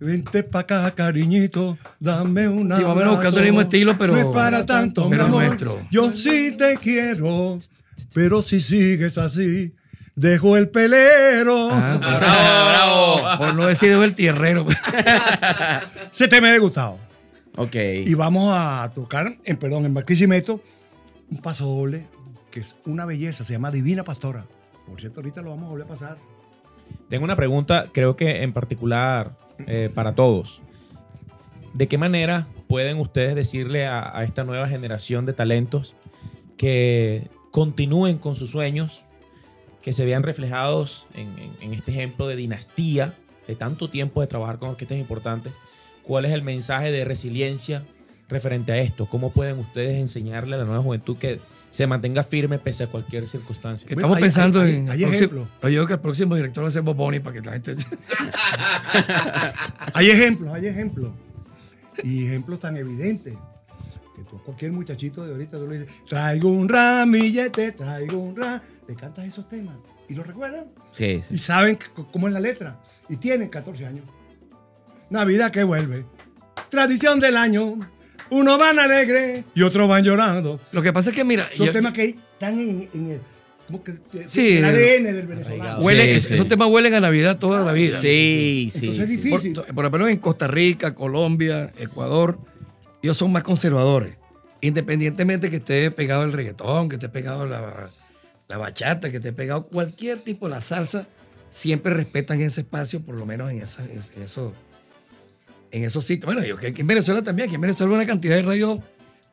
Vente 0.00 0.42
pa' 0.44 0.60
acá, 0.60 0.90
cariñito. 0.92 1.76
Dame 2.00 2.48
una. 2.48 2.76
Sí, 2.76 2.82
menos 2.84 3.10
buscando 3.16 3.38
el 3.40 3.44
mismo 3.44 3.60
estilo, 3.60 3.96
pero- 3.98 4.14
No 4.14 4.18
es 4.18 4.26
para 4.34 4.64
tanto, 4.64 5.04
mi 5.04 5.10
pero 5.10 5.24
amor. 5.26 5.44
nuestro. 5.44 5.76
Yo 5.90 6.10
sí 6.16 6.56
te 6.56 6.76
quiero. 6.78 7.58
Pero 8.14 8.42
si 8.42 8.62
sigues 8.62 9.18
así, 9.18 9.74
dejo 10.16 10.56
el 10.56 10.70
pelero. 10.70 11.68
Ah, 11.70 11.98
¡Bravo, 11.98 13.18
bravo! 13.20 13.38
Por 13.38 13.54
no 13.56 13.66
decir 13.66 13.90
dejo 13.90 14.04
el 14.04 14.14
tierrero. 14.14 14.66
Ese 16.10 16.28
tema 16.28 16.48
es 16.48 16.54
de 16.54 16.58
Gustavo. 16.60 16.98
Ok. 17.58 17.76
Y 18.06 18.14
vamos 18.14 18.54
a 18.56 18.90
tocar, 18.94 19.36
en, 19.44 19.56
perdón, 19.58 19.84
en 19.84 19.92
Barquisimeto, 19.92 20.62
un 21.30 21.38
paso 21.42 21.66
doble 21.66 22.06
que 22.50 22.60
es 22.60 22.74
una 22.86 23.04
belleza, 23.04 23.44
se 23.44 23.52
llama 23.52 23.70
Divina 23.70 24.02
Pastora. 24.02 24.46
Por 24.86 24.98
cierto, 24.98 25.20
ahorita 25.20 25.42
lo 25.42 25.50
vamos 25.50 25.66
a 25.66 25.68
volver 25.70 25.84
a 25.86 25.88
pasar. 25.88 26.31
Tengo 27.08 27.24
una 27.24 27.36
pregunta, 27.36 27.90
creo 27.92 28.16
que 28.16 28.42
en 28.42 28.52
particular 28.52 29.36
eh, 29.66 29.90
para 29.94 30.14
todos. 30.14 30.62
¿De 31.74 31.88
qué 31.88 31.98
manera 31.98 32.46
pueden 32.68 32.98
ustedes 32.98 33.34
decirle 33.34 33.86
a, 33.86 34.22
esta 34.24 34.44
nueva 34.44 34.68
generación 34.68 35.26
de 35.26 35.32
talentos 35.32 35.94
que 36.56 37.28
continúen 37.50 38.18
con 38.18 38.36
sus 38.36 38.50
sueños, 38.50 39.04
que 39.82 39.92
se 39.92 40.04
vean 40.04 40.22
reflejados 40.22 41.06
en 41.14 41.72
este 41.72 41.90
ejemplo 41.90 42.28
de 42.28 42.36
dinastía, 42.36 43.14
de 43.46 43.56
tanto 43.56 43.90
tiempo 43.90 44.20
de 44.20 44.26
trabajar 44.26 44.58
con 44.58 44.70
orquestas 44.70 44.98
importantes? 44.98 45.52
¿Cuál 46.02 46.24
es 46.24 46.32
el 46.32 46.42
mensaje 46.42 46.90
de 46.90 47.04
resiliencia 47.04 47.84
referente 48.28 48.72
a 48.72 48.78
esto? 48.78 49.06
¿Cómo 49.06 49.30
pueden 49.30 49.58
ustedes 49.58 49.96
enseñarle 49.96 50.56
a 50.56 50.58
la 50.58 50.64
nueva 50.64 50.82
juventud 50.82 51.16
que 51.16 51.40
se 51.72 51.86
mantenga 51.86 52.22
firme 52.22 52.58
pese 52.58 52.84
a 52.84 52.86
cualquier 52.86 53.26
circunstancia? 53.26 53.88
Que 53.88 53.94
estamos 53.94 54.16
hay- 54.18 54.22
pensando 54.22 54.60
hay- 54.60 54.76
en. 54.76 54.90
hay 54.90 55.04
ejemplos. 55.04 55.48
Yo 55.62 55.68
digo 55.68 55.86
que 55.86 55.94
el 55.94 56.00
próximo 56.00 56.36
director 56.36 56.62
va 56.62 56.68
a 56.68 56.70
ser 56.70 56.82
Bob 56.82 56.96
para 57.22 57.32
que 57.32 57.40
la 57.40 57.52
gente. 57.52 57.76
Hay 59.94 60.10
ejemplos, 60.10 60.52
hay 60.52 60.66
ejemplos. 60.66 61.12
Y 62.02 62.26
ejemplos 62.26 62.60
tan 62.60 62.76
evidentes. 62.76 63.34
Que 64.16 64.22
tú 64.24 64.36
a 64.36 64.42
cualquier 64.44 64.72
muchachito 64.72 65.24
de 65.24 65.32
ahorita 65.32 65.58
tú 65.58 65.66
le 65.66 65.80
dices, 65.80 65.94
traigo 66.08 66.50
un 66.50 66.68
ramillete, 66.68 67.72
traigo 67.72 68.18
un 68.18 68.36
ram. 68.36 68.60
Le 68.88 68.94
cantas 68.94 69.26
esos 69.26 69.48
temas. 69.48 69.76
Y 70.08 70.14
lo 70.14 70.22
recuerdan. 70.22 70.66
Sí, 70.90 71.22
Y 71.30 71.36
sí. 71.36 71.38
saben 71.38 71.76
c- 71.76 72.04
cómo 72.12 72.28
es 72.28 72.34
la 72.34 72.40
letra. 72.40 72.80
Y 73.08 73.16
tienen 73.16 73.48
14 73.48 73.86
años. 73.86 74.04
Navidad 75.10 75.50
que 75.50 75.64
vuelve. 75.64 76.04
Tradición 76.68 77.20
del 77.20 77.36
año. 77.36 77.78
Unos 78.32 78.58
van 78.58 78.78
alegre 78.78 79.44
y 79.54 79.62
otros 79.62 79.88
van 79.88 80.02
llorando. 80.04 80.60
Lo 80.72 80.82
que 80.82 80.92
pasa 80.92 81.10
es 81.10 81.16
que, 81.16 81.24
mira. 81.24 81.48
Son 81.56 81.66
yo- 81.66 81.72
temas 81.72 81.92
que 81.92 82.04
están 82.04 82.58
en, 82.58 82.88
en 82.94 83.10
el, 83.10 83.20
¿cómo 83.66 83.84
que, 83.84 83.94
que- 84.10 84.28
Sí, 84.28 84.56
el 84.58 84.64
el- 84.64 84.64
ADN 84.64 85.12
del 85.12 85.26
venezolano. 85.26 85.80
huele- 85.80 86.04
Sí, 86.04 86.10
es- 86.10 86.22
sí. 86.24 86.34
Esos 86.34 86.48
temas 86.48 86.68
huelen 86.68 86.94
a 86.94 87.00
Navidad 87.00 87.38
toda 87.38 87.64
la 87.64 87.72
vida. 87.72 88.00
Sí, 88.00 88.70
sí. 88.72 88.86
Entonces 88.86 89.04
es 89.04 89.10
difícil. 89.22 89.52
Por, 89.52 89.66
por 89.74 89.84
lo 89.84 89.90
menos 89.90 90.08
en 90.08 90.16
Costa 90.16 90.46
Rica, 90.46 90.94
Colombia, 90.94 91.72
Ecuador, 91.78 92.38
ellos 93.02 93.16
son 93.16 93.32
más 93.32 93.42
conservadores. 93.42 94.16
Independientemente 94.62 95.50
que 95.50 95.56
esté 95.56 95.90
pegado 95.90 96.24
el 96.24 96.32
reggaetón, 96.32 96.88
que 96.88 96.94
esté 96.96 97.08
pegado 97.08 97.46
la, 97.46 97.90
la 98.48 98.58
bachata, 98.58 99.10
que 99.10 99.16
esté 99.16 99.32
pegado 99.32 99.66
cualquier 99.66 100.20
tipo 100.20 100.46
de 100.48 100.54
la 100.54 100.60
salsa, 100.60 101.06
siempre 101.50 101.92
respetan 101.92 102.40
ese 102.40 102.60
espacio, 102.62 103.00
por 103.02 103.18
lo 103.18 103.26
menos 103.26 103.50
en, 103.50 103.60
esa, 103.60 103.82
en, 103.82 104.00
en 104.16 104.22
eso, 104.22 104.52
en 105.72 105.84
esos 105.84 106.04
sitios. 106.04 106.26
Bueno, 106.26 106.46
yo 106.46 106.56
que 106.56 106.68
aquí 106.68 106.82
en 106.82 106.86
Venezuela 106.86 107.22
también, 107.22 107.48
aquí 107.48 107.56
en 107.56 107.60
Venezuela 107.60 107.90
hay 107.92 107.96
una 107.98 108.06
cantidad 108.06 108.36
de 108.36 108.42
radios, 108.42 108.80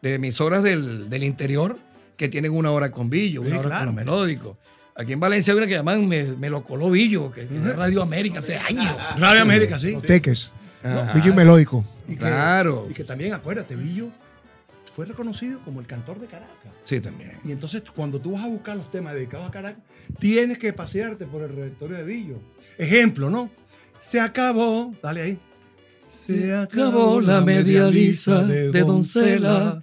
de 0.01 0.15
emisoras 0.15 0.63
del, 0.63 1.09
del 1.09 1.23
interior 1.23 1.77
que 2.17 2.27
tienen 2.29 2.51
una 2.53 2.71
hora 2.71 2.91
con 2.91 3.09
Billo, 3.09 3.41
una 3.41 3.51
Sí, 3.51 3.55
hora 3.57 3.67
claro. 3.67 3.85
con 3.85 3.95
los 3.95 4.05
melódicos. 4.05 4.57
Aquí 4.95 5.13
en 5.13 5.19
Valencia 5.19 5.53
hay 5.53 5.57
una 5.57 5.67
que 5.67 5.73
llaman 5.75 6.07
Me, 6.07 6.23
me 6.23 6.49
lo 6.49 6.63
coló 6.63 6.89
Billo, 6.89 7.31
que 7.31 7.41
es 7.43 7.75
Radio 7.75 8.01
América 8.01 8.39
hace 8.39 8.57
años. 8.57 8.95
Radio 9.17 9.41
América, 9.41 9.77
sí. 9.79 9.91
Los 9.93 10.03
teques. 10.03 10.53
Ajá. 10.83 11.13
Billo 11.13 11.31
y 11.31 11.35
melódico. 11.35 11.85
Y 12.07 12.13
que, 12.13 12.17
Claro. 12.19 12.87
Y 12.89 12.93
que 12.93 13.03
también, 13.05 13.33
acuérdate, 13.33 13.75
Billo 13.75 14.09
fue 14.95 15.05
reconocido 15.05 15.61
como 15.63 15.79
el 15.79 15.87
cantor 15.87 16.19
de 16.19 16.27
Caracas. 16.27 16.71
Sí, 16.83 16.99
también. 16.99 17.33
Y 17.45 17.51
entonces, 17.53 17.83
cuando 17.95 18.19
tú 18.19 18.33
vas 18.33 18.43
a 18.43 18.47
buscar 18.47 18.75
los 18.75 18.91
temas 18.91 19.13
dedicados 19.13 19.47
a 19.47 19.51
Caracas, 19.51 19.81
tienes 20.19 20.57
que 20.57 20.73
pasearte 20.73 21.25
por 21.25 21.41
el 21.43 21.49
repertorio 21.49 21.95
de 21.97 22.03
Billo. 22.03 22.41
Ejemplo, 22.77 23.29
¿no? 23.29 23.49
Se 24.01 24.19
acabó, 24.19 24.93
dale 25.01 25.21
ahí. 25.21 25.39
Se 26.09 26.55
acabó 26.55 27.21
la 27.21 27.41
media 27.41 27.85
lisa 27.85 28.41
de 28.43 28.81
doncella. 28.81 29.79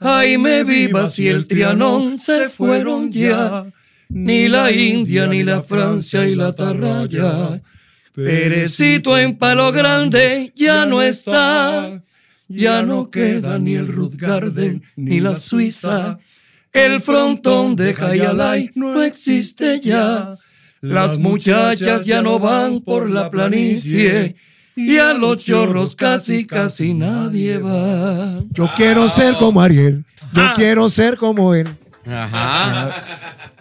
Jaime 0.00 0.64
Vivas 0.64 1.18
y 1.18 1.28
el 1.28 1.46
Trianón 1.46 2.16
se 2.16 2.48
fueron 2.48 3.12
ya. 3.12 3.66
Ni 4.08 4.48
la 4.48 4.72
India, 4.72 5.26
ni 5.26 5.42
la 5.42 5.62
Francia 5.62 6.26
y 6.26 6.34
la 6.34 6.54
Tarraya. 6.54 7.60
Perecito 8.14 9.18
en 9.18 9.36
Palo 9.36 9.70
Grande 9.70 10.50
ya 10.56 10.86
no 10.86 11.02
está. 11.02 12.02
Ya 12.48 12.82
no 12.82 13.10
queda 13.10 13.58
ni 13.58 13.74
el 13.74 13.88
Ruth 13.88 14.14
Garden 14.16 14.82
ni 14.96 15.20
la 15.20 15.36
Suiza. 15.36 16.18
El 16.72 17.02
frontón 17.02 17.76
de 17.76 17.92
Jayalay 17.92 18.70
no 18.74 19.02
existe 19.02 19.80
ya. 19.80 20.38
Las 20.80 21.18
muchachas 21.18 22.06
ya 22.06 22.22
no 22.22 22.38
van 22.38 22.80
por 22.80 23.10
la 23.10 23.30
planicie. 23.30 24.36
Y 24.76 24.98
a 24.98 25.14
los 25.14 25.38
chorros 25.38 25.96
casi, 25.96 26.46
casi 26.46 26.92
nadie 26.92 27.58
va. 27.58 28.40
Yo 28.50 28.68
quiero 28.76 29.08
ser 29.08 29.34
como 29.36 29.60
Ariel. 29.62 30.04
Yo 30.34 30.42
quiero 30.54 30.88
ser 30.90 31.16
como 31.16 31.54
él. 31.54 31.66
Ajá. 32.06 33.02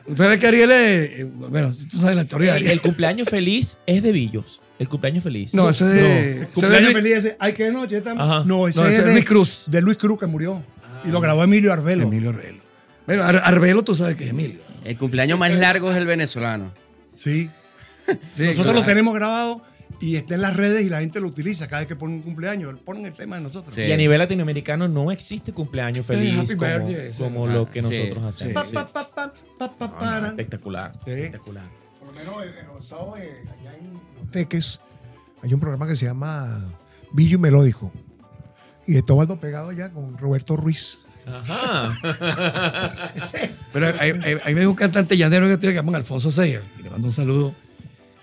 ¿Ustedes 0.06 0.40
que 0.40 0.48
Ariel 0.48 0.72
es? 0.72 1.20
eh, 1.22 1.24
Bueno, 1.34 1.72
si 1.74 1.86
tú 1.88 2.00
sabes 2.00 2.16
la 2.18 2.24
historia 2.24 2.52
de 2.52 2.58
El, 2.58 2.64
Ariel. 2.64 2.72
el 2.74 2.82
cumpleaños 2.82 3.30
feliz 3.30 3.78
es 3.88 4.04
de 4.04 4.12
Billos. 4.12 4.60
El 4.78 4.90
cumpleaños 4.90 5.24
feliz. 5.24 5.54
No, 5.54 5.70
eso 5.70 5.88
es 5.90 5.94
de. 5.96 6.32
es 6.32 6.40
de 6.42 6.46
Cumpleaños 6.48 6.92
feliz 6.94 7.14
ese. 7.14 7.38
Ay, 7.40 7.54
qué 7.54 7.72
noche. 7.72 8.04
Ajá. 8.06 8.44
No, 8.46 8.68
ese 8.68 8.82
No, 8.82 8.88
es 8.88 8.94
ese 8.94 8.98
es 9.00 9.06
de 9.06 9.14
Luis 9.14 9.26
Cruz. 9.26 9.64
De 9.68 9.82
Luis 9.82 9.98
Cruz 9.98 10.20
que 10.20 10.26
murió. 10.28 10.62
Y 11.06 11.10
lo 11.10 11.22
grabó 11.22 11.44
Emilio 11.44 11.72
Arbelo. 11.72 12.04
Emilio 12.04 12.32
Arbelo. 12.32 12.60
Bueno, 13.08 13.24
Ar- 13.24 13.42
Arbelo 13.46 13.84
tú 13.84 13.96
sabes 13.96 14.16
que 14.16 14.26
es 14.26 14.32
Emilio. 14.32 14.60
El 14.84 14.98
cumpleaños 14.98 15.40
más 15.40 15.52
largo 15.54 15.90
es 15.92 15.98
el 15.98 16.06
venezolano. 16.06 16.74
Sí. 17.16 17.50
Sí, 18.34 18.44
Nosotros 18.44 18.56
claro. 18.66 18.80
lo 18.82 18.86
tenemos 18.86 19.16
grabado 19.16 19.62
y 20.00 20.16
está 20.18 20.36
en 20.36 20.42
las 20.42 20.56
redes 20.56 20.86
y 20.86 20.90
la 20.90 21.00
gente 21.00 21.20
lo 21.22 21.28
utiliza 21.28 21.68
cada 21.68 21.80
vez 21.82 21.88
que 21.88 21.96
ponen 21.96 22.18
un 22.18 22.22
cumpleaños. 22.24 22.78
Ponen 22.84 23.06
el 23.06 23.14
tema 23.14 23.38
de 23.38 23.44
nosotros. 23.44 23.74
Sí. 23.74 23.82
Y 23.82 23.92
a 23.92 23.98
nivel 23.98 24.18
latinoamericano 24.20 24.88
no 24.88 25.12
existe 25.12 25.54
cumpleaños 25.54 26.06
feliz 26.06 26.34
happy 26.38 26.56
como, 26.56 26.68
birthday, 26.88 27.14
sí. 27.14 27.24
como 27.24 27.48
Ah, 27.48 27.54
lo 27.54 27.72
que 27.72 27.82
sí. 27.82 27.88
nosotros 27.90 28.26
hacemos. 28.26 28.54
Pa, 28.54 28.66
sí. 28.66 28.74
pa, 28.76 28.88
pa, 28.92 29.10
pa, 29.12 29.34
pa, 29.58 29.78
pa, 29.78 29.88
no, 29.88 29.98
para. 30.00 30.28
espectacular. 30.28 30.92
Sí. 31.06 31.12
Espectacular. 31.12 31.64
Por 32.00 32.08
lo 32.10 32.14
menos 32.14 32.36
en, 32.60 32.68
los 32.68 32.86
sábados 32.88 33.20
eh, 33.20 33.34
allá 33.60 33.76
en 33.78 33.94
Los 33.94 34.32
Teques 34.32 34.80
hay 35.42 35.54
un 35.54 35.60
programa 35.60 35.88
que 35.88 35.96
se 35.96 36.06
llama 36.06 36.60
Billo 37.12 37.36
y 37.38 37.42
Melódico. 37.42 37.92
Y 38.88 38.98
está 38.98 39.14
Osvaldo 39.14 39.40
pegado 39.40 39.70
allá 39.70 39.92
con 39.92 40.18
Roberto 40.18 40.56
Ruiz. 40.58 41.00
Ajá. 41.26 41.96
Pero 43.74 43.88
hay, 44.00 44.12
hay- 44.12 44.38
hay 44.44 44.66
un 44.66 44.76
cantante 44.76 45.18
llanero 45.18 45.48
que 45.48 45.54
estoy 45.54 45.70
que 45.70 45.76
llaman 45.76 45.96
Alfonso 45.96 46.30
Sella. 46.32 46.62
Y 46.80 46.84
le 46.84 46.90
mando 46.90 47.08
un 47.08 47.14
saludo. 47.14 47.56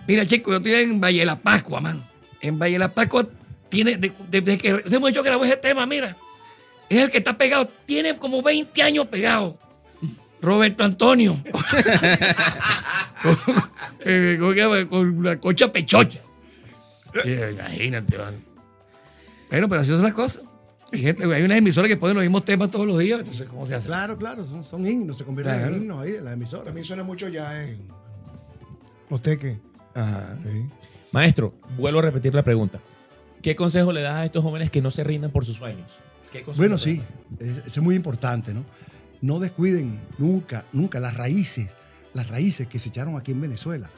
Mira, 0.06 0.26
chico, 0.26 0.50
yo 0.50 0.56
estoy 0.58 0.72
en 0.74 1.00
Valle 1.00 1.20
de 1.20 1.26
la 1.26 1.38
Pascua, 1.38 1.80
man. 1.80 2.02
En 2.40 2.58
Valle 2.58 2.72
de 2.74 2.78
la 2.80 2.92
Pascua 2.92 3.26
tiene, 3.68 3.96
de- 3.96 4.12
de- 4.30 4.40
desde 4.40 4.58
que 4.58 4.82
ese 4.84 4.98
muchacho 4.98 5.22
grabó 5.22 5.44
ese 5.44 5.56
tema, 5.56 5.86
mira. 5.86 6.16
Es 6.88 6.98
el 7.02 7.10
que 7.10 7.18
está 7.18 7.36
pegado. 7.38 7.68
Tiene 7.86 8.16
como 8.18 8.42
20 8.42 8.82
años 8.82 9.06
pegado. 9.06 9.58
Roberto 10.40 10.82
Antonio. 10.84 11.40
con, 13.22 13.36
eh, 14.04 14.86
con 14.88 15.08
una 15.18 15.38
cocha 15.40 15.70
pechocha. 15.70 16.20
Sí, 17.22 17.30
imagínate, 17.52 18.18
man. 18.18 18.34
Bueno, 19.50 19.68
pero 19.68 19.80
así 19.82 19.90
son 19.90 20.02
las 20.02 20.12
cosas. 20.14 20.42
Hay, 20.92 21.00
gente, 21.00 21.24
hay 21.32 21.42
unas 21.42 21.58
emisoras 21.58 21.88
que 21.88 21.96
ponen 21.96 22.16
los 22.16 22.22
mismos 22.24 22.44
temas 22.44 22.70
todos 22.70 22.86
los 22.86 22.98
días. 22.98 23.20
Entonces, 23.20 23.46
¿cómo 23.48 23.64
se 23.66 23.74
hace? 23.76 23.86
Claro, 23.86 24.18
claro, 24.18 24.44
son, 24.44 24.64
son 24.64 24.86
himnos, 24.86 25.16
se 25.18 25.24
convierten 25.24 25.56
Claro. 25.58 25.74
en 25.74 25.82
himnos 25.82 26.02
ahí 26.02 26.16
en 26.16 26.24
las 26.24 26.34
emisoras. 26.34 26.64
También 26.66 26.84
suena 26.86 27.02
mucho 27.04 27.28
ya 27.28 27.62
en 27.62 27.86
Los 29.08 29.22
Teques. 29.22 29.56
Ajá. 29.94 30.36
Sí. 30.44 30.66
Maestro, 31.12 31.54
vuelvo 31.76 31.98
a 31.98 32.02
repetir 32.02 32.34
la 32.34 32.42
pregunta. 32.42 32.80
¿Qué 33.42 33.54
consejo 33.56 33.92
le 33.92 34.02
das 34.02 34.16
a 34.16 34.24
estos 34.24 34.42
jóvenes 34.42 34.70
que 34.70 34.80
no 34.80 34.90
se 34.90 35.04
rindan 35.04 35.30
por 35.30 35.44
sus 35.44 35.56
sueños? 35.56 35.98
¿Qué 36.30 36.42
consejo 36.42 36.62
Bueno, 36.62 36.78
sí, 36.78 37.02
eso 37.40 37.62
es 37.66 37.82
muy 37.82 37.96
importante, 37.96 38.54
¿no? 38.54 38.64
No 39.20 39.38
descuiden 39.38 40.00
nunca, 40.18 40.64
nunca 40.72 41.00
las 41.00 41.16
raíces, 41.16 41.68
las 42.14 42.28
raíces 42.28 42.66
que 42.66 42.78
se 42.78 42.88
echaron 42.88 43.16
aquí 43.16 43.32
en 43.32 43.40
Venezuela. 43.40 43.90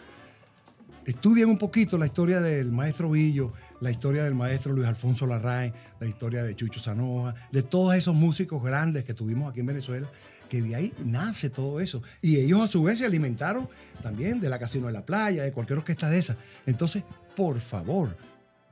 Estudien 1.06 1.50
un 1.50 1.58
poquito 1.58 1.98
la 1.98 2.06
historia 2.06 2.40
del 2.40 2.72
maestro 2.72 3.10
Villo, 3.10 3.52
la 3.80 3.90
historia 3.90 4.24
del 4.24 4.34
maestro 4.34 4.72
Luis 4.72 4.88
Alfonso 4.88 5.26
Larraín, 5.26 5.72
la 6.00 6.06
historia 6.06 6.42
de 6.42 6.56
Chucho 6.56 6.80
Sanoja, 6.80 7.34
de 7.52 7.62
todos 7.62 7.94
esos 7.94 8.14
músicos 8.14 8.62
grandes 8.62 9.04
que 9.04 9.12
tuvimos 9.12 9.50
aquí 9.50 9.60
en 9.60 9.66
Venezuela, 9.66 10.08
que 10.54 10.62
de 10.62 10.76
ahí 10.76 10.92
nace 11.04 11.50
todo 11.50 11.80
eso. 11.80 12.00
Y 12.22 12.36
ellos 12.36 12.60
a 12.60 12.68
su 12.68 12.84
vez 12.84 13.00
se 13.00 13.04
alimentaron 13.04 13.68
también 14.02 14.40
de 14.40 14.48
la 14.48 14.60
Casino 14.60 14.86
de 14.86 14.92
la 14.92 15.04
Playa, 15.04 15.42
de 15.42 15.50
cualquier 15.50 15.80
orquesta 15.80 16.08
de 16.08 16.18
esas. 16.18 16.36
Entonces, 16.64 17.02
por 17.34 17.58
favor, 17.58 18.16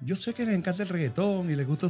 yo 0.01 0.15
sé 0.15 0.33
que 0.33 0.45
les 0.45 0.57
encanta 0.57 0.85
el 0.85 0.89
reggaetón 0.89 1.51
y 1.51 1.57
les 1.57 1.67
gusta, 1.67 1.89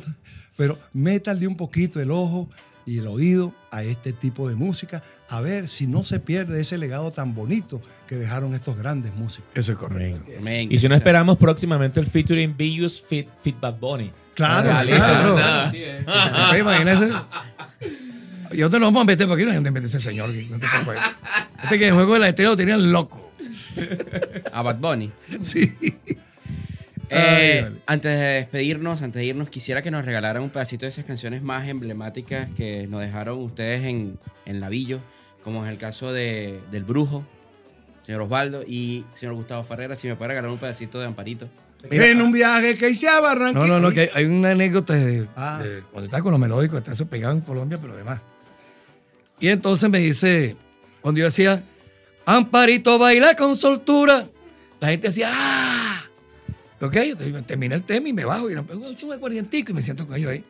pero 0.57 0.79
métanle 0.95 1.47
un 1.47 1.59
poquito 1.59 2.01
el 2.01 2.11
ojo 2.11 2.49
y 2.87 2.99
el 2.99 3.07
oído 3.07 3.55
a 3.71 3.83
este 3.83 4.15
tipo 4.15 4.49
de 4.49 4.55
música, 4.55 5.03
a 5.29 5.43
ver 5.43 5.69
si 5.69 5.87
no 5.87 6.05
se 6.05 6.19
pierde 6.19 6.59
ese 6.61 6.79
legado 6.79 7.11
tan 7.11 7.35
bonito 7.35 7.83
que 8.09 8.17
dejaron 8.17 8.55
estos 8.55 8.79
grandes 8.79 9.15
músicos. 9.15 9.51
Eso 9.55 9.73
es 9.73 9.79
correcto. 9.79 10.31
Y 10.71 10.79
si 10.79 10.89
no 10.89 10.95
esperamos 10.95 11.37
próximamente 11.37 12.01
el 12.01 12.07
featuring 12.07 12.57
Billos 12.57 13.03
Fit, 13.03 13.29
Fit 13.43 13.61
Bad 13.61 13.79
Bunny. 13.79 14.11
Claro, 14.35 14.71
claro. 14.87 15.37
¿Te 16.51 16.59
imaginas 16.59 16.99
eso? 18.53 18.57
Y 18.57 18.61
nosotros 18.61 18.81
nos 18.81 18.89
vamos 18.89 19.03
a 19.03 19.05
meter 19.07 19.27
porque 19.29 19.45
no 19.45 19.51
hay 19.53 19.61
meter 19.61 19.85
ese 19.85 19.99
señor. 19.99 20.33
que 20.33 20.47
no 20.51 20.59
te 20.59 20.67
preocupes. 20.69 21.01
Este 21.65 21.79
que 21.79 21.89
el 21.89 21.95
juego 21.95 22.15
de 22.15 22.21
la 22.21 22.29
estrella 22.29 22.51
lo 22.51 22.57
tenían 22.57 22.93
loco. 22.93 23.33
A 24.53 24.63
Bad 24.63 24.79
Bunny. 24.79 25.11
Sí. 25.43 25.71
Eh, 27.15 27.19
Ay, 27.59 27.63
vale. 27.65 27.77
Antes 27.87 28.19
de 28.19 28.25
despedirnos, 28.25 29.03
antes 29.03 29.21
de 29.21 29.27
irnos, 29.27 29.51
quisiera 29.51 29.83
que 29.83 29.91
nos 29.91 30.05
regalaran 30.05 30.43
un 30.43 30.49
pedacito 30.51 30.87
de 30.87 30.91
esas 30.91 31.05
canciones 31.05 31.43
más 31.43 31.69
emblemáticas 31.69 32.49
que 32.57 32.87
nos 32.87 33.03
dejaron 33.03 33.39
ustedes 33.41 33.85
en, 33.85 34.19
en 34.47 34.61
Lavillo, 34.61 35.01
como 35.45 35.65
es 35.67 35.71
el 35.71 35.77
caso 35.77 36.11
de, 36.13 36.61
del 36.71 36.85
Brujo, 36.85 37.23
señor 38.03 38.23
Osvaldo 38.23 38.63
y 38.67 39.05
señor 39.13 39.35
Gustavo 39.35 39.63
Ferrera. 39.65 39.95
Si 39.95 40.09
me 40.09 40.17
puede 40.17 40.29
regalar 40.29 40.51
un 40.51 40.59
pedacito 40.59 40.99
de 41.01 41.07
Amparito. 41.07 41.49
Mira, 41.91 42.07
en 42.09 42.23
un 42.23 42.33
viaje 42.33 42.77
que 42.77 42.89
hice 42.89 43.09
a 43.09 43.21
Barranquilla. 43.21 43.67
No, 43.67 43.75
no, 43.75 43.81
no, 43.89 43.91
que 43.91 44.09
hay 44.15 44.25
una 44.25 44.53
anécdota 44.53 44.95
de, 44.95 45.27
Ah. 45.37 45.61
de 45.63 45.83
cuando 45.91 46.07
estaba 46.07 46.23
con 46.23 46.31
los 46.31 46.41
melódicos, 46.41 46.79
está 46.79 46.93
eso 46.93 47.07
pegado 47.07 47.35
en 47.35 47.41
Colombia, 47.43 47.79
pero 47.83 47.95
demás. 47.97 48.21
Y 49.43 49.49
entonces 49.49 49.91
me 49.91 49.99
dice, 49.99 50.57
cuando 51.01 51.19
yo 51.19 51.25
decía, 51.25 51.65
Amparito 52.25 52.97
baila 52.97 53.35
con 53.35 53.57
soltura, 53.57 54.29
la 54.79 54.89
gente 54.89 55.09
decía, 55.09 55.31
¡ah! 55.33 56.05
Ok, 56.81 56.95
entonces 56.95 57.45
terminé 57.45 57.75
el 57.75 57.83
tema 57.83 58.09
y 58.09 58.13
me 58.13 58.25
bajo 58.25 58.49
y 58.49 58.55
me 58.55 58.63
pego 58.63 58.87
un 58.87 59.13
aguardientico 59.13 59.73
y 59.73 59.75
me 59.75 59.83
siento 59.83 60.07
con 60.07 60.17
ellos 60.17 60.31
ahí. 60.31 60.45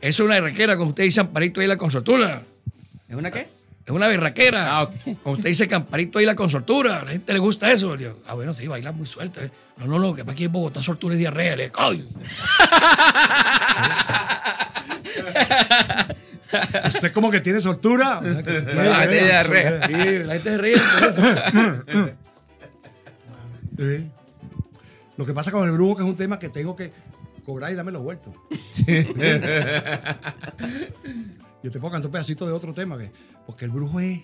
Eso 0.00 0.22
es 0.22 0.26
una 0.26 0.40
berraquera, 0.40 0.78
como 0.78 0.88
usted 0.88 1.04
dice, 1.04 1.20
Amparito 1.20 1.60
baila 1.60 1.76
con 1.76 1.90
soltura. 1.90 2.42
¿Es 3.06 3.14
una 3.14 3.30
qué? 3.30 3.48
Es 3.84 3.90
una 3.90 4.08
berraquera. 4.08 4.78
Ah, 4.78 4.82
ok. 4.84 4.94
Como 5.22 5.34
usted 5.34 5.50
dice, 5.50 5.68
Camparito 5.68 6.18
baila 6.18 6.34
con 6.34 6.48
soltura. 6.48 7.00
A 7.00 7.04
la 7.04 7.10
gente 7.10 7.34
le 7.34 7.38
gusta 7.38 7.70
eso. 7.70 7.94
Ah, 8.26 8.32
bueno, 8.32 8.54
sí, 8.54 8.66
baila 8.66 8.92
muy 8.92 9.06
suelto. 9.06 9.42
eh. 9.42 9.50
No, 9.76 9.86
no, 9.86 9.98
no, 9.98 10.14
que 10.14 10.24
para 10.24 10.32
aquí 10.32 10.44
en 10.44 10.52
Bogotá 10.52 10.82
soltura 10.82 11.14
es 11.14 11.18
diarrea. 11.18 11.54
Le 11.54 11.64
digo. 11.64 12.08
Usted 16.88 17.12
como 17.12 17.30
que 17.30 17.40
tiene 17.40 17.60
soltura. 17.60 18.18
o 18.18 18.22
sea, 18.24 18.42
que 18.42 18.52
tiene 18.62 18.80
Ah, 18.88 19.06
tiene 19.08 19.24
diarrea. 19.26 19.86
Sí, 19.86 20.18
la 20.24 20.32
gente 20.34 20.50
se 20.50 20.58
ríe 20.58 20.74
por 20.74 21.08
eso. 21.08 21.22
Sí. 23.78 24.10
Lo 25.16 25.26
que 25.26 25.32
pasa 25.34 25.50
con 25.50 25.64
el 25.66 25.72
brujo 25.72 25.96
que 25.96 26.02
es 26.02 26.08
un 26.08 26.16
tema 26.16 26.38
que 26.38 26.48
tengo 26.48 26.74
que 26.76 26.92
cobrar 27.44 27.72
y 27.72 27.74
darme 27.74 27.92
los 27.92 28.02
vueltos. 28.02 28.32
Yo 31.62 31.70
te 31.70 31.78
puedo 31.78 31.92
cantar 31.92 32.06
un 32.06 32.12
pedacito 32.12 32.46
de 32.46 32.52
otro 32.52 32.74
tema, 32.74 32.98
que, 32.98 33.10
porque 33.46 33.64
el 33.66 33.70
brujo 33.70 34.00
es. 34.00 34.20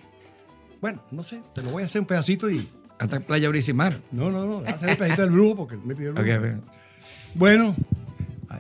Bueno, 0.80 1.02
no 1.10 1.22
sé, 1.22 1.42
te 1.54 1.62
lo 1.62 1.70
voy 1.70 1.82
a 1.82 1.86
hacer 1.86 2.00
un 2.00 2.06
pedacito 2.06 2.50
y. 2.50 2.68
Hasta 2.98 3.20
Playa 3.20 3.48
Brisimar. 3.48 4.00
No, 4.10 4.28
no, 4.28 4.44
no, 4.44 4.58
déjame 4.60 4.76
hacer 4.76 4.88
el 4.90 4.96
pedacito 4.96 5.22
del 5.22 5.30
brujo 5.30 5.56
porque 5.56 5.76
me 5.76 5.94
pidió 5.94 6.10
el 6.10 6.14
brujo. 6.16 6.62
Bueno, 7.34 7.76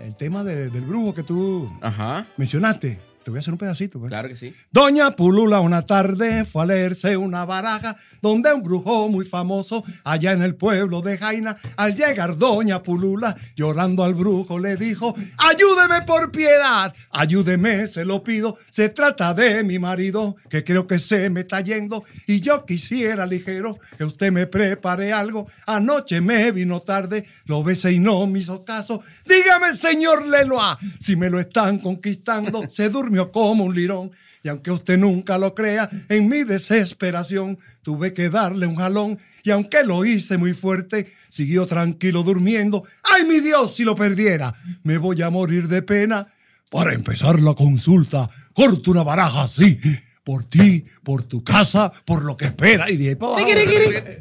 el 0.02 0.14
tema 0.16 0.44
de- 0.44 0.70
del 0.70 0.82
brujo 0.84 1.12
que 1.12 1.24
tú 1.24 1.68
Ajá. 1.80 2.24
mencionaste, 2.36 3.00
te 3.28 3.30
voy 3.30 3.36
a 3.36 3.40
hacer 3.40 3.52
un 3.52 3.58
pedacito. 3.58 3.98
pues. 3.98 4.08
Claro 4.08 4.26
que 4.26 4.36
sí. 4.36 4.54
Doña 4.72 5.10
Pulula 5.10 5.60
una 5.60 5.84
tarde 5.84 6.46
fue 6.46 6.62
a 6.62 6.66
leerse 6.66 7.14
una 7.18 7.44
baraja 7.44 7.98
donde 8.22 8.50
un 8.54 8.62
brujo 8.62 9.06
muy 9.10 9.26
famoso 9.26 9.84
allá 10.02 10.32
en 10.32 10.40
el 10.40 10.54
pueblo 10.54 11.02
de 11.02 11.18
Jaina. 11.18 11.58
Al 11.76 11.94
llegar 11.94 12.38
Doña 12.38 12.82
Pulula 12.82 13.36
llorando 13.54 14.02
al 14.02 14.14
brujo 14.14 14.58
le 14.58 14.76
dijo, 14.76 15.14
ayúdeme 15.36 16.06
por 16.06 16.32
piedad, 16.32 16.94
ayúdeme, 17.10 17.86
se 17.86 18.06
lo 18.06 18.22
pido. 18.22 18.56
Se 18.70 18.88
trata 18.88 19.34
de 19.34 19.62
mi 19.62 19.78
marido 19.78 20.36
que 20.48 20.64
creo 20.64 20.86
que 20.86 20.98
se 20.98 21.28
me 21.28 21.40
está 21.40 21.60
yendo 21.60 22.02
y 22.26 22.40
yo 22.40 22.64
quisiera 22.64 23.26
ligero 23.26 23.76
que 23.98 24.04
usted 24.04 24.32
me 24.32 24.46
prepare 24.46 25.12
algo. 25.12 25.46
Anoche 25.66 26.22
me 26.22 26.50
vino 26.50 26.80
tarde, 26.80 27.26
lo 27.44 27.62
besé 27.62 27.92
y 27.92 27.98
no 27.98 28.26
me 28.26 28.38
hizo 28.38 28.64
caso. 28.64 29.02
Dígame, 29.26 29.74
señor 29.74 30.26
Leloa, 30.26 30.78
si 30.98 31.14
me 31.14 31.28
lo 31.28 31.38
están 31.38 31.78
conquistando, 31.78 32.66
se 32.70 32.88
durmió 32.88 33.17
como 33.26 33.64
un 33.64 33.74
lirón. 33.74 34.10
Y 34.42 34.48
aunque 34.48 34.70
usted 34.70 34.98
nunca 34.98 35.36
lo 35.36 35.54
crea, 35.54 35.90
en 36.08 36.28
mi 36.28 36.44
desesperación 36.44 37.58
tuve 37.82 38.14
que 38.14 38.30
darle 38.30 38.66
un 38.66 38.76
jalón. 38.76 39.18
Y 39.42 39.50
aunque 39.50 39.84
lo 39.84 40.04
hice 40.04 40.38
muy 40.38 40.54
fuerte, 40.54 41.12
siguió 41.28 41.66
tranquilo 41.66 42.22
durmiendo. 42.22 42.84
¡Ay, 43.02 43.24
mi 43.24 43.40
Dios, 43.40 43.74
si 43.74 43.84
lo 43.84 43.94
perdiera! 43.94 44.54
Me 44.84 44.98
voy 44.98 45.20
a 45.22 45.30
morir 45.30 45.68
de 45.68 45.82
pena. 45.82 46.26
Para 46.70 46.94
empezar 46.94 47.40
la 47.40 47.54
consulta, 47.54 48.28
corto 48.52 48.90
una 48.90 49.02
baraja 49.02 49.44
así. 49.44 49.80
Por 50.22 50.44
ti, 50.44 50.84
por 51.02 51.22
tu 51.22 51.42
casa, 51.42 51.90
por 52.04 52.22
lo 52.22 52.36
que 52.36 52.44
espera. 52.44 52.90
Y 52.90 53.08
abajo. 53.08 53.36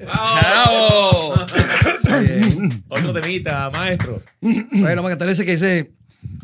¡Bravo! 0.01 1.35
Otro 2.87 3.11
temita, 3.13 3.69
maestro. 3.69 4.23
Bueno, 4.39 5.03
vamos 5.03 5.21
ese 5.27 5.45
que 5.45 5.51
dice: 5.51 5.91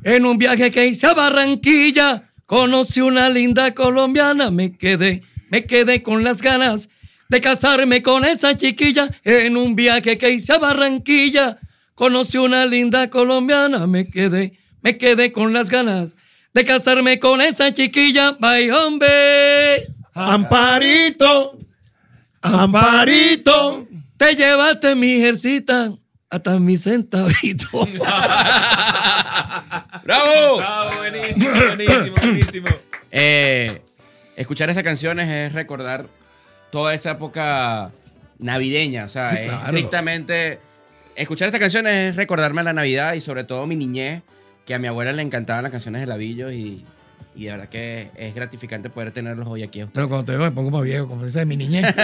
En 0.03 0.25
un 0.25 0.37
viaje 0.37 0.69
que 0.69 0.85
hice 0.85 1.07
a 1.07 1.13
Barranquilla, 1.13 2.32
conocí 2.45 3.01
una 3.01 3.29
linda 3.29 3.73
colombiana. 3.73 4.51
Me 4.51 4.71
quedé, 4.71 5.23
me 5.49 5.65
quedé 5.65 6.03
con 6.03 6.23
las 6.23 6.41
ganas 6.41 6.89
de 7.29 7.41
casarme 7.41 8.01
con 8.01 8.25
esa 8.25 8.55
chiquilla. 8.55 9.09
En 9.23 9.57
un 9.57 9.75
viaje 9.75 10.17
que 10.17 10.31
hice 10.31 10.53
a 10.53 10.59
Barranquilla, 10.59 11.59
conocí 11.95 12.37
una 12.37 12.65
linda 12.65 13.09
colombiana. 13.09 13.87
Me 13.87 14.09
quedé, 14.09 14.57
me 14.81 14.97
quedé 14.97 15.31
con 15.31 15.53
las 15.53 15.69
ganas 15.69 16.15
de 16.53 16.65
casarme 16.65 17.19
con 17.19 17.41
esa 17.41 17.73
chiquilla. 17.73 18.33
Bye, 18.33 18.71
hombre. 18.71 19.87
Amparito, 20.13 21.57
Amparito. 22.41 23.87
Te 24.17 24.35
llevaste 24.35 24.95
mi 24.95 25.13
ejercita 25.13 25.91
hasta 26.33 26.59
mi 26.59 26.77
centavito. 26.77 27.67
¡Bravo! 30.03 30.59
Ah, 30.61 30.91
buenísimo, 30.97 31.51
buenísimo, 31.51 32.15
buenísimo. 32.21 32.67
Eh, 33.11 33.81
escuchar 34.35 34.69
estas 34.69 34.83
canciones 34.83 35.29
es 35.29 35.53
recordar 35.53 36.07
toda 36.71 36.93
esa 36.95 37.11
época 37.11 37.91
navideña. 38.39 39.05
O 39.05 39.09
sea, 39.09 39.29
Sí, 39.29 39.35
es 39.37 39.45
claro. 39.45 39.63
estrictamente. 39.65 40.59
Escuchar 41.15 41.45
estas 41.49 41.61
canciones 41.61 42.09
es 42.09 42.15
recordarme 42.15 42.63
la 42.63 42.73
Navidad 42.73 43.13
y 43.13 43.21
sobre 43.21 43.43
todo 43.43 43.67
mi 43.67 43.75
niñez, 43.75 44.23
que 44.65 44.73
a 44.73 44.79
mi 44.79 44.87
abuela 44.87 45.11
le 45.13 45.21
encantaban 45.21 45.61
las 45.61 45.71
canciones 45.71 46.01
de 46.01 46.07
Lavillos 46.07 46.51
y, 46.51 46.83
y 47.35 47.43
de 47.45 47.51
verdad 47.51 47.69
que 47.69 48.09
es 48.15 48.33
gratificante 48.33 48.89
poder 48.89 49.11
tenerlos 49.11 49.47
hoy 49.47 49.61
aquí. 49.61 49.85
Pero 49.93 50.09
cuando 50.09 50.25
te 50.25 50.31
veo 50.31 50.41
me 50.41 50.51
pongo 50.51 50.71
más 50.71 50.81
viejo, 50.81 51.07
como 51.07 51.23
dice 51.25 51.45
mi 51.45 51.55
niñez. 51.57 51.85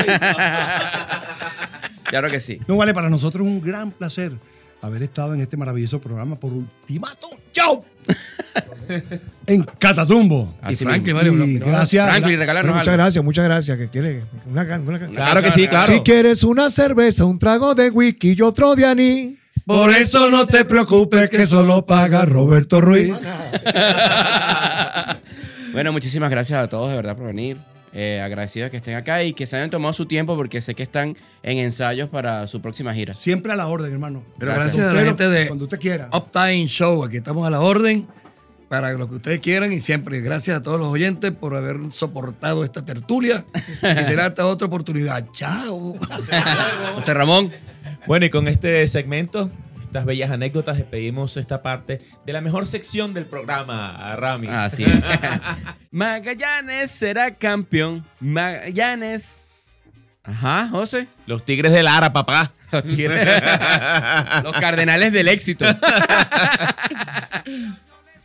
Claro 2.10 2.30
que 2.30 2.40
sí. 2.40 2.60
No 2.68 2.76
vale, 2.78 2.94
para 2.94 3.10
nosotros 3.10 3.46
es 3.48 3.54
un 3.54 3.62
gran 3.62 3.92
placer 3.92 4.34
haber 4.82 5.04
estado 5.04 5.34
en 5.34 5.42
este 5.42 5.58
maravilloso 5.58 6.00
programa 6.02 6.40
por 6.40 6.52
Ultimatum. 6.54 7.32
¡Chao! 7.52 7.86
en 9.46 9.64
Catatumbo. 9.78 10.56
y 10.64 10.66
Así 10.74 10.84
Franklin, 10.86 11.16
mismo. 11.18 11.32
Mario, 11.38 11.46
Y 11.56 11.60
no, 11.60 11.66
gracias. 11.68 12.10
Franklin, 12.10 12.40
regalarnos 12.40 12.76
muchas 12.76 12.88
algo. 12.88 12.98
gracias, 13.04 13.26
muchas 13.26 13.46
gracias. 13.46 13.78
Que 13.78 13.90
quiere 13.90 14.24
una, 14.50 14.64
una 14.80 15.00
can- 15.00 15.14
Claro 15.14 15.42
que 15.42 15.52
sí, 15.52 15.68
claro. 15.68 15.92
Si 15.92 16.00
quieres 16.00 16.44
una 16.44 16.70
cerveza, 16.70 17.26
un 17.26 17.38
trago 17.38 17.76
de 17.76 17.90
whisky 17.90 18.34
y 18.38 18.42
otro 18.42 18.76
de 18.76 18.86
aní. 18.86 19.36
Por 19.66 19.92
eso 19.92 20.30
no 20.32 20.48
te 20.48 20.66
preocupes 20.66 21.30
que 21.30 21.46
solo 21.46 21.86
paga 21.86 22.26
Roberto 22.26 22.82
Ruiz. 22.82 23.14
Bueno, 25.72 25.92
muchísimas 25.92 26.32
gracias 26.32 26.58
a 26.64 26.68
todos 26.68 26.90
de 26.90 26.96
verdad 26.96 27.16
por 27.16 27.28
venir. 27.28 27.58
Eh, 27.92 28.22
agradecidos 28.24 28.70
que 28.70 28.78
estén 28.78 28.96
acá 28.96 29.24
y 29.24 29.34
que 29.34 29.48
se 29.48 29.56
hayan 29.56 29.72
tomado 29.72 29.94
su 29.94 30.06
tiempo 30.06 30.36
porque 30.36 30.62
sé 30.62 30.76
que 30.76 30.84
están 30.84 31.18
en 31.42 31.58
ensayos 31.58 32.08
para 32.10 32.46
su 32.46 32.62
próxima 32.62 32.94
gira. 32.94 33.16
Siempre 33.16 33.52
a 33.52 33.56
la 33.56 33.68
orden, 33.68 33.92
hermano. 33.92 34.24
Pero 34.38 34.52
Gracias. 34.54 34.76
gracias 34.76 34.92
a 34.92 34.94
la 34.94 35.08
gente 35.08 35.30
de 35.30 35.48
Cuando 35.48 35.66
usted 35.66 35.80
quiera. 35.80 36.10
Uptime 36.14 36.68
Show, 36.68 37.04
aquí 37.04 37.18
estamos 37.18 37.48
a 37.48 37.50
la 37.50 37.62
orden 37.62 38.08
para 38.68 38.94
lo 38.94 39.10
que 39.10 39.16
ustedes 39.16 39.40
quieran 39.40 39.74
y 39.74 39.80
siempre 39.80 40.22
gracias 40.22 40.58
a 40.58 40.62
todos 40.62 40.80
los 40.80 40.90
oyentes 40.90 41.32
por 41.32 41.56
haber 41.56 41.78
soportado 41.92 42.64
esta 42.64 42.86
tertulia 42.86 43.44
y 44.00 44.06
será 44.06 44.28
hasta 44.28 44.46
otra 44.46 44.68
oportunidad. 44.68 45.26
Chao. 45.34 45.96
José 46.96 47.14
Ramón. 47.16 47.52
Bueno, 48.06 48.28
y 48.28 48.30
con 48.30 48.48
este 48.48 48.86
segmento, 48.86 49.50
estas 49.90 50.06
bellas 50.06 50.30
anécdotas, 50.30 50.78
despedimos 50.78 51.36
esta 51.36 51.64
parte 51.64 52.00
de 52.24 52.34
la 52.34 52.42
mejor 52.42 52.68
sección 52.68 53.16
del 53.16 53.26
programa, 53.26 54.16
Rami. 54.18 54.48
Así 54.48 54.84
es. 54.84 54.94
Magallanes 55.92 56.92
será 56.92 57.34
campeón. 57.34 58.06
Magallanes. 58.20 59.40
Ajá, 60.24 60.68
José. 60.70 61.08
Los 61.26 61.44
Tigres 61.44 61.72
de 61.72 61.82
Lara, 61.82 62.14
papá. 62.14 62.52
Los, 62.72 62.84
tigres- 62.84 63.42
los 64.44 64.56
cardenales 64.58 65.12
del 65.12 65.28
éxito. 65.28 65.66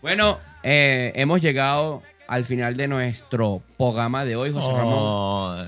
bueno, 0.03 0.41
eh, 0.63 1.13
hemos 1.15 1.41
llegado 1.41 2.03
al 2.29 2.45
final 2.45 2.77
de 2.77 2.89
nuestro 2.89 3.63
programa 3.79 4.27
de 4.27 4.37
hoy, 4.37 4.53
José 4.53 4.69
Ramón. 4.71 4.95
Oh. 4.99 5.65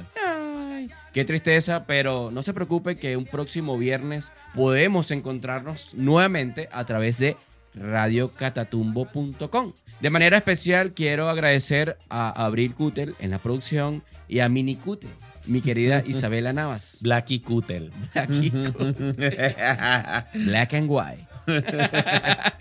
Qué 1.16 1.24
tristeza, 1.24 1.86
pero 1.86 2.30
no 2.30 2.42
se 2.42 2.52
preocupe 2.52 2.98
que 2.98 3.16
un 3.16 3.24
próximo 3.24 3.78
viernes 3.78 4.34
podemos 4.54 5.10
encontrarnos 5.10 5.94
nuevamente 5.94 6.68
a 6.72 6.84
través 6.84 7.16
de 7.16 7.38
radiocatatumbo.com. 7.74 9.72
De 10.02 10.10
manera 10.10 10.36
especial 10.36 10.92
quiero 10.92 11.30
agradecer 11.30 11.96
a 12.10 12.44
Abril 12.44 12.74
Cutel 12.74 13.14
en 13.18 13.30
la 13.30 13.38
producción 13.38 14.02
y 14.28 14.40
a 14.40 14.50
Mini 14.50 14.76
Cutel, 14.76 15.08
mi 15.46 15.62
querida 15.62 16.02
Isabela 16.06 16.52
Navas. 16.52 16.98
Blacky 17.00 17.40
Cutel. 17.40 17.90
Black 20.34 20.74
and 20.74 20.90
White. 20.90 21.26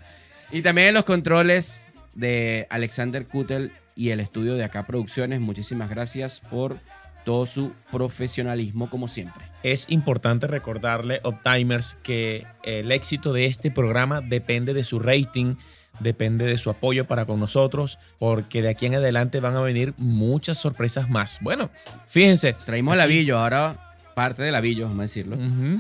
y 0.53 0.62
también 0.62 0.93
los 0.93 1.03
controles 1.03 1.82
de 2.14 2.68
Alexander 2.70 3.28
Kutel 3.28 3.74
y 3.97 4.12
el 4.12 4.22
estudio 4.22 4.56
de 4.56 4.64
Acá 4.64 4.86
Producciones. 4.86 5.41
Muchísimas 5.41 5.89
gracias 5.89 6.39
por 6.39 6.80
todo 7.26 7.45
su 7.45 7.73
profesionalismo 7.91 8.89
como 8.89 9.07
siempre. 9.07 9.43
Es 9.63 9.88
importante 9.89 10.47
recordarle, 10.47 11.19
Optimers, 11.23 11.97
que 12.03 12.45
el 12.63 12.91
éxito 12.91 13.34
de 13.34 13.45
este 13.45 13.71
programa 13.71 14.21
depende 14.21 14.73
de 14.73 14.84
su 14.84 14.99
rating, 14.99 15.55
depende 15.99 16.45
de 16.45 16.57
su 16.57 16.69
apoyo 16.69 17.05
para 17.05 17.26
con 17.26 17.39
nosotros, 17.39 17.99
porque 18.19 18.61
de 18.61 18.69
aquí 18.69 18.86
en 18.86 18.95
adelante 18.95 19.39
van 19.39 19.55
a 19.55 19.61
venir 19.61 19.93
muchas 19.97 20.57
sorpresas 20.57 21.09
más. 21.09 21.39
Bueno, 21.41 21.69
fíjense. 22.07 22.53
Traímos 22.65 22.93
el 22.93 22.99
Lavillo, 22.99 23.39
ahora 23.39 23.86
parte 24.15 24.41
del 24.41 24.53
Lavillo, 24.53 24.86
vamos 24.86 24.99
a 24.99 25.01
decirlo. 25.03 25.38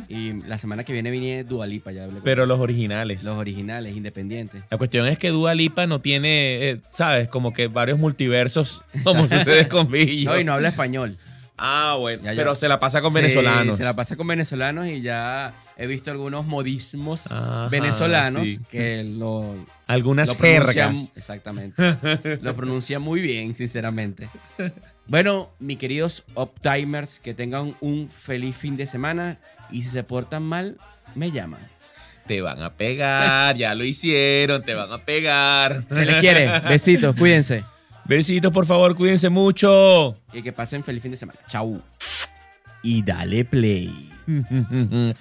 Y 0.09 0.33
la 0.45 0.57
semana 0.57 0.83
que 0.83 0.93
viene 0.93 1.09
viene 1.09 1.43
Dualipa, 1.43 1.91
ya 1.91 2.03
hablé 2.03 2.19
Pero 2.23 2.45
los 2.45 2.59
originales. 2.59 3.23
los 3.23 3.37
originales, 3.37 3.95
independientes. 3.95 4.61
La 4.69 4.77
cuestión 4.77 5.07
es 5.07 5.17
que 5.17 5.29
Dua 5.29 5.55
Lipa 5.55 5.87
no 5.87 6.01
tiene, 6.01 6.69
eh, 6.69 6.81
¿sabes? 6.89 7.29
Como 7.29 7.53
que 7.53 7.67
varios 7.67 7.97
multiversos 7.97 8.83
como 9.03 9.27
sucede 9.29 9.67
con 9.67 9.89
Billo. 9.89 10.31
No, 10.31 10.39
y 10.39 10.43
no 10.43 10.53
habla 10.53 10.69
español. 10.69 11.17
Ah, 11.57 11.95
bueno. 11.99 12.23
Ya. 12.23 12.33
Pero 12.35 12.53
se 12.55 12.67
la 12.67 12.79
pasa 12.79 13.01
con 13.01 13.11
Sí, 13.11 13.15
venezolanos. 13.15 13.77
Se 13.77 13.83
la 13.83 13.93
pasa 13.93 14.15
con 14.15 14.27
venezolanos 14.27 14.87
y 14.87 15.01
ya 15.01 15.53
he 15.77 15.87
visto 15.87 16.11
algunos 16.11 16.45
modismos 16.45 17.31
Ajá, 17.31 17.69
venezolanos 17.69 18.43
sí. 18.43 18.59
que 18.69 19.03
lo, 19.03 19.55
Algunas 19.87 20.29
lo 20.29 20.35
pronuncian- 20.35 20.65
jergas. 20.95 21.11
Exactamente. 21.15 21.81
lo 22.41 22.55
pronuncia 22.55 22.99
muy 22.99 23.21
bien, 23.21 23.55
sinceramente. 23.55 24.27
Bueno, 25.07 25.51
mis 25.59 25.77
queridos 25.77 26.23
Optimers, 26.33 27.19
que 27.19 27.33
tengan 27.33 27.75
un 27.79 28.09
feliz 28.09 28.55
fin 28.55 28.75
de 28.75 28.85
semana 28.87 29.37
y 29.71 29.83
si 29.83 29.89
se 29.89 30.03
portan 30.03 30.43
mal, 30.43 30.77
me 31.13 31.31
llaman. 31.31 31.61
Te 32.27 32.41
van 32.41 32.61
a 32.63 32.73
pegar, 32.73 33.55
ya 33.55 33.75
lo 33.75 33.85
hicieron, 33.85 34.63
te 34.63 34.73
van 34.73 34.91
a 34.91 34.97
pegar. 34.97 35.83
Se 35.89 36.05
les 36.05 36.15
quiere. 36.15 36.49
Besitos, 36.67 37.15
cuídense. 37.15 37.63
Besitos, 38.05 38.51
por 38.51 38.65
favor, 38.65 38.95
cuídense 38.95 39.29
mucho. 39.29 40.15
Y 40.31 40.41
que 40.41 40.51
pasen 40.53 40.83
feliz 40.83 41.01
fin 41.01 41.11
de 41.11 41.17
semana. 41.17 41.39
Chau. 41.49 41.81
Y 42.83 43.01
dale 43.01 43.45
play. 43.45 44.11